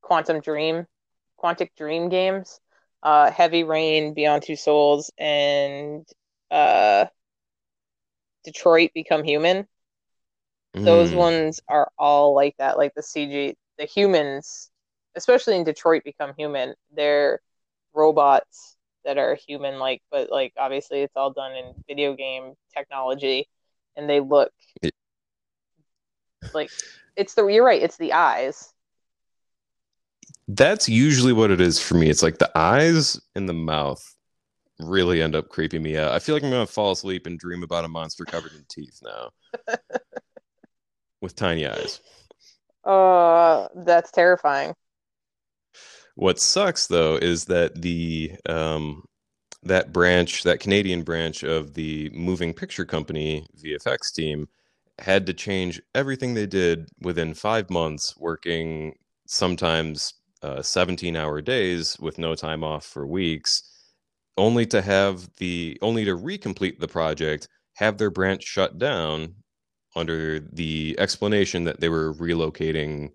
Quantum 0.00 0.40
Dream, 0.40 0.86
Quantic 1.42 1.70
Dream 1.76 2.08
games, 2.08 2.60
uh, 3.06 3.30
Heavy 3.30 3.62
Rain, 3.62 4.14
Beyond 4.14 4.42
Two 4.42 4.56
Souls, 4.56 5.12
and 5.16 6.04
uh, 6.50 7.06
Detroit 8.42 8.90
Become 8.94 9.22
Human. 9.22 9.68
Mm. 10.76 10.84
Those 10.84 11.14
ones 11.14 11.60
are 11.68 11.88
all 11.96 12.34
like 12.34 12.56
that, 12.58 12.76
like 12.76 12.94
the 12.96 13.02
CG, 13.02 13.54
the 13.78 13.84
humans, 13.84 14.72
especially 15.14 15.54
in 15.54 15.62
Detroit 15.62 16.02
Become 16.04 16.32
Human. 16.36 16.74
They're 16.96 17.38
robots 17.94 18.76
that 19.04 19.18
are 19.18 19.36
human 19.36 19.78
like, 19.78 20.02
but 20.10 20.32
like 20.32 20.52
obviously 20.58 21.02
it's 21.02 21.14
all 21.14 21.30
done 21.30 21.52
in 21.52 21.74
video 21.86 22.16
game 22.16 22.54
technology, 22.76 23.48
and 23.94 24.10
they 24.10 24.18
look 24.18 24.50
like 26.52 26.70
it's 27.14 27.34
the 27.34 27.46
you're 27.46 27.64
right, 27.64 27.80
it's 27.80 27.98
the 27.98 28.14
eyes. 28.14 28.72
That's 30.48 30.88
usually 30.88 31.32
what 31.32 31.50
it 31.50 31.60
is 31.60 31.80
for 31.80 31.94
me. 31.94 32.08
It's 32.08 32.22
like 32.22 32.38
the 32.38 32.56
eyes 32.56 33.20
and 33.34 33.48
the 33.48 33.54
mouth 33.54 34.02
really 34.78 35.22
end 35.22 35.34
up 35.34 35.48
creeping 35.48 35.82
me 35.82 35.96
out. 35.96 36.12
I 36.12 36.18
feel 36.18 36.34
like 36.34 36.44
I'm 36.44 36.50
gonna 36.50 36.66
fall 36.66 36.92
asleep 36.92 37.26
and 37.26 37.38
dream 37.38 37.62
about 37.62 37.84
a 37.84 37.88
monster 37.88 38.24
covered 38.24 38.52
in 38.52 38.64
teeth 38.68 39.00
now. 39.02 39.30
With 41.20 41.34
tiny 41.34 41.66
eyes. 41.66 42.00
Uh 42.84 43.68
that's 43.74 44.12
terrifying. 44.12 44.74
What 46.14 46.38
sucks 46.38 46.86
though 46.86 47.16
is 47.16 47.46
that 47.46 47.80
the 47.82 48.32
um 48.48 49.04
that 49.62 49.92
branch, 49.92 50.44
that 50.44 50.60
Canadian 50.60 51.02
branch 51.02 51.42
of 51.42 51.74
the 51.74 52.10
moving 52.14 52.54
picture 52.54 52.84
company 52.84 53.46
VFX 53.58 54.12
team 54.14 54.48
had 54.98 55.26
to 55.26 55.34
change 55.34 55.82
everything 55.94 56.34
they 56.34 56.46
did 56.46 56.88
within 57.00 57.34
five 57.34 57.68
months, 57.68 58.16
working 58.16 58.94
sometimes 59.26 60.14
uh, 60.46 60.62
17 60.62 61.16
hour 61.16 61.40
days 61.40 61.98
with 61.98 62.18
no 62.18 62.34
time 62.34 62.62
off 62.62 62.84
for 62.84 63.06
weeks, 63.06 63.62
only 64.36 64.66
to 64.66 64.80
have 64.80 65.28
the 65.38 65.78
only 65.82 66.04
to 66.04 66.16
recomplete 66.16 66.78
the 66.78 66.88
project, 66.88 67.48
have 67.74 67.98
their 67.98 68.10
branch 68.10 68.44
shut 68.44 68.78
down 68.78 69.34
under 69.96 70.40
the 70.40 70.94
explanation 70.98 71.64
that 71.64 71.80
they 71.80 71.88
were 71.88 72.14
relocating 72.14 73.10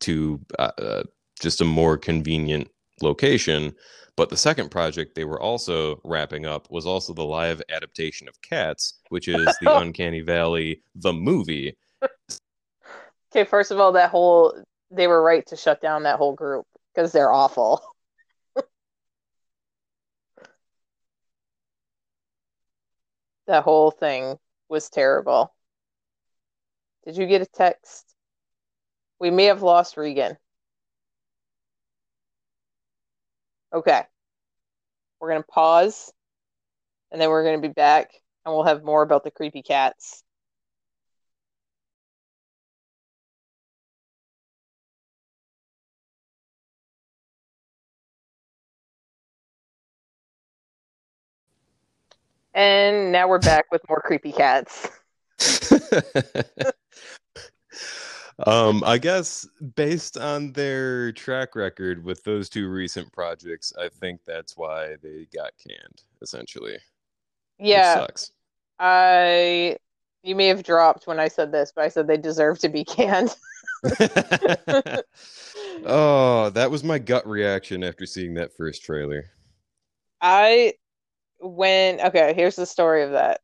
to 0.00 0.40
uh, 0.58 0.70
uh, 0.78 1.02
just 1.40 1.60
a 1.60 1.64
more 1.64 1.96
convenient 1.96 2.68
location. 3.02 3.74
But 4.16 4.28
the 4.28 4.36
second 4.36 4.70
project 4.70 5.16
they 5.16 5.24
were 5.24 5.40
also 5.40 6.00
wrapping 6.04 6.46
up 6.46 6.70
was 6.70 6.86
also 6.86 7.12
the 7.12 7.24
live 7.24 7.60
adaptation 7.68 8.28
of 8.28 8.40
Cats, 8.42 9.00
which 9.08 9.26
is 9.26 9.46
the 9.60 9.76
Uncanny 9.80 10.20
Valley 10.20 10.82
the 10.94 11.12
movie. 11.12 11.76
Okay, 13.34 13.42
first 13.42 13.72
of 13.72 13.80
all, 13.80 13.90
that 13.90 14.10
whole 14.10 14.54
they 14.90 15.06
were 15.06 15.22
right 15.22 15.46
to 15.46 15.56
shut 15.56 15.80
down 15.80 16.04
that 16.04 16.18
whole 16.18 16.34
group 16.34 16.66
because 16.94 17.12
they're 17.12 17.32
awful. 17.32 17.82
that 23.46 23.64
whole 23.64 23.90
thing 23.90 24.38
was 24.68 24.88
terrible. 24.88 25.54
Did 27.04 27.16
you 27.16 27.26
get 27.26 27.42
a 27.42 27.46
text? 27.46 28.14
We 29.18 29.30
may 29.30 29.44
have 29.44 29.62
lost 29.62 29.96
Regan. 29.96 30.36
Okay. 33.72 34.02
We're 35.20 35.30
going 35.30 35.42
to 35.42 35.48
pause 35.48 36.12
and 37.10 37.20
then 37.20 37.30
we're 37.30 37.44
going 37.44 37.60
to 37.60 37.68
be 37.68 37.72
back 37.72 38.10
and 38.44 38.54
we'll 38.54 38.64
have 38.64 38.84
more 38.84 39.02
about 39.02 39.24
the 39.24 39.30
creepy 39.30 39.62
cats. 39.62 40.22
And 52.54 53.10
now 53.10 53.28
we're 53.28 53.40
back 53.40 53.66
with 53.72 53.82
more 53.88 54.00
creepy 54.00 54.32
cats. 54.32 54.88
um, 58.46 58.84
I 58.84 58.98
guess 58.98 59.46
based 59.74 60.16
on 60.16 60.52
their 60.52 61.10
track 61.12 61.56
record 61.56 62.04
with 62.04 62.22
those 62.22 62.48
two 62.48 62.68
recent 62.68 63.12
projects, 63.12 63.72
I 63.78 63.88
think 63.88 64.20
that's 64.24 64.56
why 64.56 64.94
they 65.02 65.26
got 65.34 65.50
canned, 65.58 66.02
essentially. 66.22 66.78
Yeah. 67.58 67.94
sucks. 67.94 68.30
I 68.78 69.76
you 70.22 70.34
may 70.34 70.46
have 70.46 70.62
dropped 70.62 71.06
when 71.06 71.20
I 71.20 71.28
said 71.28 71.52
this, 71.52 71.72
but 71.74 71.84
I 71.84 71.88
said 71.88 72.06
they 72.06 72.16
deserve 72.16 72.58
to 72.60 72.68
be 72.68 72.84
canned. 72.84 73.36
oh, 75.84 76.50
that 76.54 76.70
was 76.70 76.82
my 76.82 76.98
gut 76.98 77.26
reaction 77.26 77.84
after 77.84 78.06
seeing 78.06 78.34
that 78.34 78.56
first 78.56 78.82
trailer. 78.82 79.26
I 80.20 80.74
when 81.44 82.00
okay, 82.00 82.34
here's 82.34 82.56
the 82.56 82.66
story 82.66 83.02
of 83.02 83.12
that. 83.12 83.40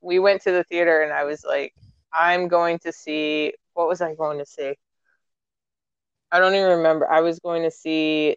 We 0.00 0.18
went 0.18 0.42
to 0.42 0.52
the 0.52 0.64
theater 0.64 1.02
and 1.02 1.12
I 1.12 1.24
was 1.24 1.44
like, 1.44 1.74
I'm 2.12 2.48
going 2.48 2.78
to 2.80 2.92
see 2.92 3.54
what 3.74 3.88
was 3.88 4.00
I 4.00 4.14
going 4.14 4.38
to 4.38 4.46
see? 4.46 4.74
I 6.30 6.38
don't 6.38 6.54
even 6.54 6.78
remember. 6.78 7.10
I 7.10 7.20
was 7.20 7.38
going 7.40 7.62
to 7.62 7.70
see 7.70 8.36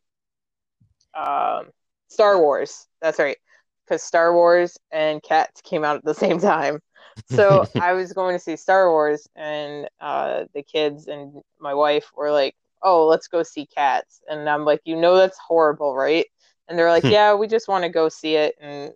um, 1.14 1.68
Star 2.10 2.40
Wars. 2.40 2.88
That's 3.02 3.20
right. 3.20 3.38
Because 3.86 4.04
Star 4.04 4.34
Wars 4.34 4.78
and 4.92 5.22
Cats 5.24 5.62
came 5.62 5.84
out 5.84 5.98
at 5.98 6.04
the 6.04 6.14
same 6.26 6.40
time. 6.40 6.80
So 7.28 7.66
I 7.80 7.94
was 7.94 8.14
going 8.14 8.36
to 8.36 8.44
see 8.44 8.56
Star 8.56 8.90
Wars, 8.92 9.28
and 9.36 9.90
uh, 10.00 10.46
the 10.54 10.62
kids 10.64 11.08
and 11.08 11.42
my 11.60 11.74
wife 11.74 12.12
were 12.16 12.32
like, 12.32 12.56
"Oh, 12.84 13.08
let's 13.08 13.28
go 13.28 13.44
see 13.44 13.66
Cats," 13.66 14.22
and 14.30 14.50
I'm 14.50 14.66
like, 14.66 14.82
"You 14.86 14.96
know 14.96 15.16
that's 15.16 15.38
horrible, 15.38 15.96
right?" 15.96 16.26
And 16.68 16.78
they're 16.78 16.90
like, 16.92 17.04
"Yeah, 17.04 17.34
we 17.34 17.48
just 17.48 17.68
want 17.68 17.84
to 17.84 17.90
go 17.90 18.10
see 18.10 18.36
it 18.36 18.56
and 18.60 18.92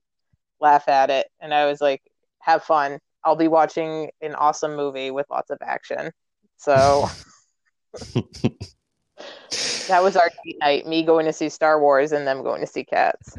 laugh 0.61 0.87
at 0.87 1.09
it." 1.09 1.27
And 1.39 1.53
I 1.53 1.65
was 1.65 1.81
like, 1.81 2.01
"Have 2.39 2.63
fun." 2.63 2.99
I'll 3.23 3.35
be 3.35 3.47
watching 3.47 4.09
an 4.21 4.33
awesome 4.35 4.75
movie 4.75 5.11
with 5.11 5.25
lots 5.29 5.49
of 5.49 5.57
action. 5.61 6.11
So 6.57 7.09
that 9.87 10.01
was 10.01 10.15
our 10.15 10.29
date 10.45 10.57
night, 10.59 10.87
me 10.87 11.03
going 11.03 11.25
to 11.25 11.33
see 11.33 11.49
Star 11.49 11.81
Wars 11.81 12.11
and 12.11 12.25
them 12.25 12.43
going 12.43 12.61
to 12.61 12.67
see 12.67 12.83
Cats. 12.83 13.35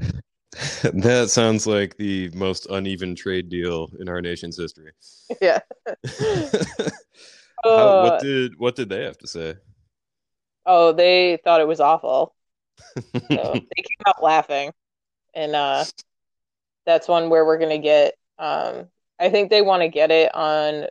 that 0.82 1.28
sounds 1.30 1.66
like 1.66 1.96
the 1.96 2.30
most 2.34 2.66
uneven 2.70 3.14
trade 3.14 3.48
deal 3.48 3.90
in 4.00 4.08
our 4.08 4.20
nation's 4.20 4.56
history. 4.56 4.92
Yeah. 5.40 5.60
How, 7.62 7.70
uh, 7.70 8.02
what 8.02 8.20
did 8.20 8.58
what 8.58 8.74
did 8.74 8.88
they 8.88 9.04
have 9.04 9.16
to 9.18 9.28
say? 9.28 9.54
Oh, 10.66 10.92
they 10.92 11.38
thought 11.44 11.60
it 11.60 11.68
was 11.68 11.78
awful. 11.78 12.34
So 12.96 13.12
they 13.30 13.82
came 13.82 14.02
out 14.06 14.22
laughing, 14.22 14.72
and 15.34 15.54
uh, 15.54 15.84
that's 16.86 17.08
one 17.08 17.30
where 17.30 17.44
we're 17.44 17.58
gonna 17.58 17.78
get 17.78 18.14
um, 18.38 18.88
I 19.20 19.28
think 19.28 19.50
they 19.50 19.60
want 19.60 19.82
to 19.82 19.88
get 19.88 20.10
it 20.10 20.34
on 20.34 20.86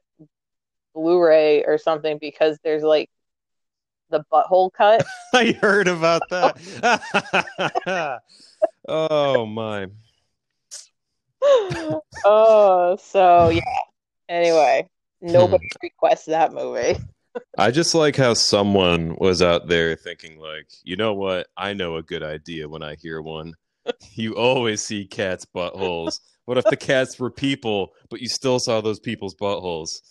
Blu-ray 0.93 1.63
or 1.63 1.79
something 1.79 2.19
because 2.19 2.59
there's 2.63 2.83
like 2.83 3.09
the 4.11 4.23
butthole 4.31 4.71
cut. 4.71 5.03
I 5.33 5.53
heard 5.59 5.87
about 5.87 6.21
that. 6.29 8.21
oh 8.87 9.45
my. 9.47 9.87
oh, 12.25 12.97
so 13.01 13.49
yeah. 13.49 13.61
Anyway, 14.27 14.87
nobody 15.21 15.65
hmm. 15.65 15.85
requests 15.85 16.25
that 16.25 16.53
movie. 16.53 16.99
I 17.57 17.71
just 17.71 17.95
like 17.95 18.15
how 18.15 18.33
someone 18.35 19.15
was 19.19 19.41
out 19.41 19.67
there 19.67 19.95
thinking 19.95 20.39
like, 20.39 20.67
you 20.83 20.97
know 20.97 21.13
what? 21.13 21.47
I 21.57 21.73
know 21.73 21.95
a 21.95 22.03
good 22.03 22.23
idea 22.23 22.69
when 22.69 22.83
I 22.83 22.95
hear 22.95 23.21
one. 23.21 23.55
You 24.13 24.35
always 24.35 24.81
see 24.81 25.05
cats' 25.05 25.45
buttholes. 25.45 26.19
What 26.45 26.57
if 26.57 26.65
the 26.65 26.77
cats 26.77 27.19
were 27.19 27.29
people, 27.29 27.93
but 28.09 28.21
you 28.21 28.27
still 28.27 28.59
saw 28.59 28.81
those 28.81 28.99
people's 28.99 29.35
buttholes? 29.35 30.01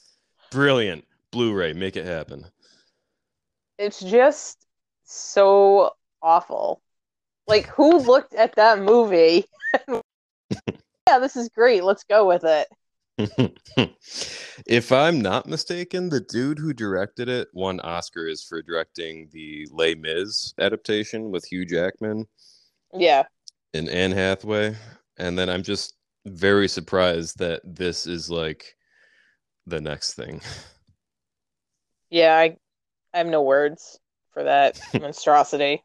Brilliant. 0.51 1.05
Blu-ray, 1.31 1.73
make 1.73 1.97
it 1.97 2.07
happen. 2.07 2.47
It's 3.79 4.01
just 4.01 4.67
so 5.05 5.93
awful. 6.23 6.81
Like 7.47 7.67
who 7.67 7.99
looked 7.99 8.35
at 8.35 8.55
that 8.57 8.81
movie? 8.81 9.45
yeah, 9.89 11.19
this 11.19 11.37
is 11.37 11.49
great. 11.49 11.85
Let's 11.85 12.05
go 12.05 12.27
with 12.27 12.45
it. 12.45 12.69
if 14.67 14.93
I'm 14.93 15.21
not 15.21 15.47
mistaken, 15.47 16.09
the 16.09 16.21
dude 16.21 16.59
who 16.59 16.73
directed 16.73 17.29
it 17.29 17.49
won 17.53 17.81
Oscars 17.81 18.47
for 18.47 18.63
directing 18.63 19.29
the 19.33 19.67
Les 19.73 19.95
Mis 19.95 20.55
adaptation 20.59 21.31
with 21.31 21.45
Hugh 21.47 21.65
Jackman. 21.65 22.27
Yeah. 22.95 23.25
And 23.75 23.89
Anne 23.89 24.13
Hathaway. 24.13 24.77
And 25.19 25.39
then 25.39 25.49
I'm 25.49 25.63
just 25.63 25.95
very 26.27 26.69
surprised 26.69 27.39
that 27.39 27.61
this 27.65 28.07
is 28.07 28.31
like 28.31 28.77
the 29.67 29.81
next 29.81 30.15
thing. 30.15 30.41
Yeah, 32.11 32.37
I, 32.37 32.57
I 33.13 33.19
have 33.19 33.27
no 33.27 33.43
words 33.43 33.99
for 34.33 34.45
that 34.45 34.81
monstrosity. 35.01 35.85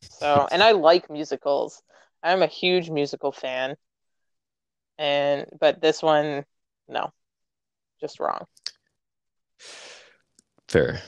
So, 0.00 0.46
and 0.50 0.62
I 0.62 0.72
like 0.72 1.10
musicals. 1.10 1.82
I'm 2.22 2.42
a 2.42 2.46
huge 2.46 2.90
musical 2.90 3.32
fan. 3.32 3.76
And 4.98 5.46
but 5.58 5.80
this 5.80 6.02
one, 6.02 6.44
no, 6.88 7.12
just 8.00 8.20
wrong. 8.20 8.46
Fair. 10.68 11.00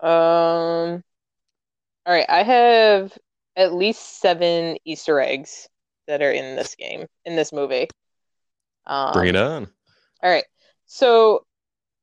Um. 0.00 1.04
All 2.06 2.14
right, 2.14 2.26
I 2.28 2.42
have 2.42 3.16
at 3.60 3.74
least 3.74 4.20
seven 4.20 4.78
Easter 4.84 5.20
eggs 5.20 5.68
that 6.06 6.22
are 6.22 6.32
in 6.32 6.56
this 6.56 6.74
game, 6.74 7.06
in 7.26 7.36
this 7.36 7.52
movie. 7.52 7.88
Um, 8.86 9.12
Bring 9.12 9.28
it 9.28 9.36
on. 9.36 9.68
All 10.22 10.30
right. 10.30 10.44
So, 10.86 11.44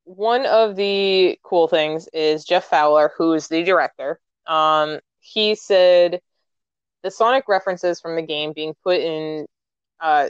one 0.04 0.46
of 0.46 0.76
the 0.76 1.38
cool 1.44 1.68
things 1.68 2.08
is 2.14 2.46
Jeff 2.46 2.66
Fowler, 2.66 3.12
who's 3.18 3.48
the 3.48 3.64
director. 3.64 4.20
Um, 4.46 5.00
he 5.20 5.56
said 5.56 6.22
the 7.04 7.12
Sonic 7.12 7.46
references 7.48 8.00
from 8.00 8.16
the 8.16 8.22
game 8.22 8.54
being 8.54 8.76
put 8.84 9.00
in 9.00 9.48
uh, 10.00 10.30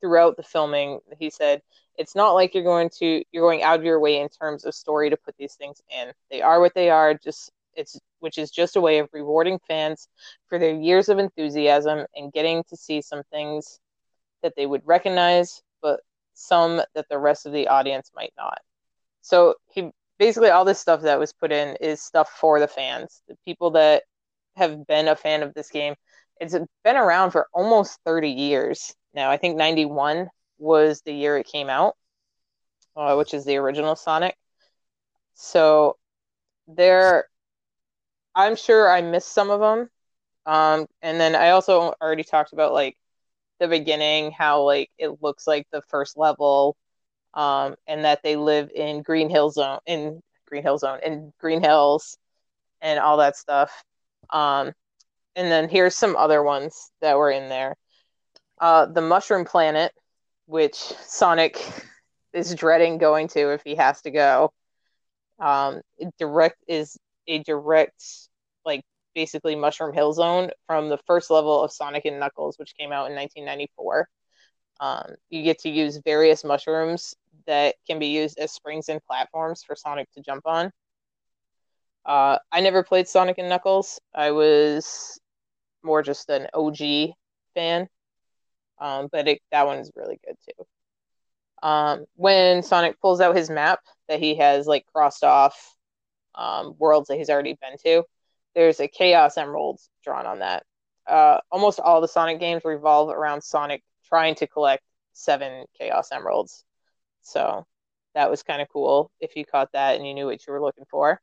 throughout 0.00 0.36
the 0.36 0.42
filming. 0.42 1.00
He 1.18 1.28
said 1.28 1.60
it's 1.96 2.14
not 2.14 2.32
like 2.32 2.54
you're 2.54 2.64
going 2.64 2.90
to 3.00 3.24
you're 3.32 3.44
going 3.44 3.62
out 3.62 3.78
of 3.78 3.84
your 3.84 3.98
way 3.98 4.20
in 4.20 4.28
terms 4.28 4.64
of 4.64 4.74
story 4.74 5.10
to 5.10 5.16
put 5.16 5.36
these 5.36 5.54
things 5.54 5.82
in. 5.90 6.12
They 6.30 6.40
are 6.40 6.60
what 6.60 6.74
they 6.74 6.88
are. 6.88 7.14
Just 7.14 7.50
it's 7.78 7.98
which 8.18 8.36
is 8.36 8.50
just 8.50 8.76
a 8.76 8.80
way 8.80 8.98
of 8.98 9.08
rewarding 9.12 9.58
fans 9.68 10.08
for 10.48 10.58
their 10.58 10.74
years 10.74 11.08
of 11.08 11.18
enthusiasm 11.18 12.04
and 12.14 12.32
getting 12.32 12.64
to 12.68 12.76
see 12.76 13.00
some 13.00 13.22
things 13.30 13.78
that 14.42 14.54
they 14.56 14.66
would 14.66 14.82
recognize, 14.84 15.62
but 15.80 16.00
some 16.34 16.82
that 16.94 17.06
the 17.08 17.18
rest 17.18 17.46
of 17.46 17.52
the 17.52 17.68
audience 17.68 18.10
might 18.14 18.32
not. 18.36 18.58
So 19.22 19.54
he 19.70 19.90
basically 20.18 20.50
all 20.50 20.64
this 20.64 20.80
stuff 20.80 21.02
that 21.02 21.18
was 21.18 21.32
put 21.32 21.52
in 21.52 21.76
is 21.80 22.02
stuff 22.02 22.28
for 22.40 22.60
the 22.60 22.68
fans, 22.68 23.22
the 23.28 23.36
people 23.44 23.70
that 23.72 24.02
have 24.56 24.86
been 24.86 25.08
a 25.08 25.16
fan 25.16 25.42
of 25.42 25.54
this 25.54 25.70
game. 25.70 25.94
It's 26.40 26.56
been 26.84 26.96
around 26.96 27.30
for 27.30 27.48
almost 27.52 27.98
30 28.04 28.30
years 28.30 28.94
now. 29.14 29.30
I 29.30 29.36
think 29.36 29.56
91 29.56 30.28
was 30.58 31.02
the 31.04 31.12
year 31.12 31.38
it 31.38 31.46
came 31.46 31.68
out, 31.68 31.94
uh, 32.96 33.14
which 33.14 33.34
is 33.34 33.44
the 33.44 33.56
original 33.56 33.96
Sonic. 33.96 34.36
So 35.34 35.96
there 36.66 37.26
I'm 38.38 38.56
sure 38.56 38.90
I 38.90 39.02
missed 39.02 39.30
some 39.32 39.50
of 39.50 39.60
them. 39.60 39.90
Um, 40.46 40.86
and 41.02 41.20
then 41.20 41.34
I 41.36 41.50
also 41.50 41.94
already 42.02 42.24
talked 42.24 42.54
about 42.54 42.72
like 42.72 42.96
the 43.60 43.68
beginning, 43.68 44.32
how 44.32 44.62
like 44.64 44.90
it 44.98 45.22
looks 45.22 45.46
like 45.46 45.66
the 45.72 45.82
first 45.88 46.16
level, 46.16 46.76
um, 47.34 47.76
and 47.88 48.04
that 48.04 48.22
they 48.22 48.36
live 48.36 48.70
in 48.74 49.02
Green 49.02 49.30
Hill 49.30 49.50
Zone 49.50 49.80
in 49.86 50.22
Green 50.48 50.62
Hill 50.62 50.78
Zone 50.78 51.00
in 51.04 51.32
Green 51.40 51.62
Hills, 51.62 52.18
and 52.82 53.00
all 53.00 53.18
that 53.18 53.36
stuff. 53.36 53.84
Um, 54.30 54.72
and 55.36 55.50
then 55.52 55.68
here's 55.68 55.96
some 55.96 56.16
other 56.16 56.42
ones 56.42 56.90
that 57.00 57.18
were 57.18 57.30
in 57.32 57.48
there. 57.48 57.76
Uh, 58.60 58.86
the 58.86 59.02
Mushroom 59.02 59.44
Planet, 59.44 59.92
which 60.46 60.76
Sonic 60.76 61.60
is 62.32 62.54
dreading 62.54 62.98
going 62.98 63.28
to 63.28 63.52
if 63.52 63.62
he 63.64 63.76
has 63.76 64.02
to 64.02 64.10
go. 64.10 64.52
Um, 65.40 65.82
direct 66.18 66.58
is 66.68 66.98
a 67.28 67.40
direct 67.42 68.27
basically 69.14 69.56
Mushroom 69.56 69.92
Hill 69.92 70.12
Zone 70.12 70.50
from 70.66 70.88
the 70.88 70.98
first 71.06 71.30
level 71.30 71.62
of 71.62 71.72
Sonic 71.72 72.04
and 72.04 72.20
Knuckles, 72.20 72.58
which 72.58 72.74
came 72.76 72.92
out 72.92 73.10
in 73.10 73.16
1994. 73.16 74.08
Um, 74.80 75.14
you 75.30 75.42
get 75.42 75.58
to 75.60 75.68
use 75.68 76.00
various 76.04 76.44
mushrooms 76.44 77.14
that 77.46 77.74
can 77.86 77.98
be 77.98 78.08
used 78.08 78.38
as 78.38 78.52
springs 78.52 78.88
and 78.88 79.02
platforms 79.04 79.62
for 79.64 79.74
Sonic 79.74 80.10
to 80.12 80.22
jump 80.22 80.46
on. 80.46 80.70
Uh, 82.04 82.38
I 82.52 82.60
never 82.60 82.82
played 82.82 83.08
Sonic 83.08 83.38
and 83.38 83.48
Knuckles. 83.48 84.00
I 84.14 84.30
was 84.30 85.18
more 85.82 86.02
just 86.02 86.28
an 86.30 86.46
OG 86.54 87.10
fan, 87.54 87.88
um, 88.78 89.08
but 89.10 89.28
it, 89.28 89.40
that 89.50 89.66
one 89.66 89.78
is 89.78 89.90
really 89.96 90.18
good 90.24 90.36
too. 90.44 91.66
Um, 91.66 92.06
when 92.14 92.62
Sonic 92.62 93.00
pulls 93.00 93.20
out 93.20 93.36
his 93.36 93.50
map 93.50 93.80
that 94.08 94.20
he 94.20 94.36
has 94.36 94.66
like 94.66 94.86
crossed 94.94 95.24
off 95.24 95.74
um, 96.34 96.74
worlds 96.78 97.08
that 97.08 97.18
he's 97.18 97.30
already 97.30 97.58
been 97.60 97.76
to, 97.84 98.04
there's 98.58 98.80
a 98.80 98.88
Chaos 98.88 99.38
Emerald 99.38 99.78
drawn 100.02 100.26
on 100.26 100.40
that. 100.40 100.64
Uh, 101.06 101.38
almost 101.52 101.78
all 101.78 102.00
the 102.00 102.08
Sonic 102.08 102.40
games 102.40 102.64
revolve 102.64 103.08
around 103.08 103.40
Sonic 103.40 103.84
trying 104.04 104.34
to 104.34 104.48
collect 104.48 104.82
seven 105.12 105.64
Chaos 105.78 106.08
Emeralds. 106.10 106.64
So 107.22 107.64
that 108.16 108.28
was 108.28 108.42
kind 108.42 108.60
of 108.60 108.66
cool 108.68 109.12
if 109.20 109.36
you 109.36 109.44
caught 109.44 109.70
that 109.74 109.94
and 109.94 110.04
you 110.04 110.12
knew 110.12 110.26
what 110.26 110.44
you 110.44 110.52
were 110.52 110.60
looking 110.60 110.86
for. 110.90 111.20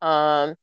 Um, 0.00 0.54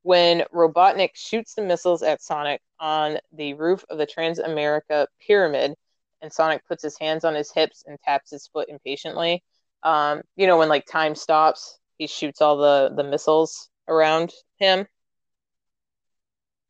when 0.00 0.44
Robotnik 0.54 1.10
shoots 1.12 1.52
the 1.52 1.62
missiles 1.62 2.02
at 2.02 2.22
Sonic 2.22 2.62
on 2.80 3.18
the 3.34 3.52
roof 3.52 3.84
of 3.90 3.98
the 3.98 4.06
Transamerica 4.06 5.06
Pyramid, 5.26 5.74
and 6.22 6.32
Sonic 6.32 6.66
puts 6.66 6.82
his 6.82 6.98
hands 6.98 7.26
on 7.26 7.34
his 7.34 7.52
hips 7.52 7.84
and 7.86 8.00
taps 8.00 8.30
his 8.30 8.46
foot 8.46 8.70
impatiently. 8.70 9.44
Um, 9.82 10.22
you 10.34 10.46
know, 10.46 10.56
when 10.56 10.70
like 10.70 10.86
time 10.86 11.14
stops, 11.14 11.78
he 11.98 12.06
shoots 12.06 12.40
all 12.40 12.56
the 12.56 12.94
the 12.96 13.04
missiles 13.04 13.68
around 13.88 14.32
him. 14.58 14.86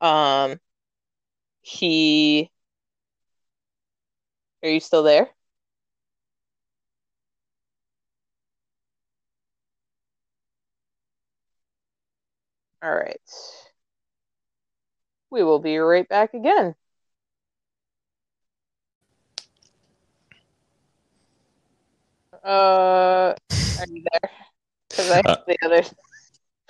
Um, 0.00 0.60
he. 1.62 2.50
Are 4.62 4.68
you 4.68 4.80
still 4.80 5.02
there? 5.02 5.30
All 12.82 12.94
right. 12.94 13.20
We 15.30 15.42
will 15.42 15.58
be 15.58 15.76
right 15.78 16.08
back 16.08 16.34
again. 16.34 16.74
Uh, 22.44 23.34
are 23.78 23.86
you 23.88 24.04
there? 24.12 24.30
Because 24.88 25.10
I 25.10 25.16
have 25.16 25.26
uh, 25.26 25.36
the 25.46 25.56
other 25.64 25.82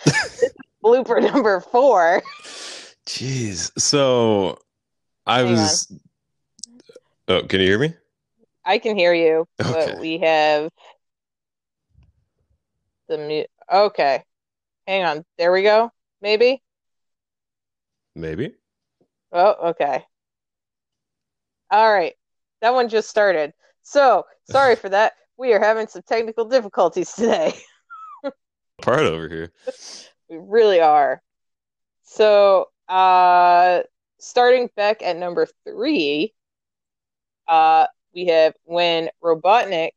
blooper 0.87 1.21
number 1.33 1.61
four. 1.61 2.23
Jeez. 3.07 3.71
So 3.79 4.59
I 5.27 5.41
Hang 5.41 5.53
was. 5.53 5.89
On. 5.91 6.01
Oh, 7.29 7.43
can 7.43 7.61
you 7.61 7.67
hear 7.67 7.79
me? 7.79 7.95
I 8.65 8.79
can 8.79 8.97
hear 8.97 9.15
you, 9.15 9.47
okay. 9.61 9.93
but 9.93 10.01
we 10.01 10.19
have 10.19 10.71
the 13.09 13.19
mute. 13.19 13.49
Okay. 13.73 14.23
Hang 14.87 15.05
on. 15.05 15.25
There 15.39 15.53
we 15.53 15.63
go. 15.63 15.91
Maybe. 16.21 16.63
Maybe. 18.15 18.55
Oh, 19.33 19.71
okay. 19.71 20.05
All 21.71 21.93
right. 21.93 22.15
That 22.61 22.75
one 22.75 22.89
just 22.89 23.11
started. 23.11 23.53
So 23.83 24.25
sorry 24.51 24.77
for 24.83 24.89
that. 24.89 25.13
We 25.37 25.53
are 25.53 25.61
having 25.61 25.87
some 25.87 26.03
technical 26.03 26.47
difficulties 26.47 27.13
today. 27.13 27.53
Part 28.83 29.01
over 29.01 29.29
here. 29.29 29.53
We 30.29 30.39
really 30.39 30.81
are. 30.81 31.23
So, 32.03 32.69
uh, 32.89 33.83
starting 34.19 34.71
back 34.77 35.03
at 35.03 35.17
number 35.17 35.47
three, 35.65 36.35
uh, 37.49 37.87
we 38.15 38.27
have 38.27 38.55
when 38.65 39.09
Robotnik 39.23 39.91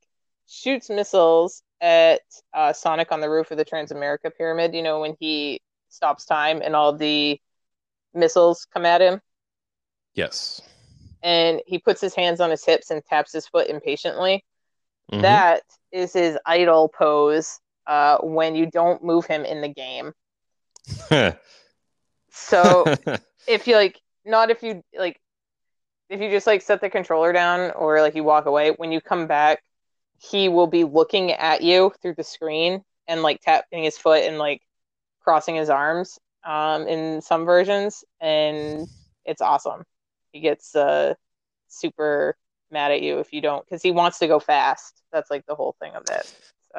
shoots 0.47 0.89
missiles 0.89 1.63
at 1.81 2.21
uh, 2.53 2.73
Sonic 2.73 3.11
on 3.11 3.21
the 3.21 3.29
roof 3.29 3.51
of 3.51 3.57
the 3.57 3.65
Transamerica 3.65 4.31
Pyramid. 4.35 4.73
You 4.73 4.83
know 4.83 4.99
when 4.99 5.15
he 5.19 5.61
stops 5.89 6.25
time 6.25 6.61
and 6.63 6.75
all 6.75 6.93
the 6.93 7.39
missiles 8.13 8.67
come 8.73 8.85
at 8.85 9.01
him. 9.01 9.21
Yes. 10.13 10.61
And 11.21 11.61
he 11.65 11.79
puts 11.79 12.01
his 12.01 12.15
hands 12.15 12.39
on 12.39 12.49
his 12.49 12.65
hips 12.65 12.91
and 12.91 13.03
taps 13.05 13.33
his 13.33 13.47
foot 13.47 13.67
impatiently. 13.67 14.43
Mm-hmm. 15.11 15.21
That 15.21 15.63
is 15.91 16.13
his 16.13 16.37
idle 16.45 16.89
pose 16.89 17.59
uh, 17.89 18.19
when 18.19 18.55
you 18.55 18.67
don't 18.67 19.03
move 19.03 19.25
him 19.25 19.43
in 19.43 19.61
the 19.61 19.67
game. 19.67 20.13
so 22.31 22.95
if 23.47 23.67
you 23.67 23.75
like, 23.75 23.99
not 24.23 24.51
if 24.51 24.61
you 24.61 24.83
like, 24.97 25.19
if 26.07 26.21
you 26.21 26.29
just 26.29 26.47
like 26.47 26.61
set 26.61 26.81
the 26.81 26.89
controller 26.89 27.33
down 27.33 27.71
or 27.71 27.99
like 28.01 28.15
you 28.15 28.23
walk 28.23 28.45
away, 28.45 28.69
when 28.77 28.91
you 28.91 29.01
come 29.01 29.25
back, 29.25 29.63
he 30.19 30.49
will 30.49 30.67
be 30.67 30.83
looking 30.83 31.31
at 31.31 31.63
you 31.63 31.91
through 32.01 32.13
the 32.13 32.23
screen 32.23 32.83
and 33.07 33.23
like 33.23 33.41
tapping 33.41 33.83
his 33.83 33.97
foot 33.97 34.23
and 34.23 34.37
like 34.37 34.61
crossing 35.21 35.55
his 35.55 35.69
arms 35.69 36.19
um, 36.45 36.87
in 36.87 37.21
some 37.21 37.43
versions, 37.43 38.03
and 38.21 38.87
it's 39.25 39.41
awesome. 39.41 39.83
He 40.31 40.41
gets 40.41 40.75
uh, 40.75 41.15
super 41.69 42.37
mad 42.69 42.91
at 42.91 43.01
you 43.01 43.17
if 43.17 43.33
you 43.33 43.41
don't 43.41 43.65
because 43.65 43.81
he 43.81 43.91
wants 43.91 44.19
to 44.19 44.27
go 44.27 44.39
fast. 44.39 45.01
That's 45.11 45.31
like 45.31 45.47
the 45.47 45.55
whole 45.55 45.75
thing 45.79 45.93
of 45.95 46.03
it. 46.11 46.31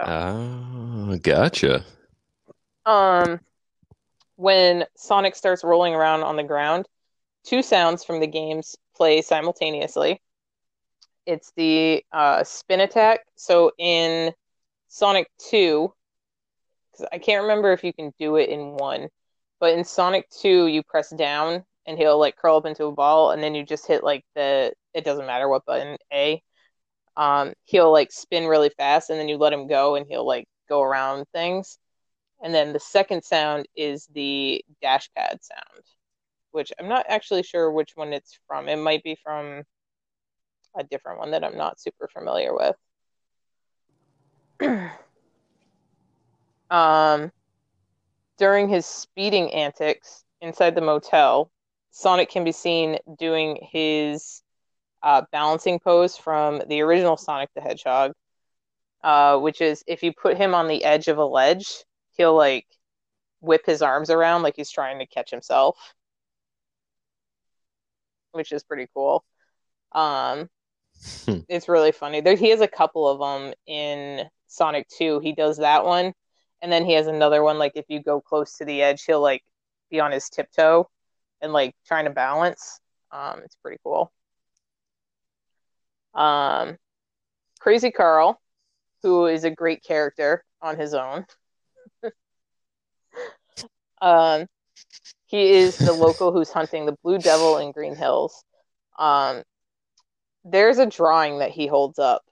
Oh, 0.07 1.19
gotcha. 1.23 1.85
Um, 2.87 3.41
when 4.37 4.87
Sonic 4.97 5.37
starts 5.37 5.65
rolling 5.65 5.95
around 5.95 6.23
on 6.23 6.37
the 6.37 6.43
ground, 6.43 6.87
two 7.45 7.63
sounds 7.63 8.05
from 8.05 8.21
the 8.21 8.27
games 8.27 8.77
play 8.97 9.23
simultaneously. 9.23 10.21
It's 11.27 11.53
the 11.57 12.05
uh, 12.13 12.45
spin 12.45 12.81
attack. 12.81 13.21
So 13.37 13.73
in 13.79 14.33
Sonic 14.89 15.29
2, 15.51 15.93
because 16.91 17.07
I 17.13 17.19
can't 17.19 17.43
remember 17.43 17.73
if 17.73 17.85
you 17.85 17.93
can 17.93 18.13
do 18.19 18.37
it 18.37 18.49
in 18.49 18.75
one, 18.75 19.09
but 19.61 19.77
in 19.77 19.85
Sonic 19.85 20.29
2, 20.31 20.67
you 20.67 20.83
press 20.83 21.11
down 21.11 21.65
and 21.87 21.99
he'll 21.99 22.19
like 22.19 22.37
curl 22.37 22.57
up 22.57 22.67
into 22.67 22.87
a 22.87 22.93
ball, 22.93 23.31
and 23.31 23.43
then 23.43 23.55
you 23.55 23.65
just 23.65 23.87
hit 23.87 24.05
like 24.05 24.25
the 24.35 24.73
it 24.95 25.05
doesn't 25.05 25.27
matter 25.27 25.49
what 25.49 25.65
button 25.65 25.97
A. 26.13 26.43
Um, 27.21 27.53
he'll 27.65 27.93
like 27.93 28.11
spin 28.11 28.47
really 28.47 28.71
fast, 28.71 29.11
and 29.11 29.21
then 29.21 29.29
you 29.29 29.37
let 29.37 29.53
him 29.53 29.67
go, 29.67 29.95
and 29.95 30.07
he'll 30.09 30.27
like 30.27 30.47
go 30.71 30.81
around 30.81 31.27
things. 31.35 31.79
And 32.43 32.55
then 32.55 32.73
the 32.73 32.81
second 32.81 33.25
sound 33.25 33.67
is 33.77 34.09
the 34.15 34.65
dash 34.81 35.11
pad 35.15 35.39
sound, 35.43 35.85
which 36.53 36.73
I'm 36.81 36.89
not 36.89 37.05
actually 37.11 37.43
sure 37.43 37.71
which 37.71 37.91
one 37.95 38.15
it's 38.15 38.39
from. 38.47 38.71
It 38.71 38.77
might 38.77 39.03
be 39.03 39.19
from 39.23 39.65
a 40.75 40.83
different 40.83 41.19
one 41.19 41.33
that 41.33 41.45
I'm 41.45 41.59
not 41.59 41.79
super 41.79 42.09
familiar 42.09 42.55
with. 42.55 42.77
um, 46.71 47.31
during 48.39 48.67
his 48.71 48.87
speeding 48.87 49.53
antics 49.53 50.25
inside 50.41 50.75
the 50.75 50.81
motel, 50.81 51.51
Sonic 51.91 52.31
can 52.31 52.45
be 52.45 52.53
seen 52.53 52.97
doing 53.19 53.59
his 53.71 54.41
uh, 55.03 55.23
balancing 55.33 55.79
pose 55.79 56.17
from 56.17 56.63
the 56.69 56.81
original 56.83 57.17
Sonic 57.17 57.51
the 57.55 57.61
Hedgehog, 57.61 58.13
uh, 59.03 59.39
which 59.39 59.61
is 59.61 59.83
if 59.87 60.03
you 60.03 60.13
put 60.13 60.37
him 60.37 60.55
on 60.55 60.69
the 60.69 60.85
edge 60.85 61.09
of 61.09 61.19
a 61.19 61.25
ledge, 61.25 61.85
he'll 62.13 62.37
like 62.37 62.67
whip 63.41 63.65
his 63.65 63.83
arms 63.83 64.11
around 64.11 64.43
like 64.43 64.57
he's 64.57 64.71
trying 64.71 64.99
to 64.99 65.07
catch 65.07 65.31
himself, 65.31 65.95
which 68.33 68.53
is 68.53 68.63
pretty 68.63 68.89
cool. 68.95 69.25
Um, 69.93 70.49
hmm. 71.25 71.39
it's 71.49 71.69
really 71.69 71.93
funny. 71.93 72.21
There, 72.21 72.37
he 72.37 72.51
has 72.51 72.61
a 72.61 72.69
couple 72.69 73.09
of 73.09 73.19
them 73.19 73.55
in 73.67 74.29
Sonic 74.47 74.89
2. 74.89 75.21
He 75.21 75.33
does 75.33 75.59
that 75.59 75.85
one, 75.85 76.13
and 76.63 76.71
then 76.71 76.85
he 76.85 76.93
has 76.95 77.07
another 77.07 77.43
one 77.43 77.59
like 77.59 77.73
if 77.75 77.87
you 77.89 78.03
go 78.03 78.21
close 78.21 78.59
to 78.59 78.65
the 78.65 78.83
edge, 78.83 79.05
he'll 79.05 79.21
like 79.21 79.43
be 79.91 80.01
on 80.01 80.13
his 80.13 80.29
tiptoe 80.29 80.89
and 81.41 81.53
like 81.53 81.75
trying 81.87 82.05
to 82.05 82.11
balance. 82.11 82.81
Um, 83.13 83.41
it's 83.45 83.57
pretty 83.57 83.79
cool. 83.83 84.13
Um, 86.15 86.77
Crazy 87.61 87.91
Carl, 87.91 88.41
who 89.03 89.27
is 89.27 89.45
a 89.45 89.51
great 89.51 89.83
character 89.83 90.45
on 90.63 90.79
his 90.79 90.95
own. 90.95 91.27
um, 94.03 94.47
He 95.27 95.53
is 95.53 95.77
the 95.77 95.93
local 95.93 96.33
who's 96.33 96.51
hunting 96.51 96.87
the 96.87 96.97
blue 97.03 97.19
devil 97.19 97.59
in 97.59 97.73
Green 97.73 97.95
Hills. 97.95 98.45
Um, 98.99 99.43
there's 100.45 100.79
a 100.79 100.87
drawing 100.87 101.39
that 101.39 101.51
he 101.51 101.67
holds 101.67 101.99
up, 101.99 102.23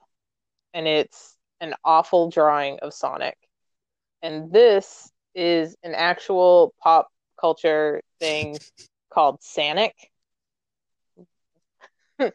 and 0.72 0.86
it's 0.86 1.36
an 1.60 1.74
awful 1.84 2.30
drawing 2.30 2.78
of 2.80 2.94
Sonic. 2.94 3.36
And 4.22 4.52
this 4.52 5.10
is 5.34 5.76
an 5.82 5.94
actual 5.94 6.74
pop 6.82 7.08
culture 7.40 8.00
thing 8.18 8.58
called 9.10 9.40
Sanic, 9.40 9.92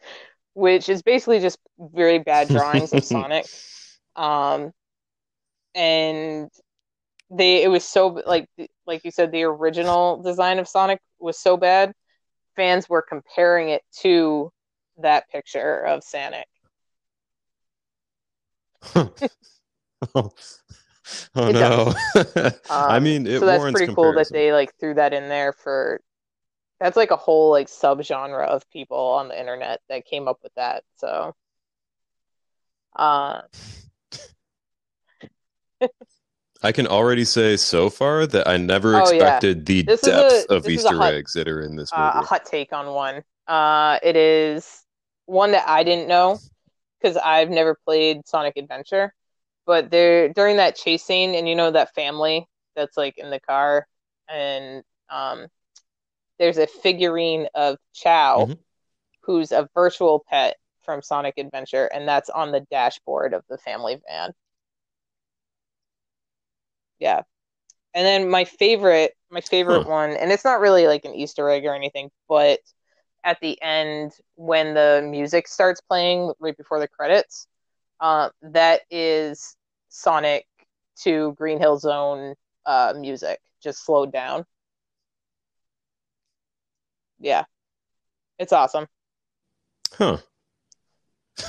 which 0.54 0.88
is 0.88 1.02
basically 1.02 1.40
just 1.40 1.58
very 1.78 2.18
bad 2.18 2.48
drawings 2.48 2.92
of 2.92 3.04
Sonic. 3.04 3.46
Um, 4.16 4.72
and 5.74 6.50
they 7.30 7.62
it 7.62 7.68
was 7.68 7.84
so 7.84 8.20
like 8.26 8.48
like 8.86 9.04
you 9.04 9.10
said 9.10 9.32
the 9.32 9.42
original 9.42 10.22
design 10.22 10.58
of 10.58 10.68
Sonic 10.68 11.00
was 11.18 11.38
so 11.38 11.56
bad 11.56 11.92
fans 12.56 12.88
were 12.88 13.02
comparing 13.02 13.70
it 13.70 13.82
to 14.00 14.52
that 14.98 15.28
picture 15.30 15.80
of 15.80 16.04
Sonic. 16.04 16.46
oh, 18.94 20.30
oh 21.34 21.50
no! 21.50 21.94
um, 22.14 22.52
I 22.70 23.00
mean, 23.00 23.26
it 23.26 23.40
so 23.40 23.46
that's 23.46 23.72
pretty 23.72 23.94
cool 23.94 24.12
that 24.14 24.30
they 24.30 24.52
like 24.52 24.74
threw 24.78 24.94
that 24.94 25.12
in 25.12 25.28
there 25.28 25.52
for. 25.52 26.00
That's 26.84 26.98
like 26.98 27.10
a 27.12 27.16
whole 27.16 27.50
like 27.50 27.68
subgenre 27.68 28.46
of 28.46 28.68
people 28.70 28.98
on 28.98 29.28
the 29.28 29.40
internet 29.40 29.80
that 29.88 30.04
came 30.04 30.28
up 30.28 30.36
with 30.42 30.52
that. 30.56 30.84
So, 30.96 31.34
uh, 32.94 33.40
I 36.62 36.72
can 36.72 36.86
already 36.86 37.24
say 37.24 37.56
so 37.56 37.88
far 37.88 38.26
that 38.26 38.46
I 38.46 38.58
never 38.58 38.96
Oh, 38.96 39.00
expected 39.00 39.60
yeah. 39.60 39.64
the 39.64 39.82
This 39.84 40.02
depth 40.02 40.50
a- 40.50 40.54
of 40.54 40.64
this 40.64 40.72
is 40.76 40.84
a 40.84 40.88
Easter 40.88 40.98
hot- 40.98 41.14
eggs 41.14 41.32
that 41.32 41.48
are 41.48 41.62
in 41.62 41.74
this 41.76 41.90
movie. 41.90 42.02
uh, 42.02 42.20
a 42.20 42.22
hot 42.22 42.44
take 42.44 42.74
on 42.74 42.92
one. 42.92 43.24
Uh, 43.46 43.98
it 44.02 44.14
is 44.14 44.84
one 45.24 45.52
that 45.52 45.66
I 45.66 45.84
didn't 45.84 46.06
know 46.06 46.38
because 47.00 47.16
I've 47.16 47.48
never 47.48 47.78
played 47.86 48.28
Sonic 48.28 48.58
Adventure. 48.58 49.14
But 49.64 49.90
there 49.90 50.28
during 50.28 50.58
that 50.58 50.76
chase 50.76 51.02
scene, 51.02 51.34
and 51.34 51.48
you 51.48 51.54
know 51.54 51.70
that 51.70 51.94
family 51.94 52.46
that's 52.76 52.98
like 52.98 53.16
in 53.16 53.30
the 53.30 53.40
car, 53.40 53.86
and 54.28 54.84
um, 55.08 55.46
there's 56.38 56.58
a 56.58 56.66
figurine 56.66 57.48
of 57.54 57.78
Chao, 57.94 58.50
Mhm. 58.50 58.58
who's 59.22 59.52
a 59.52 59.68
virtual 59.74 60.24
pet 60.28 60.56
from 60.82 61.02
Sonic 61.02 61.34
Adventure, 61.38 61.86
and 61.92 62.06
that's 62.08 62.30
on 62.30 62.52
the 62.52 62.60
dashboard 62.70 63.34
of 63.34 63.44
the 63.48 63.58
family 63.58 64.00
van. 64.08 64.32
Yeah. 66.98 67.22
And 67.94 68.06
then 68.06 68.28
my 68.30 68.44
favorite, 68.44 69.12
my 69.30 69.40
favorite 69.40 69.84
Huh. 69.84 69.86
one, 69.86 70.10
and 70.10 70.30
it's 70.32 70.44
not 70.44 70.60
really 70.60 70.86
like 70.86 71.04
an 71.04 71.14
Easter 71.14 71.48
egg 71.48 71.64
or 71.64 71.74
anything, 71.74 72.10
but 72.28 72.60
at 73.24 73.38
the 73.40 73.60
end 73.62 74.12
when 74.36 74.74
the 74.74 75.02
music 75.08 75.48
starts 75.48 75.80
playing 75.80 76.32
right 76.40 76.56
before 76.56 76.80
the 76.80 76.88
credits, 76.88 77.46
uh, 78.00 78.30
that 78.42 78.82
is 78.90 79.56
Sonic 79.88 80.46
to 81.02 81.32
Green 81.34 81.58
Hill 81.58 81.78
Zone 81.78 82.34
uh, 82.66 82.94
music, 82.96 83.40
just 83.62 83.84
slowed 83.84 84.12
down. 84.12 84.44
Yeah. 87.20 87.44
It's 88.38 88.52
awesome. 88.52 88.86
Huh. 89.92 90.18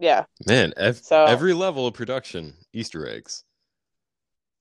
Yeah. 0.00 0.26
Man, 0.46 0.72
ev- 0.76 0.98
So- 0.98 1.24
every 1.24 1.52
level 1.54 1.86
of 1.88 1.94
production, 1.94 2.54
Easter 2.72 3.08
eggs. 3.08 3.42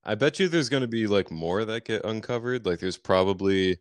I 0.03 0.15
bet 0.15 0.39
you 0.39 0.47
there's 0.47 0.69
going 0.69 0.81
to 0.81 0.87
be 0.87 1.05
like 1.05 1.29
more 1.29 1.63
that 1.63 1.85
get 1.85 2.03
uncovered. 2.05 2.65
Like 2.65 2.79
there's 2.79 2.97
probably 2.97 3.77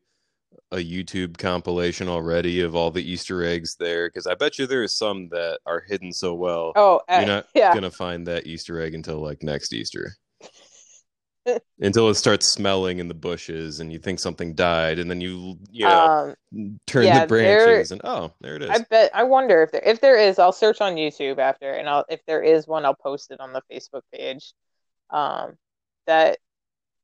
a 0.73 0.77
YouTube 0.77 1.39
compilation 1.39 2.09
already 2.09 2.61
of 2.61 2.75
all 2.77 2.91
the 2.91 3.03
Easter 3.03 3.43
eggs 3.43 3.77
there 3.77 4.09
because 4.09 4.27
I 4.27 4.35
bet 4.35 4.59
you 4.59 4.67
there 4.67 4.83
are 4.83 4.89
some 4.89 5.29
that 5.31 5.61
are 5.65 5.81
hidden 5.81 6.13
so 6.13 6.35
well. 6.35 6.73
Oh, 6.77 7.01
uh, 7.09 7.17
You're 7.19 7.27
not 7.27 7.47
yeah. 7.55 7.73
gonna 7.73 7.91
find 7.91 8.27
that 8.27 8.47
Easter 8.47 8.79
egg 8.81 8.95
until 8.95 9.21
like 9.21 9.43
next 9.43 9.73
Easter. 9.73 10.15
Until 11.81 12.09
it 12.09 12.15
starts 12.15 12.53
smelling 12.53 12.99
in 12.99 13.09
the 13.09 13.15
bushes 13.15 13.81
and 13.81 13.93
you 13.93 13.99
think 13.99 14.19
something 14.19 14.55
died 14.55 14.99
and 14.99 15.11
then 15.11 15.21
you 15.21 15.59
you 15.71 15.85
know 15.85 15.91
Um, 15.91 16.79
turn 16.87 17.05
yeah, 17.05 17.27
the 17.27 17.35
there- 17.35 17.65
branches 17.65 17.93
and 17.93 18.01
oh 18.05 18.33
there 18.41 18.57
it 18.57 18.63
is. 18.63 18.71
I 18.71 18.79
bet 18.91 19.11
I 19.15 19.23
wonder 19.25 19.63
if 19.63 19.73
there 19.73 19.83
if 19.85 20.01
there 20.01 20.17
is, 20.19 20.39
I'll 20.39 20.53
search 20.53 20.81
on 20.81 20.95
YouTube 20.97 21.39
after 21.39 21.71
and 21.73 21.89
I'll 21.89 22.05
if 22.09 22.25
there 22.27 22.43
is 22.43 22.67
one, 22.67 22.85
I'll 22.85 22.95
post 22.95 23.31
it 23.31 23.41
on 23.41 23.53
the 23.53 23.63
Facebook 23.71 24.03
page. 24.13 24.53
Um 25.11 25.57
that 26.07 26.39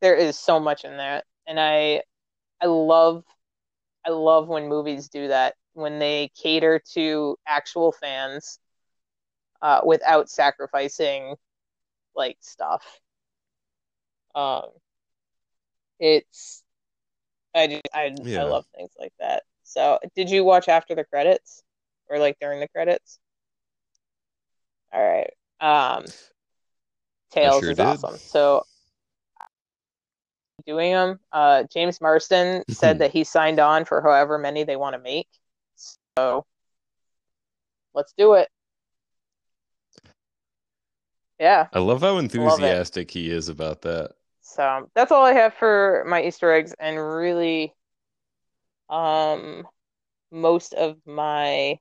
there 0.00 0.14
is 0.16 0.38
so 0.38 0.58
much 0.58 0.84
in 0.84 0.96
that. 0.96 1.24
And 1.46 1.60
I 1.60 2.02
I 2.60 2.66
love 2.66 3.24
I 4.06 4.10
love 4.10 4.48
when 4.48 4.68
movies 4.68 5.08
do 5.08 5.28
that, 5.28 5.54
when 5.74 5.98
they 5.98 6.30
cater 6.40 6.80
to 6.94 7.36
actual 7.46 7.92
fans 7.92 8.58
uh 9.60 9.80
without 9.84 10.28
sacrificing 10.30 11.36
like 12.16 12.36
stuff. 12.40 12.82
Um 14.34 14.64
it's 15.98 16.62
I 17.54 17.66
just 17.66 17.82
I 17.94 18.14
Yeah. 18.22 18.40
I 18.40 18.44
love 18.44 18.64
things 18.74 18.90
like 18.98 19.12
that. 19.20 19.42
So, 19.64 19.98
did 20.14 20.30
you 20.30 20.44
watch 20.44 20.68
after 20.68 20.94
the 20.94 21.04
credits 21.04 21.62
or 22.08 22.18
like 22.18 22.36
during 22.40 22.60
the 22.60 22.68
credits? 22.68 23.18
All 24.92 25.02
right. 25.02 25.30
Um 25.60 26.04
Tails 27.30 27.60
sure 27.60 27.70
is 27.70 27.78
did. 27.78 27.86
awesome. 27.86 28.16
So 28.16 28.64
doing 30.66 30.92
them, 30.92 31.20
uh 31.32 31.64
James 31.72 32.00
Marsden 32.00 32.64
said 32.68 32.98
that 32.98 33.12
he 33.12 33.24
signed 33.24 33.58
on 33.58 33.84
for 33.84 34.00
however 34.00 34.38
many 34.38 34.64
they 34.64 34.76
want 34.76 34.94
to 34.94 35.00
make. 35.00 35.28
So 36.16 36.46
let's 37.94 38.12
do 38.16 38.34
it. 38.34 38.48
Yeah. 41.38 41.68
I 41.72 41.78
love 41.80 42.02
how 42.02 42.18
enthusiastic 42.18 43.10
he 43.10 43.30
is 43.30 43.48
about 43.48 43.82
that. 43.82 44.12
So 44.54 44.90
that's 44.94 45.10
all 45.10 45.24
I 45.24 45.32
have 45.32 45.54
for 45.54 46.04
my 46.06 46.22
Easter 46.22 46.52
eggs, 46.52 46.74
and 46.78 46.98
really, 46.98 47.72
um, 48.90 49.66
most 50.30 50.74
of 50.74 50.96
my 51.06 51.78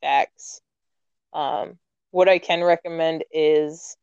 facts. 0.00 0.60
Um, 1.32 1.78
what 2.10 2.28
I 2.28 2.40
can 2.40 2.64
recommend 2.64 3.22
is 3.30 3.96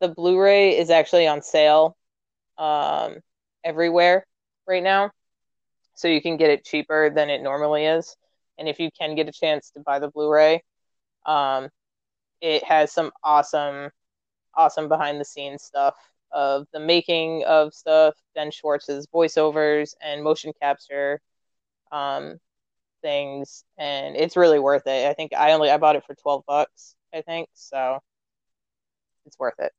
the 0.00 0.08
Blu-ray 0.08 0.76
is 0.76 0.90
actually 0.90 1.28
on 1.28 1.40
sale, 1.40 1.96
um, 2.58 3.18
everywhere 3.62 4.26
right 4.66 4.82
now, 4.82 5.12
so 5.94 6.08
you 6.08 6.20
can 6.20 6.36
get 6.36 6.50
it 6.50 6.64
cheaper 6.64 7.10
than 7.10 7.30
it 7.30 7.42
normally 7.42 7.86
is. 7.86 8.16
And 8.58 8.68
if 8.68 8.80
you 8.80 8.90
can 8.90 9.14
get 9.14 9.28
a 9.28 9.32
chance 9.32 9.70
to 9.70 9.80
buy 9.80 10.00
the 10.00 10.08
Blu-ray, 10.08 10.64
um, 11.26 11.68
it 12.40 12.64
has 12.64 12.90
some 12.90 13.12
awesome, 13.22 13.90
awesome 14.52 14.88
behind-the-scenes 14.88 15.62
stuff 15.62 15.94
of 16.32 16.66
the 16.72 16.80
making 16.80 17.44
of 17.44 17.74
stuff, 17.74 18.14
Ben 18.34 18.50
Schwartz's 18.50 19.06
voiceovers 19.06 19.94
and 20.02 20.22
motion 20.22 20.52
capture 20.60 21.20
um, 21.92 22.38
things, 23.02 23.64
and 23.78 24.16
it's 24.16 24.36
really 24.36 24.58
worth 24.58 24.86
it. 24.86 25.08
I 25.08 25.14
think 25.14 25.32
I 25.34 25.52
only 25.52 25.70
I 25.70 25.78
bought 25.78 25.96
it 25.96 26.04
for 26.04 26.14
twelve 26.14 26.44
bucks, 26.46 26.94
I 27.14 27.22
think, 27.22 27.48
so 27.54 28.00
it's 29.24 29.38
worth 29.38 29.58
it. 29.58 29.72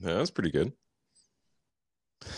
Yeah, 0.00 0.14
that's 0.14 0.30
pretty 0.30 0.50
good. 0.50 0.72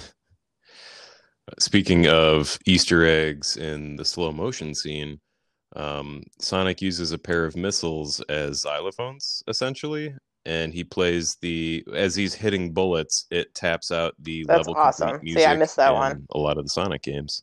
Speaking 1.59 2.07
of 2.07 2.59
Easter 2.67 3.05
eggs 3.05 3.57
in 3.57 3.97
the 3.97 4.05
slow 4.05 4.33
motion 4.33 4.75
scene, 4.75 5.21
um, 5.75 6.23
Sonic 6.41 6.83
uses 6.83 7.13
a 7.13 7.19
pair 7.19 7.45
of 7.45 7.57
missiles 7.57 8.21
as 8.23 8.65
xylophones, 8.65 9.43
essentially, 9.49 10.15
and 10.47 10.73
he 10.73 10.85
plays 10.85 11.37
the 11.43 11.85
as 11.93 12.15
he's 12.15 12.33
hitting 12.35 12.73
bullets, 12.73 13.27
it 13.31 13.55
taps 13.55 13.91
out 13.91 14.15
the 14.19 14.45
That's 14.45 14.69
level 14.69 14.75
awesome. 14.81 15.21
See, 15.27 15.45
I 15.45 15.57
missed 15.57 15.77
that 15.77 15.93
one. 15.93 16.27
A 16.31 16.39
lot 16.39 16.57
of 16.57 16.65
the 16.65 16.71
Sonic 16.71 17.03
games. 17.03 17.43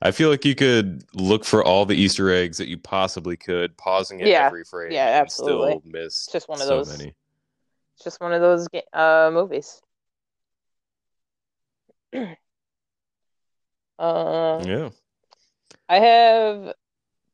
I 0.00 0.10
feel 0.10 0.28
like 0.28 0.44
you 0.44 0.54
could 0.54 1.04
look 1.14 1.44
for 1.44 1.62
all 1.64 1.84
the 1.86 1.94
Easter 1.96 2.30
eggs 2.30 2.58
that 2.58 2.68
you 2.68 2.78
possibly 2.78 3.36
could, 3.36 3.76
pausing 3.76 4.20
it 4.20 4.26
Yeah. 4.28 4.46
every 4.46 4.64
frame. 4.64 4.90
Yeah, 4.92 5.06
absolutely. 5.06 5.78
Still 5.78 5.82
miss 5.92 6.04
It's 6.24 6.32
just 6.32 6.48
one 6.48 6.60
of 6.60 6.66
so 6.66 6.76
those- 6.78 6.98
many. 6.98 7.14
It's 7.94 8.04
just 8.04 8.20
one 8.20 8.32
of 8.32 8.40
those 8.40 8.66
uh, 8.92 9.30
movies. 9.32 9.80
uh, 13.98 14.62
Yeah. 14.66 14.90
I 15.88 15.98
have 16.00 16.72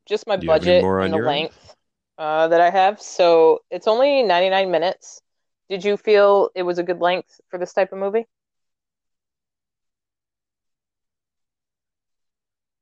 just 0.08 0.26
my 0.26 0.36
Do 0.36 0.46
you 0.46 0.52
have 0.52 0.62
any 0.62 0.72
budget 0.72 0.84
and 1.00 1.12
the 1.12 1.18
length 1.18 1.74
uh, 2.18 2.48
that 2.48 2.60
I 2.60 2.70
have. 2.70 3.00
So 3.00 3.60
it's 3.70 3.86
only 3.86 4.22
99 4.22 4.70
minutes. 4.70 5.20
Did 5.68 5.84
you 5.84 5.96
feel 5.96 6.50
it 6.54 6.62
was 6.62 6.78
a 6.78 6.82
good 6.82 7.00
length 7.00 7.40
for 7.50 7.58
this 7.58 7.72
type 7.72 7.92
of 7.92 7.98
movie? 7.98 8.26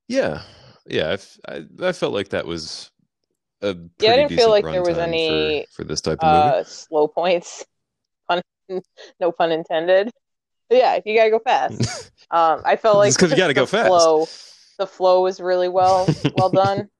Yeah, 0.08 0.42
yeah. 0.86 1.08
I, 1.08 1.12
f- 1.14 1.38
I, 1.48 1.64
I 1.82 1.92
felt 1.92 2.12
like 2.14 2.28
that 2.30 2.46
was 2.46 2.90
a 3.60 3.74
pretty 3.74 3.90
Yeah, 4.00 4.12
I 4.12 4.16
didn't 4.16 4.32
feel 4.32 4.50
like 4.50 4.64
there 4.64 4.82
was 4.82 4.98
any, 4.98 5.66
for, 5.70 5.82
for 5.82 5.84
this 5.84 6.00
type 6.00 6.18
of 6.22 6.28
movie. 6.28 6.48
Uh, 6.48 6.64
slow 6.64 7.08
points. 7.08 7.64
Pun 8.28 8.42
no 9.20 9.30
pun 9.30 9.52
intended. 9.52 10.10
But 10.68 10.78
yeah, 10.78 10.98
you 11.04 11.16
gotta 11.16 11.30
go 11.30 11.38
fast. 11.38 12.10
Um, 12.28 12.62
I 12.64 12.74
felt 12.74 12.98
like 12.98 13.12
because 13.14 13.30
you 13.30 13.36
gotta 13.36 13.54
the 13.54 13.60
go 13.60 13.66
fast. 13.66 13.88
Flow, 13.88 14.28
the 14.78 14.86
flow 14.88 15.22
was 15.22 15.40
really 15.40 15.68
well 15.68 16.08
well 16.34 16.50
done. 16.50 16.88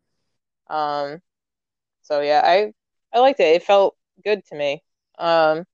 Um, 0.69 1.21
so 2.03 2.21
yeah, 2.21 2.43
I 2.45 2.73
I 3.13 3.21
liked 3.21 3.41
it. 3.41 3.57
It 3.57 3.63
felt 3.63 3.97
good 4.25 4.45
to 4.47 4.57
me. 4.57 4.83
Um, 5.19 5.65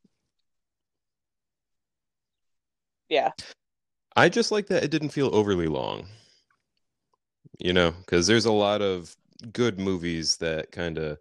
yeah. 3.09 3.32
I 4.16 4.28
just 4.28 4.53
like 4.53 4.66
that 4.68 4.84
it 4.84 4.90
didn't 4.90 5.11
feel 5.11 5.34
overly 5.34 5.66
long. 5.66 6.07
You 7.59 7.72
know, 7.72 7.93
because 7.93 8.26
there's 8.26 8.47
a 8.47 8.53
lot 8.53 8.82
of 8.82 9.14
good 9.53 9.78
movies 9.78 10.36
that 10.38 10.72
kind 10.72 10.99
of 10.99 11.18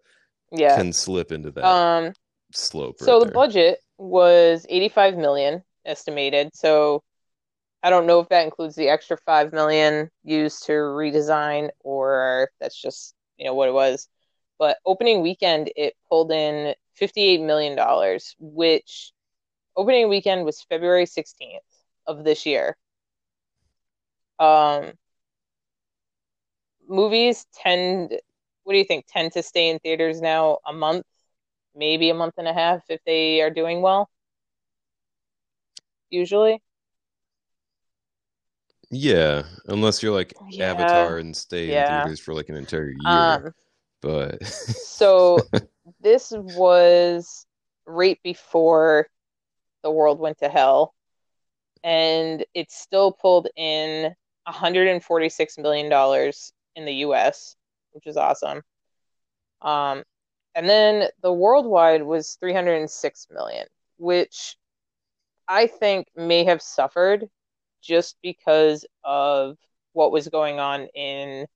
Yeah. 0.50 0.76
can 0.76 0.92
slip 0.92 1.32
into 1.32 1.50
that 1.52 1.64
Um, 1.64 2.12
slope. 2.52 2.98
so 2.98 3.18
the 3.18 3.26
there. 3.26 3.32
budget 3.32 3.80
was 3.98 4.66
85 4.68 5.16
million 5.16 5.62
estimated. 5.84 6.54
So 6.54 7.02
I 7.82 7.90
don't 7.90 8.06
know 8.06 8.20
if 8.20 8.28
that 8.28 8.44
includes 8.44 8.76
the 8.76 8.88
extra 8.88 9.16
5 9.16 9.52
million 9.52 10.10
used 10.24 10.64
to 10.66 10.72
redesign 10.72 11.70
or 11.80 12.44
if 12.44 12.50
that's 12.60 12.80
just, 12.80 13.14
you 13.42 13.48
know, 13.48 13.54
what 13.54 13.68
it 13.68 13.74
was. 13.74 14.08
But 14.58 14.78
opening 14.86 15.22
weekend 15.22 15.72
it 15.76 15.94
pulled 16.08 16.30
in 16.30 16.74
58 16.94 17.40
million 17.40 17.76
dollars, 17.76 18.36
which 18.38 19.12
opening 19.76 20.08
weekend 20.08 20.44
was 20.44 20.62
February 20.62 21.06
16th 21.06 21.64
of 22.06 22.24
this 22.24 22.46
year. 22.46 22.76
Um, 24.38 24.92
movies 26.88 27.46
tend, 27.54 28.12
what 28.64 28.72
do 28.74 28.78
you 28.78 28.84
think, 28.84 29.06
tend 29.08 29.32
to 29.32 29.42
stay 29.42 29.70
in 29.70 29.80
theaters 29.80 30.20
now 30.20 30.58
a 30.66 30.72
month, 30.72 31.06
maybe 31.74 32.10
a 32.10 32.14
month 32.14 32.34
and 32.38 32.48
a 32.48 32.54
half 32.54 32.82
if 32.88 33.00
they 33.04 33.42
are 33.42 33.50
doing 33.50 33.82
well, 33.82 34.08
usually. 36.10 36.62
Yeah, 38.92 39.44
unless 39.66 40.02
you're 40.02 40.12
like 40.12 40.34
Yeah. 40.50 40.70
Avatar 40.70 41.16
and 41.16 41.34
stay 41.34 41.74
in 41.74 41.86
theaters 41.86 42.20
for 42.20 42.34
like 42.34 42.50
an 42.50 42.56
entire 42.56 42.90
year. 42.90 43.46
Um, 43.46 43.54
but 44.02 44.44
so 44.44 45.38
this 46.00 46.30
was 46.30 47.46
right 47.86 48.18
before 48.22 49.08
the 49.82 49.90
world 49.90 50.20
went 50.20 50.38
to 50.38 50.48
hell, 50.50 50.94
and 51.82 52.44
it 52.52 52.70
still 52.70 53.12
pulled 53.12 53.48
in 53.56 54.14
146 54.44 55.58
million 55.58 55.88
dollars 55.88 56.52
in 56.76 56.84
the 56.84 56.94
US, 57.06 57.56
which 57.92 58.06
is 58.06 58.18
awesome. 58.18 58.60
Um, 59.62 60.04
and 60.54 60.68
then 60.68 61.08
the 61.22 61.32
worldwide 61.32 62.02
was 62.02 62.36
306 62.40 63.28
million, 63.30 63.66
which 63.96 64.56
I 65.48 65.66
think 65.66 66.08
may 66.14 66.44
have 66.44 66.60
suffered 66.60 67.30
just 67.82 68.16
because 68.22 68.86
of 69.04 69.56
what 69.92 70.12
was 70.12 70.28
going 70.28 70.60
on 70.60 70.86
in 70.94 71.46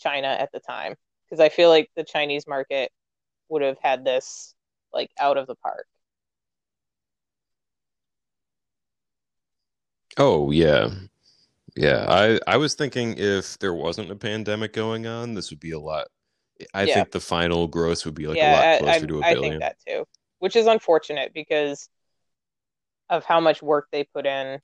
China 0.00 0.28
at 0.28 0.52
the 0.52 0.60
time. 0.60 0.96
Because 1.26 1.40
I 1.40 1.50
feel 1.50 1.70
like 1.70 1.90
the 1.96 2.04
Chinese 2.04 2.46
market 2.48 2.92
would 3.50 3.62
have 3.62 3.78
had 3.82 4.04
this 4.04 4.54
like 4.92 5.10
out 5.20 5.38
of 5.38 5.46
the 5.48 5.56
park. 5.56 5.86
oh 10.18 10.50
yeah. 10.50 10.90
Yeah, 11.76 12.06
I 12.08 12.40
I 12.48 12.58
was 12.58 12.74
thinking 12.74 13.16
if 13.18 13.58
there 13.60 13.74
wasn't 13.74 14.10
a 14.12 14.16
pandemic 14.16 14.72
going 14.74 15.06
on, 15.06 15.34
this 15.34 15.50
would 15.50 15.60
be 15.60 15.72
a 15.72 15.80
lot. 15.80 16.08
I 16.74 16.86
Yeah. 16.86 17.04
think 17.04 17.12
the 17.12 17.20
final 17.20 17.68
gross 17.68 18.04
would 18.06 18.14
be 18.14 18.26
like 18.28 18.42
a 18.42 18.46
yeah, 18.46 18.48
lot 18.48 18.72
I, 18.86 18.96
closer 18.96 19.06
to 19.08 19.20
a 19.20 19.24
billion. 19.24 19.30
I 19.32 19.34
think 19.34 19.56
that 19.60 19.76
too, 19.86 20.04
which 20.38 20.56
is 20.56 20.66
unfortunate 20.66 21.32
because 21.34 21.88
of 23.08 23.24
how 23.24 23.40
much 23.40 23.62
work 23.62 23.88
they 23.90 24.04
put 24.04 24.26
in, 24.26 24.60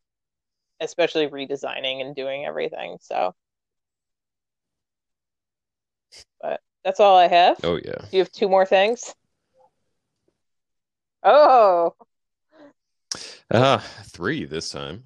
especially 0.81 1.29
redesigning 1.29 2.01
and 2.01 2.15
doing 2.15 2.45
everything. 2.45 2.99
So, 3.01 3.35
but 6.41 6.61
that's 6.85 7.01
all 7.01 7.17
I 7.17 7.29
have. 7.29 7.59
Oh 7.65 7.77
yeah. 7.77 7.99
Do 8.11 8.17
you 8.17 8.19
have 8.21 8.33
two 8.33 8.49
more 8.49 8.67
things? 8.67 9.15
Oh, 11.23 11.95
Ah, 13.53 13.85
three 14.13 14.45
this 14.45 14.71
time. 14.71 15.05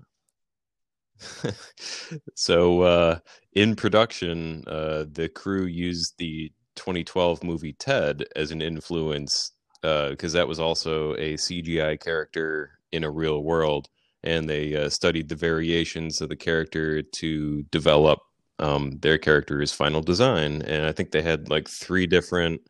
so 2.35 2.81
uh, 2.81 3.18
in 3.53 3.77
production, 3.77 4.64
uh, 4.66 5.05
the 5.12 5.29
crew 5.29 5.66
used 5.66 6.14
the 6.16 6.51
2012 6.77 7.45
movie 7.45 7.75
Ted 7.75 8.25
as 8.37 8.51
an 8.51 8.62
influence 8.62 9.53
because 9.83 10.33
that 10.33 10.49
was 10.49 10.59
also 10.59 11.14
a 11.14 11.37
CGI 11.37 11.99
character 12.01 12.79
in 12.93 13.05
a 13.05 13.11
real 13.11 13.43
world, 13.43 13.89
and 14.23 14.49
they 14.49 14.77
uh, 14.77 14.89
studied 14.89 15.29
the 15.29 15.35
variations 15.37 16.21
of 16.21 16.29
the 16.29 16.37
character 16.37 17.03
to 17.03 17.62
develop 17.64 18.21
um, 18.59 18.99
their 19.01 19.18
character's 19.18 19.73
final 19.73 20.03
design. 20.03 20.62
And 20.62 20.85
I 20.85 20.93
think 20.93 21.11
they 21.11 21.23
had 21.23 21.49
like 21.49 21.68
three 21.68 22.07
different 22.07 22.61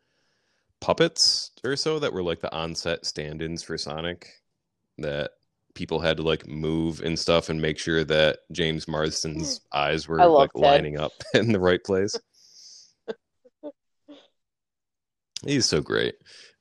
puppets 0.79 1.51
or 1.63 1.75
so 1.75 1.99
that 1.99 2.13
were 2.13 2.23
like 2.23 2.41
the 2.41 2.53
on-set 2.53 3.05
stand-ins 3.05 3.63
for 3.63 3.77
Sonic 3.77 4.27
that 4.97 5.31
people 5.75 5.99
had 5.99 6.17
to 6.17 6.23
like 6.23 6.47
move 6.47 7.01
and 7.01 7.17
stuff 7.17 7.49
and 7.49 7.61
make 7.61 7.77
sure 7.77 8.03
that 8.03 8.39
James 8.51 8.87
Marsden's 8.87 9.61
eyes 9.73 10.07
were 10.07 10.17
like 10.25 10.51
Ted. 10.53 10.61
lining 10.61 10.97
up 10.97 11.11
in 11.33 11.51
the 11.51 11.59
right 11.59 11.83
place. 11.83 12.17
He's 15.45 15.65
so 15.65 15.81
great. 15.81 16.15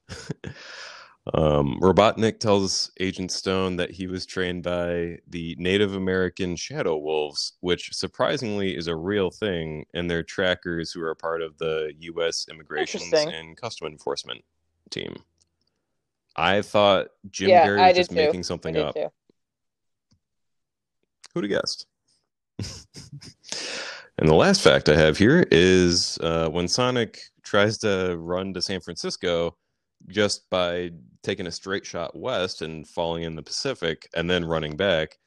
um, 1.34 1.78
Robotnik 1.80 2.40
tells 2.40 2.90
Agent 2.98 3.30
Stone 3.30 3.76
that 3.76 3.90
he 3.90 4.06
was 4.06 4.26
trained 4.26 4.62
by 4.62 5.18
the 5.28 5.54
Native 5.58 5.94
American 5.94 6.56
Shadow 6.56 6.96
Wolves, 6.96 7.52
which 7.60 7.92
surprisingly 7.94 8.76
is 8.76 8.86
a 8.86 8.96
real 8.96 9.30
thing, 9.30 9.84
and 9.94 10.10
they're 10.10 10.22
trackers 10.22 10.92
who 10.92 11.02
are 11.02 11.14
part 11.14 11.42
of 11.42 11.56
the 11.58 11.92
U.S. 11.98 12.46
Immigration 12.50 13.02
and 13.14 13.56
Custom 13.56 13.86
Enforcement 13.86 14.42
team. 14.90 15.16
I 16.36 16.62
thought 16.62 17.08
Jim 17.30 17.50
Yeah, 17.50 17.66
Carrey 17.66 17.88
was 17.88 17.96
just 17.96 18.10
too. 18.10 18.16
making 18.16 18.42
something 18.44 18.76
up. 18.76 18.94
too. 18.94 19.08
Who'd 21.34 21.44
have 21.44 21.50
guessed? 21.50 21.86
and 24.18 24.28
the 24.28 24.34
last 24.34 24.62
fact 24.62 24.88
I 24.88 24.96
have 24.96 25.16
here 25.16 25.46
is 25.50 26.18
uh, 26.22 26.48
when 26.48 26.66
Sonic 26.66 27.20
tries 27.42 27.78
to 27.78 28.16
run 28.18 28.52
to 28.54 28.62
San 28.62 28.80
Francisco 28.80 29.56
just 30.08 30.48
by 30.50 30.90
taking 31.22 31.46
a 31.46 31.52
straight 31.52 31.86
shot 31.86 32.16
west 32.16 32.62
and 32.62 32.86
falling 32.88 33.22
in 33.24 33.36
the 33.36 33.42
Pacific 33.42 34.08
and 34.14 34.28
then 34.28 34.44
running 34.44 34.76
back, 34.76 35.18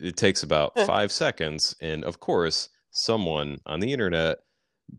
it 0.00 0.16
takes 0.16 0.42
about 0.42 0.78
five 0.78 1.12
seconds. 1.12 1.74
And 1.80 2.04
of 2.04 2.20
course, 2.20 2.68
someone 2.90 3.58
on 3.66 3.80
the 3.80 3.92
internet 3.92 4.38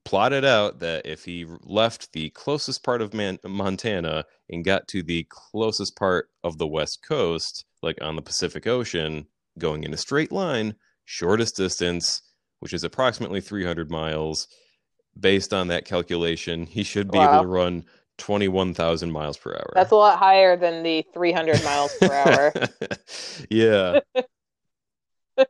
plotted 0.03 0.45
out 0.45 0.80
that 0.80 1.06
if 1.06 1.26
he 1.26 1.45
left 1.62 2.12
the 2.14 2.30
closest 2.32 2.84
part 2.84 3.01
of 3.01 3.14
Man- 3.14 3.39
Montana 3.45 4.26
and 4.49 4.66
got 4.66 4.88
to 4.89 5.03
the 5.03 5.26
closest 5.30 5.95
part 5.95 6.30
of 6.43 6.58
the 6.58 6.68
West 6.68 7.03
Coast, 7.08 7.66
like 7.82 7.97
on 8.01 8.16
the 8.16 8.22
Pacific 8.22 8.68
Ocean, 8.68 9.28
going 9.60 9.84
in 9.84 9.93
a 9.93 9.97
straight 9.97 10.32
line, 10.32 10.76
shortest 11.06 11.56
distance, 11.58 12.22
which 12.60 12.74
is 12.74 12.84
approximately 12.84 13.41
300 13.41 13.91
miles, 13.91 14.47
based 15.20 15.53
on 15.53 15.68
that 15.68 15.86
calculation, 15.86 16.66
he 16.66 16.84
should 16.84 17.12
be 17.12 17.24
Wow. 17.24 17.24
able 17.24 17.39
to 17.39 17.47
run 17.47 17.86
21,000 18.18 19.11
miles 19.11 19.38
per 19.38 19.51
hour. 19.51 19.72
That's 19.74 19.91
a 19.91 19.95
lot 19.95 20.18
higher 20.18 20.55
than 20.55 20.84
the 20.84 21.05
300 21.13 21.63
miles 21.63 21.93
per 21.99 22.13
hour. 22.13 22.53
yeah. 23.49 23.99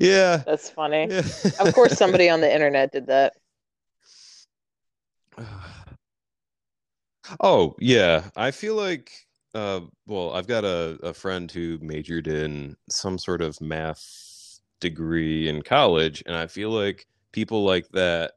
yeah. 0.00 0.42
That's 0.46 0.70
funny. 0.70 1.06
yeah. 1.10 1.22
Of 1.60 1.74
course, 1.74 1.96
somebody 1.96 2.28
on 2.28 2.40
the 2.40 2.52
internet 2.52 2.92
did 2.92 3.06
that. 3.06 3.34
Oh, 7.40 7.76
yeah. 7.78 8.30
I 8.36 8.52
feel 8.52 8.74
like 8.74 9.12
uh 9.54 9.80
well, 10.06 10.32
I've 10.32 10.46
got 10.46 10.64
a, 10.64 10.98
a 11.02 11.12
friend 11.12 11.52
who 11.52 11.78
majored 11.82 12.26
in 12.26 12.74
some 12.88 13.18
sort 13.18 13.42
of 13.42 13.60
math 13.60 14.60
degree 14.80 15.46
in 15.46 15.60
college, 15.60 16.22
and 16.24 16.34
I 16.34 16.46
feel 16.46 16.70
like 16.70 17.06
people 17.32 17.64
like 17.64 17.86
that 17.90 18.32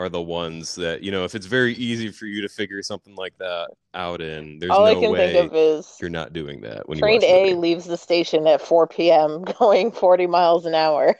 are 0.00 0.08
the 0.08 0.22
ones 0.22 0.74
that, 0.76 1.02
you 1.02 1.10
know, 1.10 1.24
if 1.24 1.34
it's 1.34 1.46
very 1.46 1.74
easy 1.74 2.10
for 2.10 2.24
you 2.26 2.40
to 2.42 2.48
figure 2.48 2.82
something 2.82 3.14
like 3.16 3.36
that 3.38 3.68
out 3.94 4.20
in, 4.20 4.58
there's 4.58 4.70
All 4.70 4.86
I 4.86 4.94
no 4.94 5.00
can 5.00 5.12
way 5.12 5.32
think 5.32 5.52
of 5.52 5.56
is 5.56 5.96
you're 6.00 6.08
not 6.10 6.32
doing 6.32 6.62
that 6.62 6.88
when 6.88 6.98
train 6.98 7.22
A 7.22 7.54
leaves 7.54 7.84
the 7.84 7.96
station 7.98 8.46
at 8.46 8.62
4 8.62 8.86
p.m. 8.86 9.42
going 9.58 9.92
40 9.92 10.26
miles 10.26 10.64
an 10.66 10.74
hour. 10.74 11.14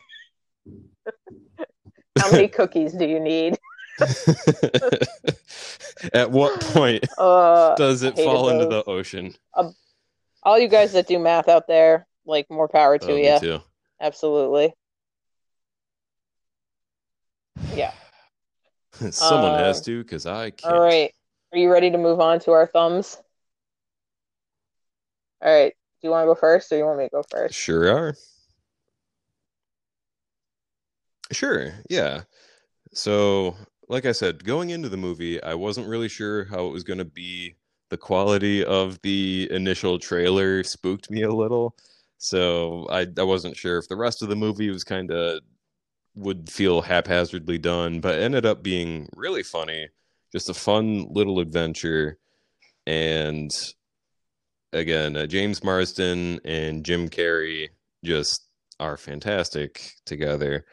How 2.19 2.31
many 2.31 2.49
cookies 2.59 2.93
do 2.95 3.07
you 3.07 3.21
need? 3.21 3.59
At 6.15 6.31
what 6.31 6.59
point 6.61 7.05
Uh, 7.19 7.75
does 7.75 8.03
it 8.03 8.17
fall 8.17 8.49
into 8.49 8.65
those. 8.65 8.85
the 8.85 8.91
ocean? 8.91 9.35
all 10.43 10.59
you 10.59 10.69
guys 10.69 10.93
that 10.93 11.07
do 11.07 11.19
math 11.19 11.49
out 11.51 11.67
there, 11.69 12.07
like 12.25 12.51
more 12.51 12.67
power 12.69 12.97
to 12.99 13.13
Oh, 13.13 13.41
you. 13.43 13.61
Absolutely. 14.01 14.73
Yeah. 17.75 17.93
Someone 19.11 19.55
has 19.55 19.79
Um, 19.79 19.85
to, 19.85 20.03
because 20.03 20.27
I 20.27 20.51
can't. 20.51 20.75
All 20.75 20.81
right. 20.81 21.13
Are 21.53 21.59
you 21.59 21.73
ready 21.73 21.91
to 21.91 21.99
move 21.99 22.21
on 22.21 22.39
to 22.41 22.53
our 22.53 22.67
thumbs? 22.67 23.17
All 25.43 25.53
right. 25.53 25.73
Do 26.01 26.09
you 26.09 26.11
want 26.11 26.25
to 26.25 26.27
go 26.27 26.35
first 26.35 26.71
or 26.73 26.77
you 26.77 26.85
want 26.85 26.99
me 26.99 27.05
to 27.05 27.11
go 27.11 27.23
first? 27.31 27.55
Sure 27.55 27.91
are. 27.91 28.15
Sure, 31.33 31.73
yeah. 31.89 32.23
So, 32.93 33.57
like 33.89 34.05
I 34.05 34.13
said, 34.13 34.45
going 34.45 34.71
into 34.71 34.89
the 34.89 34.97
movie, 34.97 35.43
I 35.43 35.55
wasn't 35.55 35.89
really 35.89 36.09
sure 36.09 36.45
how 36.45 36.67
it 36.67 36.73
was 36.73 36.83
going 36.85 36.99
to 36.99 37.05
be. 37.05 37.57
The 37.89 37.97
quality 37.97 38.65
of 38.65 39.01
the 39.03 39.49
initial 39.51 39.99
trailer 39.99 40.63
spooked 40.63 41.11
me 41.11 41.23
a 41.23 41.33
little. 41.33 41.75
So, 42.19 42.87
I, 42.91 43.07
I 43.19 43.23
wasn't 43.23 43.57
sure 43.57 43.79
if 43.79 43.89
the 43.89 43.97
rest 43.97 44.23
of 44.23 44.29
the 44.29 44.37
movie 44.37 44.71
was 44.71 44.85
kind 44.85 45.11
of 45.11 45.41
would 46.15 46.51
feel 46.51 46.83
haphazardly 46.83 47.59
done, 47.59 48.01
but 48.01 48.19
ended 48.19 48.45
up 48.47 48.63
being 48.63 49.09
really 49.15 49.43
funny. 49.43 49.89
Just 50.33 50.49
a 50.49 50.55
fun 50.55 51.07
little 51.11 51.41
adventure. 51.41 52.19
And 52.87 53.51
again, 54.73 55.17
uh, 55.17 55.27
James 55.27 55.63
Marsden 55.63 56.41
and 56.45 56.85
Jim 56.85 57.09
Carrey 57.09 57.69
just 58.05 58.47
are 58.79 58.97
fantastic 58.97 59.93
together. 60.05 60.65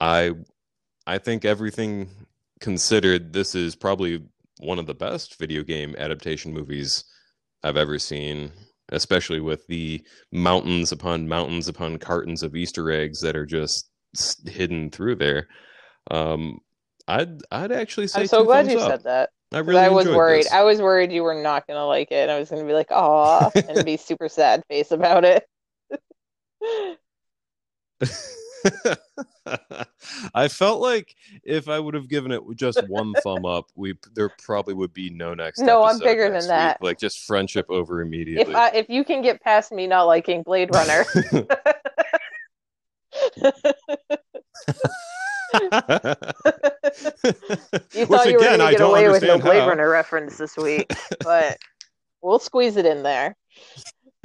I 0.00 0.32
I 1.06 1.18
think 1.18 1.44
everything 1.44 2.08
considered, 2.60 3.32
this 3.32 3.54
is 3.54 3.76
probably 3.76 4.24
one 4.58 4.78
of 4.78 4.86
the 4.86 4.94
best 4.94 5.38
video 5.38 5.62
game 5.62 5.94
adaptation 5.98 6.52
movies 6.52 7.04
I've 7.62 7.76
ever 7.76 7.98
seen, 7.98 8.52
especially 8.90 9.40
with 9.40 9.66
the 9.66 10.02
mountains 10.32 10.92
upon 10.92 11.28
mountains 11.28 11.68
upon 11.68 11.98
cartons 11.98 12.42
of 12.42 12.56
Easter 12.56 12.90
eggs 12.90 13.20
that 13.20 13.36
are 13.36 13.46
just 13.46 13.90
hidden 14.46 14.90
through 14.90 15.16
there. 15.16 15.48
Um, 16.10 16.60
I'd 17.06 17.40
I'd 17.50 17.72
actually 17.72 18.06
say 18.06 18.22
I'm 18.22 18.26
so 18.26 18.44
glad 18.44 18.70
you 18.70 18.78
up. 18.78 18.90
said 18.90 19.04
that. 19.04 19.30
I 19.52 19.58
really 19.58 19.80
I 19.80 19.88
was 19.88 20.06
worried. 20.06 20.44
This. 20.44 20.52
I 20.52 20.62
was 20.62 20.80
worried 20.80 21.12
you 21.12 21.22
were 21.22 21.40
not 21.40 21.66
gonna 21.66 21.86
like 21.86 22.10
it. 22.10 22.28
I 22.28 22.38
was 22.38 22.50
gonna 22.50 22.64
be 22.64 22.72
like, 22.72 22.90
"Aw," 22.90 23.50
and 23.54 23.84
be 23.84 23.96
super 23.98 24.28
sad 24.28 24.62
face 24.68 24.90
about 24.90 25.24
it. 25.24 25.46
I 30.34 30.48
felt 30.48 30.80
like 30.80 31.14
if 31.42 31.68
I 31.68 31.78
would 31.78 31.94
have 31.94 32.08
given 32.08 32.32
it 32.32 32.42
just 32.54 32.82
one 32.88 33.12
thumb 33.22 33.44
up, 33.44 33.66
we 33.74 33.94
there 34.14 34.30
probably 34.42 34.74
would 34.74 34.92
be 34.92 35.10
no 35.10 35.34
next. 35.34 35.60
No, 35.60 35.84
I'm 35.84 35.98
bigger 35.98 36.30
than 36.30 36.48
that. 36.48 36.82
Like 36.82 36.98
just 36.98 37.20
friendship 37.26 37.66
over 37.68 38.00
immediately. 38.00 38.52
If 38.52 38.56
I, 38.56 38.70
if 38.70 38.88
you 38.88 39.04
can 39.04 39.22
get 39.22 39.40
past 39.42 39.72
me 39.72 39.86
not 39.86 40.04
liking 40.04 40.42
Blade 40.42 40.70
Runner. 40.74 41.04
you 47.94 48.06
thought 48.06 48.26
you 48.26 48.34
were 48.34 48.40
going 48.40 48.58
to 48.58 48.70
get 48.70 48.80
away 48.80 49.08
with 49.08 49.22
no 49.22 49.38
Blade 49.38 49.60
how. 49.60 49.68
Runner 49.68 49.88
reference 49.88 50.36
this 50.36 50.56
week, 50.56 50.92
but 51.20 51.58
we'll 52.22 52.38
squeeze 52.38 52.76
it 52.76 52.86
in 52.86 53.02
there. 53.02 53.36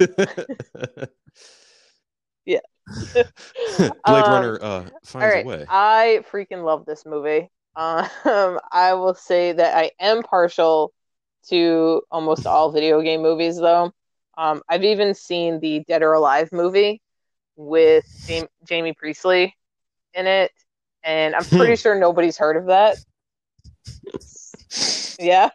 yeah. 2.44 2.60
Blade 3.14 3.92
um, 4.04 4.32
Runner 4.32 4.58
uh, 4.62 4.88
finds 5.04 5.34
right. 5.34 5.44
a 5.44 5.48
way. 5.48 5.64
I 5.68 6.24
freaking 6.30 6.64
love 6.64 6.86
this 6.86 7.04
movie. 7.06 7.50
Um, 7.76 8.08
I 8.72 8.94
will 8.94 9.14
say 9.14 9.52
that 9.52 9.76
I 9.76 9.92
am 10.00 10.22
partial 10.22 10.92
to 11.48 12.02
almost 12.10 12.46
all 12.46 12.70
video 12.72 13.00
game 13.02 13.22
movies, 13.22 13.56
though. 13.56 13.92
Um, 14.36 14.62
I've 14.68 14.84
even 14.84 15.14
seen 15.14 15.60
the 15.60 15.84
Dead 15.86 16.02
or 16.02 16.14
Alive 16.14 16.50
movie 16.52 17.00
with 17.60 18.06
Jaime 18.68 18.94
Pressly 18.94 19.52
in 20.14 20.26
it, 20.26 20.50
and 21.04 21.34
I'm 21.34 21.44
pretty 21.44 21.76
sure 21.82 21.98
nobody's 21.98 22.38
heard 22.38 22.56
of 22.56 22.66
that. 22.66 22.96
yeah. 25.18 25.50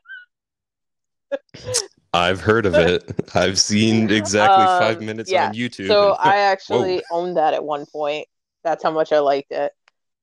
I've 2.13 2.39
heard 2.39 2.65
of 2.65 2.75
it. 2.75 3.03
I've 3.35 3.59
seen 3.59 4.09
exactly 4.09 4.63
um, 4.63 4.79
five 4.79 5.01
minutes 5.01 5.29
yeah. 5.29 5.47
on 5.47 5.53
YouTube. 5.53 5.87
So 5.87 6.09
and... 6.13 6.17
I 6.31 6.37
actually 6.37 7.03
owned 7.11 7.37
that 7.37 7.53
at 7.53 7.63
one 7.63 7.85
point. 7.85 8.27
That's 8.63 8.83
how 8.83 8.91
much 8.91 9.11
I 9.11 9.19
liked 9.19 9.51
it. 9.51 9.73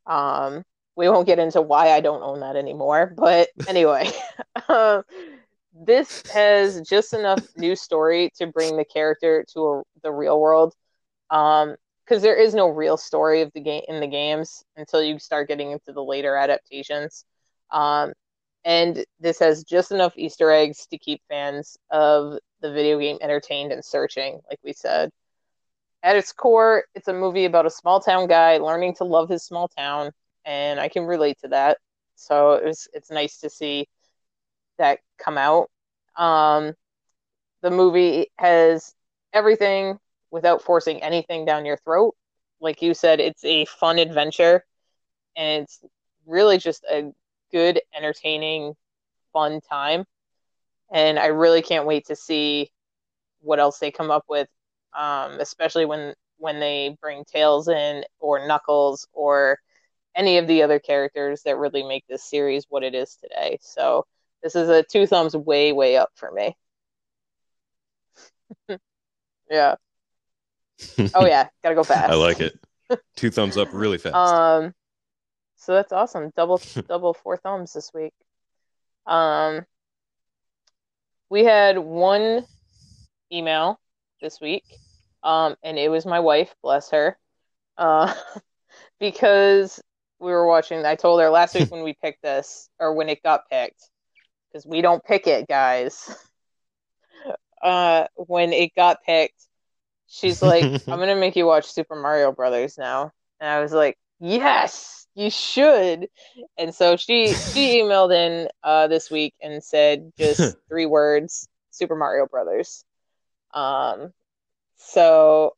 Um, 0.06 0.64
we 0.96 1.08
won't 1.08 1.26
get 1.26 1.38
into 1.38 1.60
why 1.60 1.90
I 1.90 2.00
don't 2.00 2.22
own 2.22 2.40
that 2.40 2.56
anymore, 2.56 3.12
but 3.16 3.48
anyway, 3.68 4.10
um, 4.68 5.02
this 5.74 6.22
has 6.32 6.80
just 6.82 7.12
enough 7.12 7.40
new 7.56 7.74
story 7.76 8.30
to 8.36 8.46
bring 8.46 8.76
the 8.76 8.84
character 8.84 9.44
to 9.54 9.60
a, 9.60 9.82
the 10.02 10.12
real 10.12 10.40
world. 10.40 10.74
Um, 11.32 11.74
because 12.04 12.22
there 12.22 12.36
is 12.36 12.54
no 12.54 12.68
real 12.68 12.96
story 12.96 13.40
of 13.40 13.50
the 13.54 13.60
game 13.60 13.82
in 13.88 14.00
the 14.00 14.06
games 14.06 14.64
until 14.76 15.02
you 15.02 15.18
start 15.18 15.48
getting 15.48 15.70
into 15.70 15.92
the 15.92 16.02
later 16.02 16.36
adaptations. 16.36 17.24
Um, 17.70 18.12
and 18.64 19.04
this 19.18 19.38
has 19.38 19.64
just 19.64 19.92
enough 19.92 20.12
Easter 20.16 20.50
eggs 20.50 20.86
to 20.90 20.98
keep 20.98 21.22
fans 21.28 21.78
of 21.90 22.38
the 22.60 22.72
video 22.72 22.98
game 22.98 23.18
entertained 23.22 23.72
and 23.72 23.84
searching, 23.84 24.40
like 24.50 24.58
we 24.62 24.72
said. 24.72 25.10
At 26.02 26.16
its 26.16 26.32
core, 26.32 26.84
it's 26.94 27.08
a 27.08 27.14
movie 27.14 27.44
about 27.44 27.66
a 27.66 27.70
small 27.70 28.00
town 28.00 28.26
guy 28.26 28.58
learning 28.58 28.96
to 28.96 29.04
love 29.04 29.28
his 29.28 29.44
small 29.44 29.68
town, 29.68 30.10
and 30.44 30.78
I 30.80 30.88
can 30.88 31.04
relate 31.04 31.38
to 31.42 31.48
that. 31.48 31.78
So 32.16 32.52
it 32.52 32.64
was, 32.64 32.88
it's 32.92 33.10
nice 33.10 33.38
to 33.38 33.48
see 33.48 33.88
that 34.78 34.98
come 35.18 35.38
out. 35.38 35.70
Um, 36.16 36.74
the 37.62 37.70
movie 37.70 38.26
has 38.38 38.92
everything 39.32 39.98
without 40.32 40.62
forcing 40.62 41.00
anything 41.02 41.44
down 41.44 41.64
your 41.66 41.76
throat. 41.76 42.16
Like 42.60 42.82
you 42.82 42.94
said, 42.94 43.20
it's 43.20 43.44
a 43.44 43.66
fun 43.66 44.00
adventure 44.00 44.64
and 45.36 45.62
it's 45.64 45.80
really 46.26 46.58
just 46.58 46.84
a 46.90 47.12
good, 47.52 47.80
entertaining, 47.94 48.74
fun 49.32 49.60
time. 49.60 50.04
And 50.92 51.18
I 51.18 51.26
really 51.26 51.62
can't 51.62 51.86
wait 51.86 52.06
to 52.06 52.16
see 52.16 52.70
what 53.40 53.60
else 53.60 53.78
they 53.78 53.90
come 53.90 54.10
up 54.10 54.24
with, 54.28 54.48
um, 54.98 55.38
especially 55.38 55.84
when 55.86 56.14
when 56.38 56.58
they 56.58 56.96
bring 57.00 57.24
Tails 57.24 57.68
in 57.68 58.04
or 58.18 58.46
Knuckles 58.46 59.06
or 59.12 59.58
any 60.16 60.38
of 60.38 60.46
the 60.48 60.62
other 60.62 60.78
characters 60.80 61.42
that 61.44 61.56
really 61.58 61.82
make 61.84 62.04
this 62.08 62.24
series 62.24 62.66
what 62.68 62.82
it 62.82 62.94
is 62.94 63.16
today. 63.16 63.58
So 63.62 64.06
this 64.42 64.56
is 64.56 64.68
a 64.68 64.82
two 64.82 65.06
thumbs 65.06 65.36
way 65.36 65.72
way 65.72 65.96
up 65.96 66.10
for 66.14 66.30
me. 66.32 66.56
yeah 69.50 69.76
oh 71.14 71.26
yeah, 71.26 71.48
gotta 71.62 71.74
go 71.74 71.84
fast. 71.84 72.10
I 72.10 72.14
like 72.14 72.40
it. 72.40 72.58
Two 73.16 73.30
thumbs 73.30 73.56
up, 73.56 73.68
really 73.72 73.98
fast. 73.98 74.14
Um, 74.14 74.74
so 75.56 75.74
that's 75.74 75.92
awesome. 75.92 76.32
Double 76.36 76.60
double 76.88 77.14
four 77.14 77.36
thumbs 77.36 77.72
this 77.72 77.90
week. 77.94 78.12
Um, 79.06 79.64
we 81.30 81.44
had 81.44 81.78
one 81.78 82.44
email 83.32 83.80
this 84.20 84.40
week, 84.40 84.64
um, 85.22 85.56
and 85.62 85.78
it 85.78 85.88
was 85.88 86.04
my 86.04 86.20
wife, 86.20 86.54
bless 86.62 86.90
her, 86.90 87.16
uh, 87.78 88.12
because 89.00 89.80
we 90.18 90.30
were 90.30 90.46
watching. 90.46 90.84
I 90.84 90.94
told 90.94 91.20
her 91.20 91.30
last 91.30 91.54
week 91.54 91.70
when 91.70 91.82
we 91.82 91.94
picked 91.94 92.22
this, 92.22 92.68
or 92.78 92.94
when 92.94 93.08
it 93.08 93.22
got 93.22 93.48
picked, 93.48 93.88
because 94.48 94.66
we 94.66 94.82
don't 94.82 95.02
pick 95.04 95.26
it, 95.26 95.48
guys. 95.48 96.14
Uh, 97.62 98.08
when 98.16 98.52
it 98.52 98.74
got 98.74 99.04
picked, 99.04 99.46
she's 100.12 100.42
like, 100.42 100.62
I'm 100.88 100.98
gonna 100.98 101.16
make 101.16 101.36
you 101.36 101.46
watch 101.46 101.72
Super 101.72 101.96
Mario 101.96 102.32
Brothers 102.32 102.78
now. 102.78 103.10
And 103.40 103.48
I 103.50 103.60
was 103.60 103.72
like, 103.72 103.98
Yes, 104.20 105.06
you 105.14 105.30
should. 105.30 106.08
And 106.56 106.72
so 106.74 106.96
she 106.96 107.28
she 107.34 107.80
emailed 107.82 108.14
in 108.14 108.48
uh, 108.62 108.86
this 108.86 109.10
week 109.10 109.34
and 109.42 109.64
said 109.64 110.12
just 110.16 110.56
three 110.68 110.86
words, 110.86 111.48
Super 111.70 111.96
Mario 111.96 112.26
Brothers. 112.26 112.84
Um 113.52 114.12
so 114.76 115.54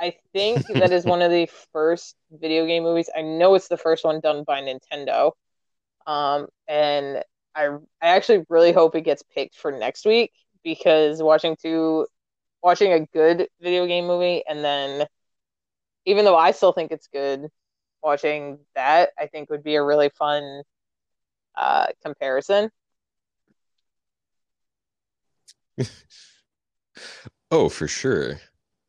I 0.00 0.14
think 0.32 0.66
that 0.68 0.92
is 0.92 1.04
one 1.04 1.22
of 1.22 1.30
the 1.30 1.48
first 1.72 2.14
video 2.30 2.66
game 2.66 2.84
movies. 2.84 3.10
I 3.16 3.22
know 3.22 3.54
it's 3.54 3.68
the 3.68 3.76
first 3.76 4.04
one 4.04 4.20
done 4.20 4.44
by 4.44 4.60
Nintendo. 4.60 5.32
Um, 6.06 6.46
and 6.68 7.22
I 7.54 7.66
I 8.00 8.08
actually 8.08 8.44
really 8.48 8.72
hope 8.72 8.94
it 8.94 9.02
gets 9.02 9.24
picked 9.34 9.56
for 9.56 9.72
next 9.72 10.06
week 10.06 10.32
because 10.62 11.22
watching 11.22 11.56
two 11.60 12.06
watching 12.62 12.92
a 12.92 13.06
good 13.06 13.48
video 13.60 13.86
game 13.86 14.06
movie 14.06 14.42
and 14.48 14.64
then 14.64 15.06
even 16.04 16.24
though 16.24 16.36
I 16.36 16.52
still 16.52 16.72
think 16.72 16.90
it's 16.90 17.06
good, 17.06 17.50
watching 18.02 18.58
that 18.74 19.10
I 19.18 19.26
think 19.26 19.50
would 19.50 19.62
be 19.62 19.74
a 19.74 19.82
really 19.82 20.08
fun 20.18 20.62
uh, 21.54 21.88
comparison. 22.02 22.70
oh, 27.50 27.68
for 27.68 27.86
sure. 27.86 28.40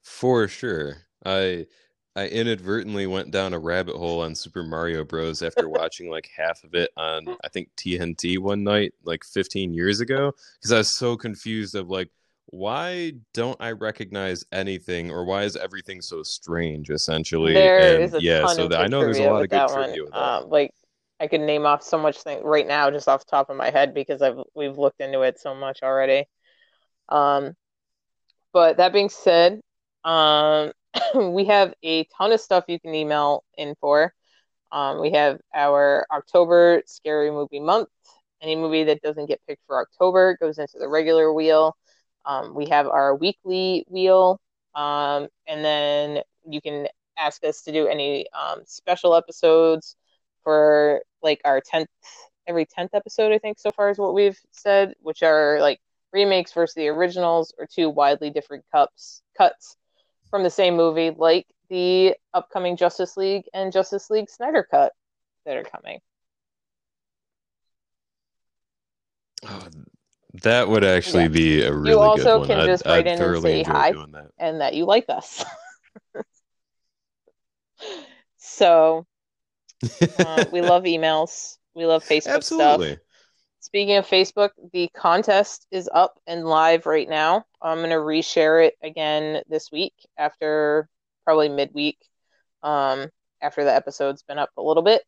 For 0.03 0.47
sure. 0.47 0.97
I 1.25 1.67
I 2.15 2.27
inadvertently 2.27 3.05
went 3.07 3.31
down 3.31 3.53
a 3.53 3.59
rabbit 3.59 3.95
hole 3.95 4.21
on 4.21 4.33
Super 4.35 4.63
Mario 4.63 5.03
Bros. 5.03 5.41
after 5.41 5.67
watching 5.79 6.09
like 6.09 6.29
half 6.35 6.63
of 6.63 6.73
it 6.73 6.89
on 6.97 7.27
I 7.43 7.49
think 7.49 7.69
TNT 7.77 8.39
one 8.39 8.63
night 8.63 8.93
like 9.03 9.23
15 9.23 9.73
years 9.73 9.99
ago 9.99 10.33
because 10.57 10.71
I 10.71 10.77
was 10.79 10.95
so 10.95 11.17
confused 11.17 11.75
of 11.75 11.89
like 11.89 12.09
why 12.51 13.13
don't 13.33 13.57
I 13.59 13.71
recognize 13.71 14.43
anything, 14.51 15.11
or 15.11 15.25
why 15.25 15.43
is 15.43 15.55
everything 15.55 16.01
so 16.01 16.23
strange? 16.23 16.89
Essentially, 16.89 17.53
there 17.53 17.95
and, 17.95 18.03
is 18.03 18.13
a 18.13 18.21
yeah. 18.21 18.47
so 18.47 18.69
I 18.75 18.87
know 18.87 19.01
there's 19.01 19.19
a 19.19 19.29
lot 19.29 19.43
of 19.43 19.49
good 19.49 19.67
trivia 19.67 20.03
with 20.03 20.13
that. 20.13 20.19
Um, 20.19 20.49
like 20.49 20.73
I 21.19 21.27
could 21.27 21.41
name 21.41 21.65
off 21.65 21.83
so 21.83 21.97
much 21.97 22.21
thing 22.21 22.43
right 22.43 22.67
now, 22.67 22.89
just 22.89 23.07
off 23.07 23.25
the 23.25 23.29
top 23.29 23.49
of 23.49 23.57
my 23.57 23.69
head, 23.69 23.93
because 23.93 24.21
I've 24.21 24.37
we've 24.55 24.77
looked 24.77 25.01
into 25.01 25.21
it 25.21 25.39
so 25.39 25.53
much 25.53 25.79
already. 25.83 26.25
Um, 27.09 27.53
but 28.51 28.77
that 28.77 28.93
being 28.93 29.09
said, 29.09 29.61
um, 30.03 30.71
we 31.15 31.45
have 31.45 31.73
a 31.83 32.05
ton 32.17 32.31
of 32.31 32.41
stuff 32.41 32.65
you 32.67 32.79
can 32.79 32.95
email 32.95 33.43
in 33.57 33.75
for. 33.79 34.13
Um, 34.71 35.01
we 35.01 35.11
have 35.11 35.39
our 35.53 36.05
October 36.11 36.83
scary 36.85 37.31
movie 37.31 37.59
month. 37.59 37.89
Any 38.41 38.55
movie 38.55 38.85
that 38.85 39.01
doesn't 39.01 39.25
get 39.25 39.41
picked 39.47 39.63
for 39.67 39.81
October 39.81 40.37
goes 40.39 40.57
into 40.57 40.77
the 40.79 40.87
regular 40.87 41.33
wheel. 41.33 41.75
Um, 42.29 42.53
we 42.53 42.67
have 42.69 42.87
our 42.87 43.15
weekly 43.15 43.85
wheel, 43.89 44.39
um, 44.75 45.27
and 45.47 45.65
then 45.65 46.19
you 46.47 46.61
can 46.61 46.87
ask 47.17 47.43
us 47.43 47.63
to 47.63 47.71
do 47.71 47.87
any 47.87 48.27
um, 48.31 48.61
special 48.65 49.15
episodes 49.15 49.95
for 50.43 51.01
like 51.21 51.41
our 51.43 51.59
10th 51.61 51.87
every 52.47 52.65
10th 52.65 52.95
episode 52.95 53.31
i 53.31 53.37
think 53.37 53.59
so 53.59 53.69
far 53.71 53.89
is 53.89 53.97
what 53.99 54.13
we've 54.13 54.39
said 54.51 54.93
which 55.01 55.21
are 55.21 55.59
like 55.59 55.79
remakes 56.13 56.53
versus 56.53 56.73
the 56.75 56.87
originals 56.87 57.53
or 57.59 57.67
two 57.67 57.89
widely 57.89 58.29
different 58.29 58.63
cups 58.71 59.21
cuts 59.37 59.75
from 60.29 60.43
the 60.43 60.49
same 60.49 60.75
movie 60.75 61.11
like 61.11 61.45
the 61.69 62.15
upcoming 62.33 62.75
justice 62.75 63.15
league 63.17 63.43
and 63.53 63.71
justice 63.71 64.09
league 64.09 64.29
snyder 64.29 64.67
cut 64.69 64.93
that 65.45 65.57
are 65.57 65.63
coming. 65.63 65.99
Oh, 69.45 69.67
that 70.43 70.67
would 70.69 70.83
actually 70.83 71.23
Yeah. 71.23 71.29
be 71.29 71.61
a 71.63 71.73
really 71.73 71.89
you 71.91 71.99
also 71.99 72.23
good 72.23 72.37
one. 72.39 72.47
can 72.47 72.59
I'd, 72.59 72.65
just 72.65 72.85
write 72.85 73.07
I'd 73.07 73.19
in 73.19 73.21
and 73.21 73.41
say 73.41 73.63
hi 73.63 73.91
that. 73.91 74.31
and 74.37 74.61
that 74.61 74.73
you 74.73 74.85
like 74.85 75.05
us 75.09 75.43
so 78.37 79.05
uh, 80.17 80.45
we 80.51 80.61
love 80.61 80.83
emails 80.83 81.57
we 81.75 81.85
love 81.85 82.03
facebook 82.03 82.43
stuff 82.43 82.81
Absolutely. 82.81 82.97
Speaking 83.61 83.97
of 83.97 84.07
Facebook, 84.07 84.51
the 84.71 84.89
contest 84.95 85.67
is 85.69 85.89
up 85.93 86.17
and 86.25 86.45
live 86.45 86.85
right 86.85 87.07
now. 87.07 87.43
I'm 87.61 87.79
going 87.79 87.89
to 87.89 87.97
reshare 87.97 88.65
it 88.65 88.75
again 88.81 89.43
this 89.49 89.69
week 89.69 89.93
after 90.17 90.87
probably 91.25 91.49
midweek, 91.49 91.97
um, 92.63 93.09
after 93.41 93.65
the 93.65 93.73
episode's 93.75 94.23
been 94.23 94.39
up 94.39 94.49
a 94.55 94.61
little 94.61 94.81
bit. 94.81 95.03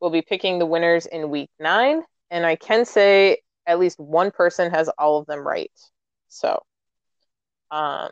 We'll 0.00 0.10
be 0.10 0.20
picking 0.22 0.58
the 0.58 0.66
winners 0.66 1.06
in 1.06 1.30
week 1.30 1.48
nine, 1.58 2.02
and 2.30 2.44
I 2.44 2.56
can 2.56 2.84
say 2.84 3.38
at 3.68 3.78
least 3.78 4.00
one 4.00 4.32
person 4.32 4.72
has 4.72 4.88
all 4.98 5.18
of 5.18 5.26
them 5.26 5.46
right. 5.46 5.70
So, 6.28 6.60
um, 7.70 8.08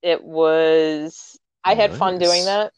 it 0.00 0.22
was, 0.22 1.38
I 1.64 1.74
had 1.74 1.92
fun 1.92 2.18
doing 2.18 2.44
that. 2.44 2.72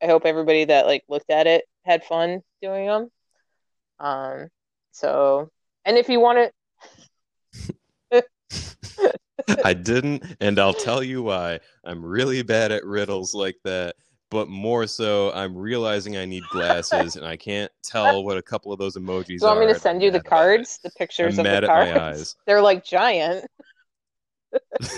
I 0.00 0.06
hope 0.06 0.24
everybody 0.24 0.64
that 0.66 0.86
like 0.86 1.02
looked 1.08 1.30
at 1.30 1.46
it 1.46 1.64
had 1.84 2.04
fun 2.04 2.42
doing 2.62 2.86
them. 2.86 3.10
Um, 3.98 4.48
so, 4.92 5.50
and 5.84 5.98
if 5.98 6.08
you 6.08 6.20
want 6.20 6.52
to, 8.12 8.24
I 9.64 9.74
didn't, 9.74 10.24
and 10.40 10.58
I'll 10.58 10.72
tell 10.72 11.02
you 11.02 11.24
why. 11.24 11.58
I'm 11.84 12.04
really 12.04 12.42
bad 12.42 12.70
at 12.70 12.84
riddles 12.84 13.34
like 13.34 13.56
that, 13.64 13.96
but 14.30 14.48
more 14.48 14.86
so, 14.86 15.32
I'm 15.32 15.56
realizing 15.56 16.16
I 16.16 16.24
need 16.24 16.44
glasses, 16.50 17.16
and 17.16 17.26
I 17.26 17.36
can't 17.36 17.70
tell 17.82 18.24
what 18.24 18.36
a 18.36 18.42
couple 18.42 18.72
of 18.72 18.78
those 18.78 18.96
emojis 18.96 19.26
do 19.26 19.34
you 19.34 19.40
want 19.42 19.60
me 19.60 19.66
to 19.66 19.78
send 19.78 20.02
you 20.02 20.10
the 20.10 20.18
mad 20.18 20.26
about 20.26 20.26
it. 20.26 20.30
cards, 20.30 20.78
the 20.84 20.90
pictures 20.90 21.38
I'm 21.38 21.46
of 21.46 21.52
mad 21.52 21.64
the 21.64 21.70
at 21.70 21.86
my 21.86 21.98
cards? 21.98 22.20
eyes. 22.20 22.36
They're 22.46 22.62
like 22.62 22.84
giant. 22.84 23.46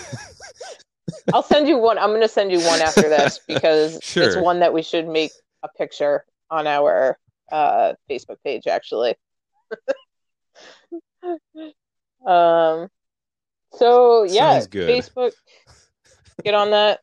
I'll 1.33 1.43
send 1.43 1.67
you 1.67 1.79
one. 1.79 1.99
I'm 1.99 2.11
going 2.11 2.21
to 2.21 2.29
send 2.29 2.53
you 2.53 2.61
one 2.61 2.81
after 2.81 3.03
this 3.03 3.41
because 3.49 3.99
it's 4.17 4.37
one 4.37 4.61
that 4.61 4.73
we 4.73 4.83
should 4.83 5.09
make 5.09 5.33
a 5.63 5.69
picture 5.69 6.25
on 6.51 6.67
our 6.67 7.19
uh, 7.51 7.95
Facebook 8.11 8.37
page, 8.45 8.67
actually. 8.67 9.15
um, 12.27 12.89
so 13.73 14.25
yeah. 14.25 14.61
Facebook, 14.61 15.33
get 16.45 16.55
on 16.55 16.71
that. 16.71 17.01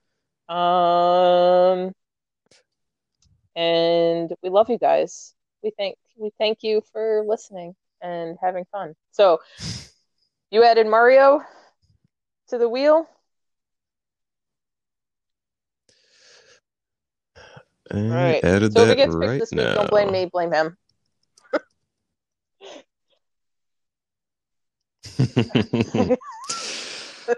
Um, 0.53 1.93
and 3.55 4.31
we 4.41 4.49
love 4.49 4.69
you 4.69 4.77
guys. 4.77 5.33
We 5.63 5.71
thank 5.77 5.97
we 6.17 6.31
thank 6.37 6.63
you 6.63 6.81
for 6.91 7.23
listening 7.27 7.75
and 8.01 8.37
having 8.41 8.65
fun. 8.71 8.95
So, 9.11 9.39
you 10.51 10.63
added 10.63 10.87
Mario 10.87 11.41
to 12.49 12.57
the 12.57 12.69
wheel. 12.69 13.07
I 17.91 17.95
right. 17.97 18.43
added 18.43 18.73
So 18.73 18.81
if 18.81 18.87
that 18.87 18.93
it 18.93 18.95
gets 18.97 19.15
right 19.15 19.39
this 19.39 19.51
week, 19.51 19.61
now. 19.61 19.75
don't 19.75 19.89
blame 19.89 20.11
me, 20.11 20.29
blame 20.31 20.53
him. 20.53 20.77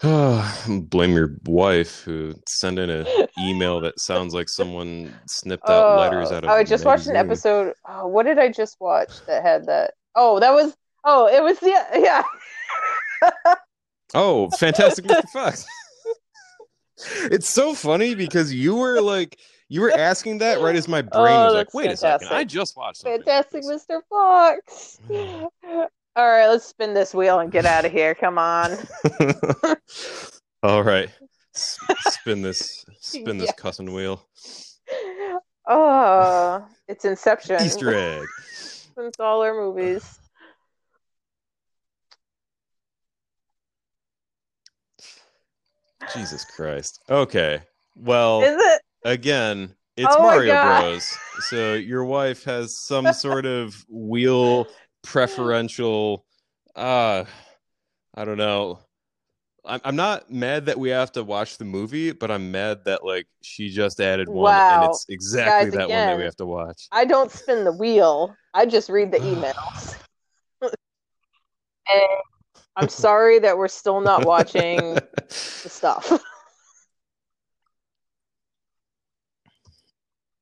Oh, 0.03 0.65
blame 0.89 1.13
your 1.13 1.35
wife 1.45 2.01
who 2.01 2.33
sent 2.47 2.79
in 2.79 2.89
an 2.89 3.05
email 3.39 3.79
that 3.81 3.99
sounds 3.99 4.33
like 4.33 4.49
someone 4.49 5.13
snipped 5.27 5.69
out 5.69 5.95
oh, 5.95 5.99
letters 5.99 6.31
Oh, 6.31 6.35
out 6.35 6.43
of 6.43 6.49
I 6.49 6.63
just 6.63 6.85
watched 6.85 7.07
an 7.07 7.15
episode. 7.15 7.73
Oh, 7.87 8.07
what 8.07 8.25
did 8.25 8.39
I 8.39 8.49
just 8.49 8.77
watch 8.79 9.09
that 9.27 9.43
had 9.43 9.65
that? 9.65 9.93
Oh, 10.15 10.39
that 10.39 10.51
was. 10.51 10.75
Oh, 11.03 11.27
it 11.27 11.41
was 11.43 11.59
the 11.59 11.69
yeah. 11.95 12.23
Oh, 14.13 14.49
Fantastic 14.57 15.05
Mr. 15.05 15.27
Fox. 15.33 15.65
it's 17.31 17.49
so 17.49 17.73
funny 17.73 18.13
because 18.13 18.53
you 18.53 18.75
were 18.75 19.01
like 19.01 19.39
you 19.69 19.81
were 19.81 19.91
asking 19.91 20.39
that 20.39 20.61
right 20.61 20.75
as 20.75 20.87
my 20.87 21.01
brain 21.01 21.33
Oh, 21.33 21.45
was 21.45 21.53
like, 21.53 21.73
wait 21.73 21.89
a 21.91 21.97
second, 21.97 22.27
I 22.29 22.43
just 22.43 22.77
watched 22.77 22.97
something 22.97 23.23
Fantastic. 23.23 23.63
Mr. 23.63 24.01
Fox. 24.09 24.99
All 26.15 26.27
right, 26.27 26.47
let's 26.47 26.65
spin 26.65 26.93
this 26.93 27.13
wheel 27.13 27.39
and 27.39 27.51
get 27.51 27.65
out 27.65 27.85
of 27.85 27.91
here. 27.91 28.13
Come 28.13 28.37
on. 28.37 28.77
All 30.63 30.83
right. 30.83 31.09
S- 31.55 31.79
spin 32.01 32.41
this 32.41 32.85
spin 32.99 33.37
this 33.37 33.51
cussing 33.57 33.93
wheel. 33.93 34.27
Oh, 35.67 36.65
it's 36.87 37.05
Inception. 37.05 37.61
Easter 37.65 37.93
egg. 37.93 38.27
It's 38.97 39.19
all 39.19 39.41
our 39.41 39.53
movies. 39.53 40.19
Jesus 46.13 46.43
Christ. 46.43 46.99
Okay. 47.09 47.61
Well, 47.95 48.41
Is 48.41 48.55
it? 48.57 48.81
again, 49.05 49.75
it's 49.95 50.13
Oh 50.17 50.21
Mario 50.21 50.61
Bros. 50.61 51.17
So 51.39 51.73
your 51.75 52.03
wife 52.03 52.43
has 52.43 52.77
some 52.77 53.13
sort 53.13 53.45
of 53.45 53.73
wheel 53.89 54.67
preferential 55.03 56.25
uh 56.75 57.25
I 58.13 58.25
don't 58.25 58.37
know. 58.37 58.79
I'm 59.63 59.79
I'm 59.83 59.95
not 59.95 60.31
mad 60.31 60.65
that 60.65 60.79
we 60.79 60.89
have 60.89 61.11
to 61.13 61.23
watch 61.23 61.57
the 61.57 61.65
movie, 61.65 62.11
but 62.11 62.31
I'm 62.31 62.51
mad 62.51 62.85
that 62.85 63.05
like 63.05 63.27
she 63.41 63.69
just 63.69 63.99
added 63.99 64.27
one 64.27 64.53
and 64.53 64.83
it's 64.85 65.05
exactly 65.09 65.71
Guys, 65.71 65.73
that 65.73 65.89
one 65.89 66.07
that 66.07 66.17
we 66.17 66.23
have 66.23 66.35
to 66.37 66.45
watch. 66.45 66.87
I 66.91 67.05
don't 67.05 67.31
spin 67.31 67.63
the 67.63 67.71
wheel. 67.71 68.35
I 68.53 68.65
just 68.65 68.89
read 68.89 69.11
the 69.11 69.17
emails. 69.19 69.95
and 70.61 70.71
I'm 72.75 72.89
sorry 72.89 73.39
that 73.39 73.57
we're 73.57 73.67
still 73.67 74.01
not 74.01 74.25
watching 74.25 74.95
the 75.27 75.69
stuff. 75.69 76.21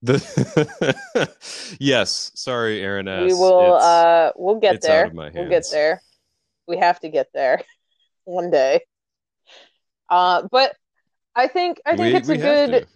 The 0.02 1.36
yes, 1.80 2.32
sorry, 2.36 2.82
Aaron 2.82 3.08
S. 3.08 3.28
we 3.28 3.34
will 3.34 3.76
It's- 3.76 3.84
uh 3.84 4.32
we'll 4.36 4.60
get 4.60 4.82
there. 4.82 5.10
We'll 5.14 5.50
get 5.50 5.66
there. 5.72 6.02
We 6.68 6.78
have 6.78 7.00
to 7.02 7.10
get 7.10 7.28
there 7.34 7.62
one 8.24 8.50
day. 8.50 8.82
Uh 10.10 10.44
but 10.50 10.76
I 11.36 11.48
think 11.48 11.82
I 11.86 11.98
think 11.98 12.14
we, 12.14 12.16
it's 12.16 12.28
we 12.30 12.36
a 12.36 12.38
good. 12.38 12.88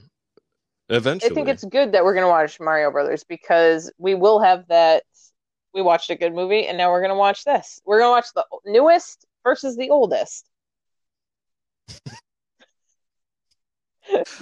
Eventually. 0.89 1.31
I 1.31 1.33
think 1.33 1.47
it's 1.47 1.63
good 1.63 1.93
that 1.93 2.03
we're 2.03 2.13
gonna 2.13 2.27
watch 2.27 2.59
Mario 2.59 2.91
Brothers 2.91 3.23
because 3.23 3.91
we 3.97 4.15
will 4.15 4.39
have 4.39 4.67
that 4.67 5.03
we 5.73 5.81
watched 5.81 6.09
a 6.09 6.15
good 6.15 6.33
movie 6.33 6.67
and 6.67 6.77
now 6.77 6.91
we're 6.91 7.01
gonna 7.01 7.15
watch 7.15 7.43
this. 7.43 7.81
We're 7.85 7.99
gonna 7.99 8.11
watch 8.11 8.27
the 8.35 8.45
newest 8.65 9.25
versus 9.43 9.75
the 9.75 9.89
oldest. 9.89 10.47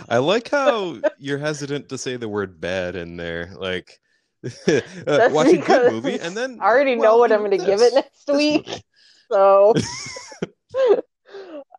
I 0.09 0.17
like 0.17 0.49
how 0.49 0.97
you're 1.17 1.37
hesitant 1.37 1.89
to 1.89 1.97
say 1.97 2.17
the 2.17 2.29
word 2.29 2.59
bad 2.61 2.95
in 2.95 3.17
there. 3.17 3.53
Like 3.55 3.99
uh, 4.67 5.29
watch 5.31 5.53
a 5.53 5.57
good 5.57 5.91
movie 5.91 6.19
and 6.19 6.35
then 6.35 6.57
I 6.61 6.65
already 6.65 6.95
know 6.95 7.17
what 7.17 7.31
I'm 7.31 7.41
gonna 7.41 7.57
give 7.57 7.81
it 7.81 7.93
next 7.93 8.27
week. 8.29 8.67
movie. 8.67 8.83
So 9.31 9.75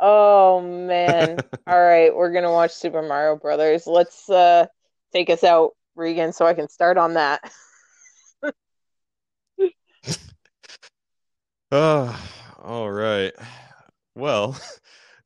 Oh 0.01 0.61
man. 0.61 1.43
All 1.67 1.81
right, 1.81 2.15
we're 2.15 2.33
gonna 2.33 2.51
watch 2.51 2.73
Super 2.73 3.03
Mario 3.03 3.37
Brothers. 3.37 3.87
Let's 3.87 4.29
uh 4.29 4.67
take 5.13 5.31
us 5.31 5.45
out, 5.45 5.73
Regan, 5.95 6.33
so 6.33 6.47
I 6.47 6.55
can 6.55 6.69
start 6.69 6.99
on 6.99 7.15
that. 7.15 7.41
Ah, 11.71 12.21
all 12.63 12.91
right. 12.91 13.33
Well, 14.15 14.59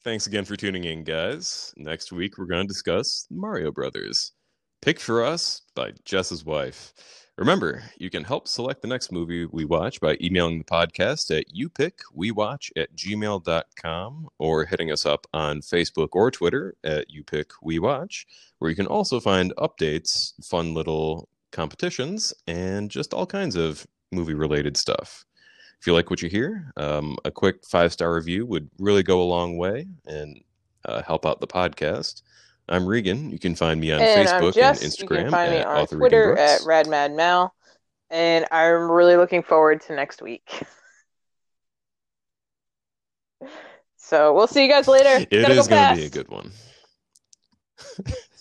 thanks 0.06 0.28
again 0.28 0.44
for 0.44 0.54
tuning 0.54 0.84
in, 0.84 1.02
guys. 1.02 1.74
Next 1.76 2.12
week 2.12 2.38
we're 2.38 2.46
going 2.46 2.64
to 2.64 2.72
discuss 2.72 3.26
Mario 3.28 3.72
Brothers. 3.72 4.34
Pick 4.80 5.00
for 5.00 5.24
Us 5.24 5.62
by 5.74 5.94
Jess's 6.04 6.44
wife. 6.44 6.94
Remember, 7.36 7.82
you 7.98 8.08
can 8.08 8.22
help 8.22 8.46
select 8.46 8.82
the 8.82 8.86
next 8.86 9.10
movie 9.10 9.46
we 9.46 9.64
watch 9.64 10.00
by 10.00 10.16
emailing 10.20 10.58
the 10.58 10.64
podcast 10.64 11.36
at 11.36 11.46
youpickwewatch 11.52 12.70
at 12.76 12.94
gmail.com 12.94 14.28
or 14.38 14.64
hitting 14.64 14.92
us 14.92 15.04
up 15.04 15.26
on 15.34 15.60
Facebook 15.60 16.10
or 16.12 16.30
Twitter 16.30 16.76
at 16.84 17.08
youpickwewatch, 17.10 18.26
where 18.60 18.70
you 18.70 18.76
can 18.76 18.86
also 18.86 19.18
find 19.18 19.52
updates, 19.58 20.34
fun 20.44 20.72
little 20.72 21.28
competitions, 21.50 22.32
and 22.46 22.92
just 22.92 23.12
all 23.12 23.26
kinds 23.26 23.56
of 23.56 23.84
movie 24.12 24.34
related 24.34 24.76
stuff. 24.76 25.25
If 25.80 25.86
you 25.86 25.92
like 25.92 26.10
what 26.10 26.22
you 26.22 26.28
hear, 26.28 26.72
um, 26.76 27.16
a 27.24 27.30
quick 27.30 27.64
five 27.64 27.92
star 27.92 28.14
review 28.14 28.46
would 28.46 28.68
really 28.78 29.02
go 29.02 29.22
a 29.22 29.24
long 29.24 29.56
way 29.56 29.86
and 30.06 30.42
uh, 30.84 31.02
help 31.02 31.26
out 31.26 31.40
the 31.40 31.46
podcast. 31.46 32.22
I'm 32.68 32.86
Regan. 32.86 33.30
You 33.30 33.38
can 33.38 33.54
find 33.54 33.80
me 33.80 33.92
on 33.92 34.00
And 34.00 34.28
Facebook 34.28 34.54
Jess. 34.54 34.82
and 34.82 34.98
You 34.98 35.06
can 35.06 35.16
Instagram 35.26 35.30
find 35.30 35.52
me 35.52 35.62
on 35.62 35.86
Twitter 35.86 36.36
at 36.36 36.62
RadMadMal. 36.62 37.50
And 38.10 38.46
I'm 38.50 38.90
really 38.90 39.16
looking 39.16 39.42
forward 39.42 39.80
to 39.82 39.94
next 39.94 40.22
week. 40.22 40.62
So 44.06 44.32
we'll 44.32 44.46
see 44.46 44.62
you 44.64 44.70
guys 44.70 44.86
later. 44.86 45.26
It 45.32 45.50
is 45.50 45.66
go 45.66 45.74
going 45.74 45.96
to 45.96 46.00
be 46.00 46.06
a 46.06 46.10
good 46.10 46.28
one. 46.28 46.52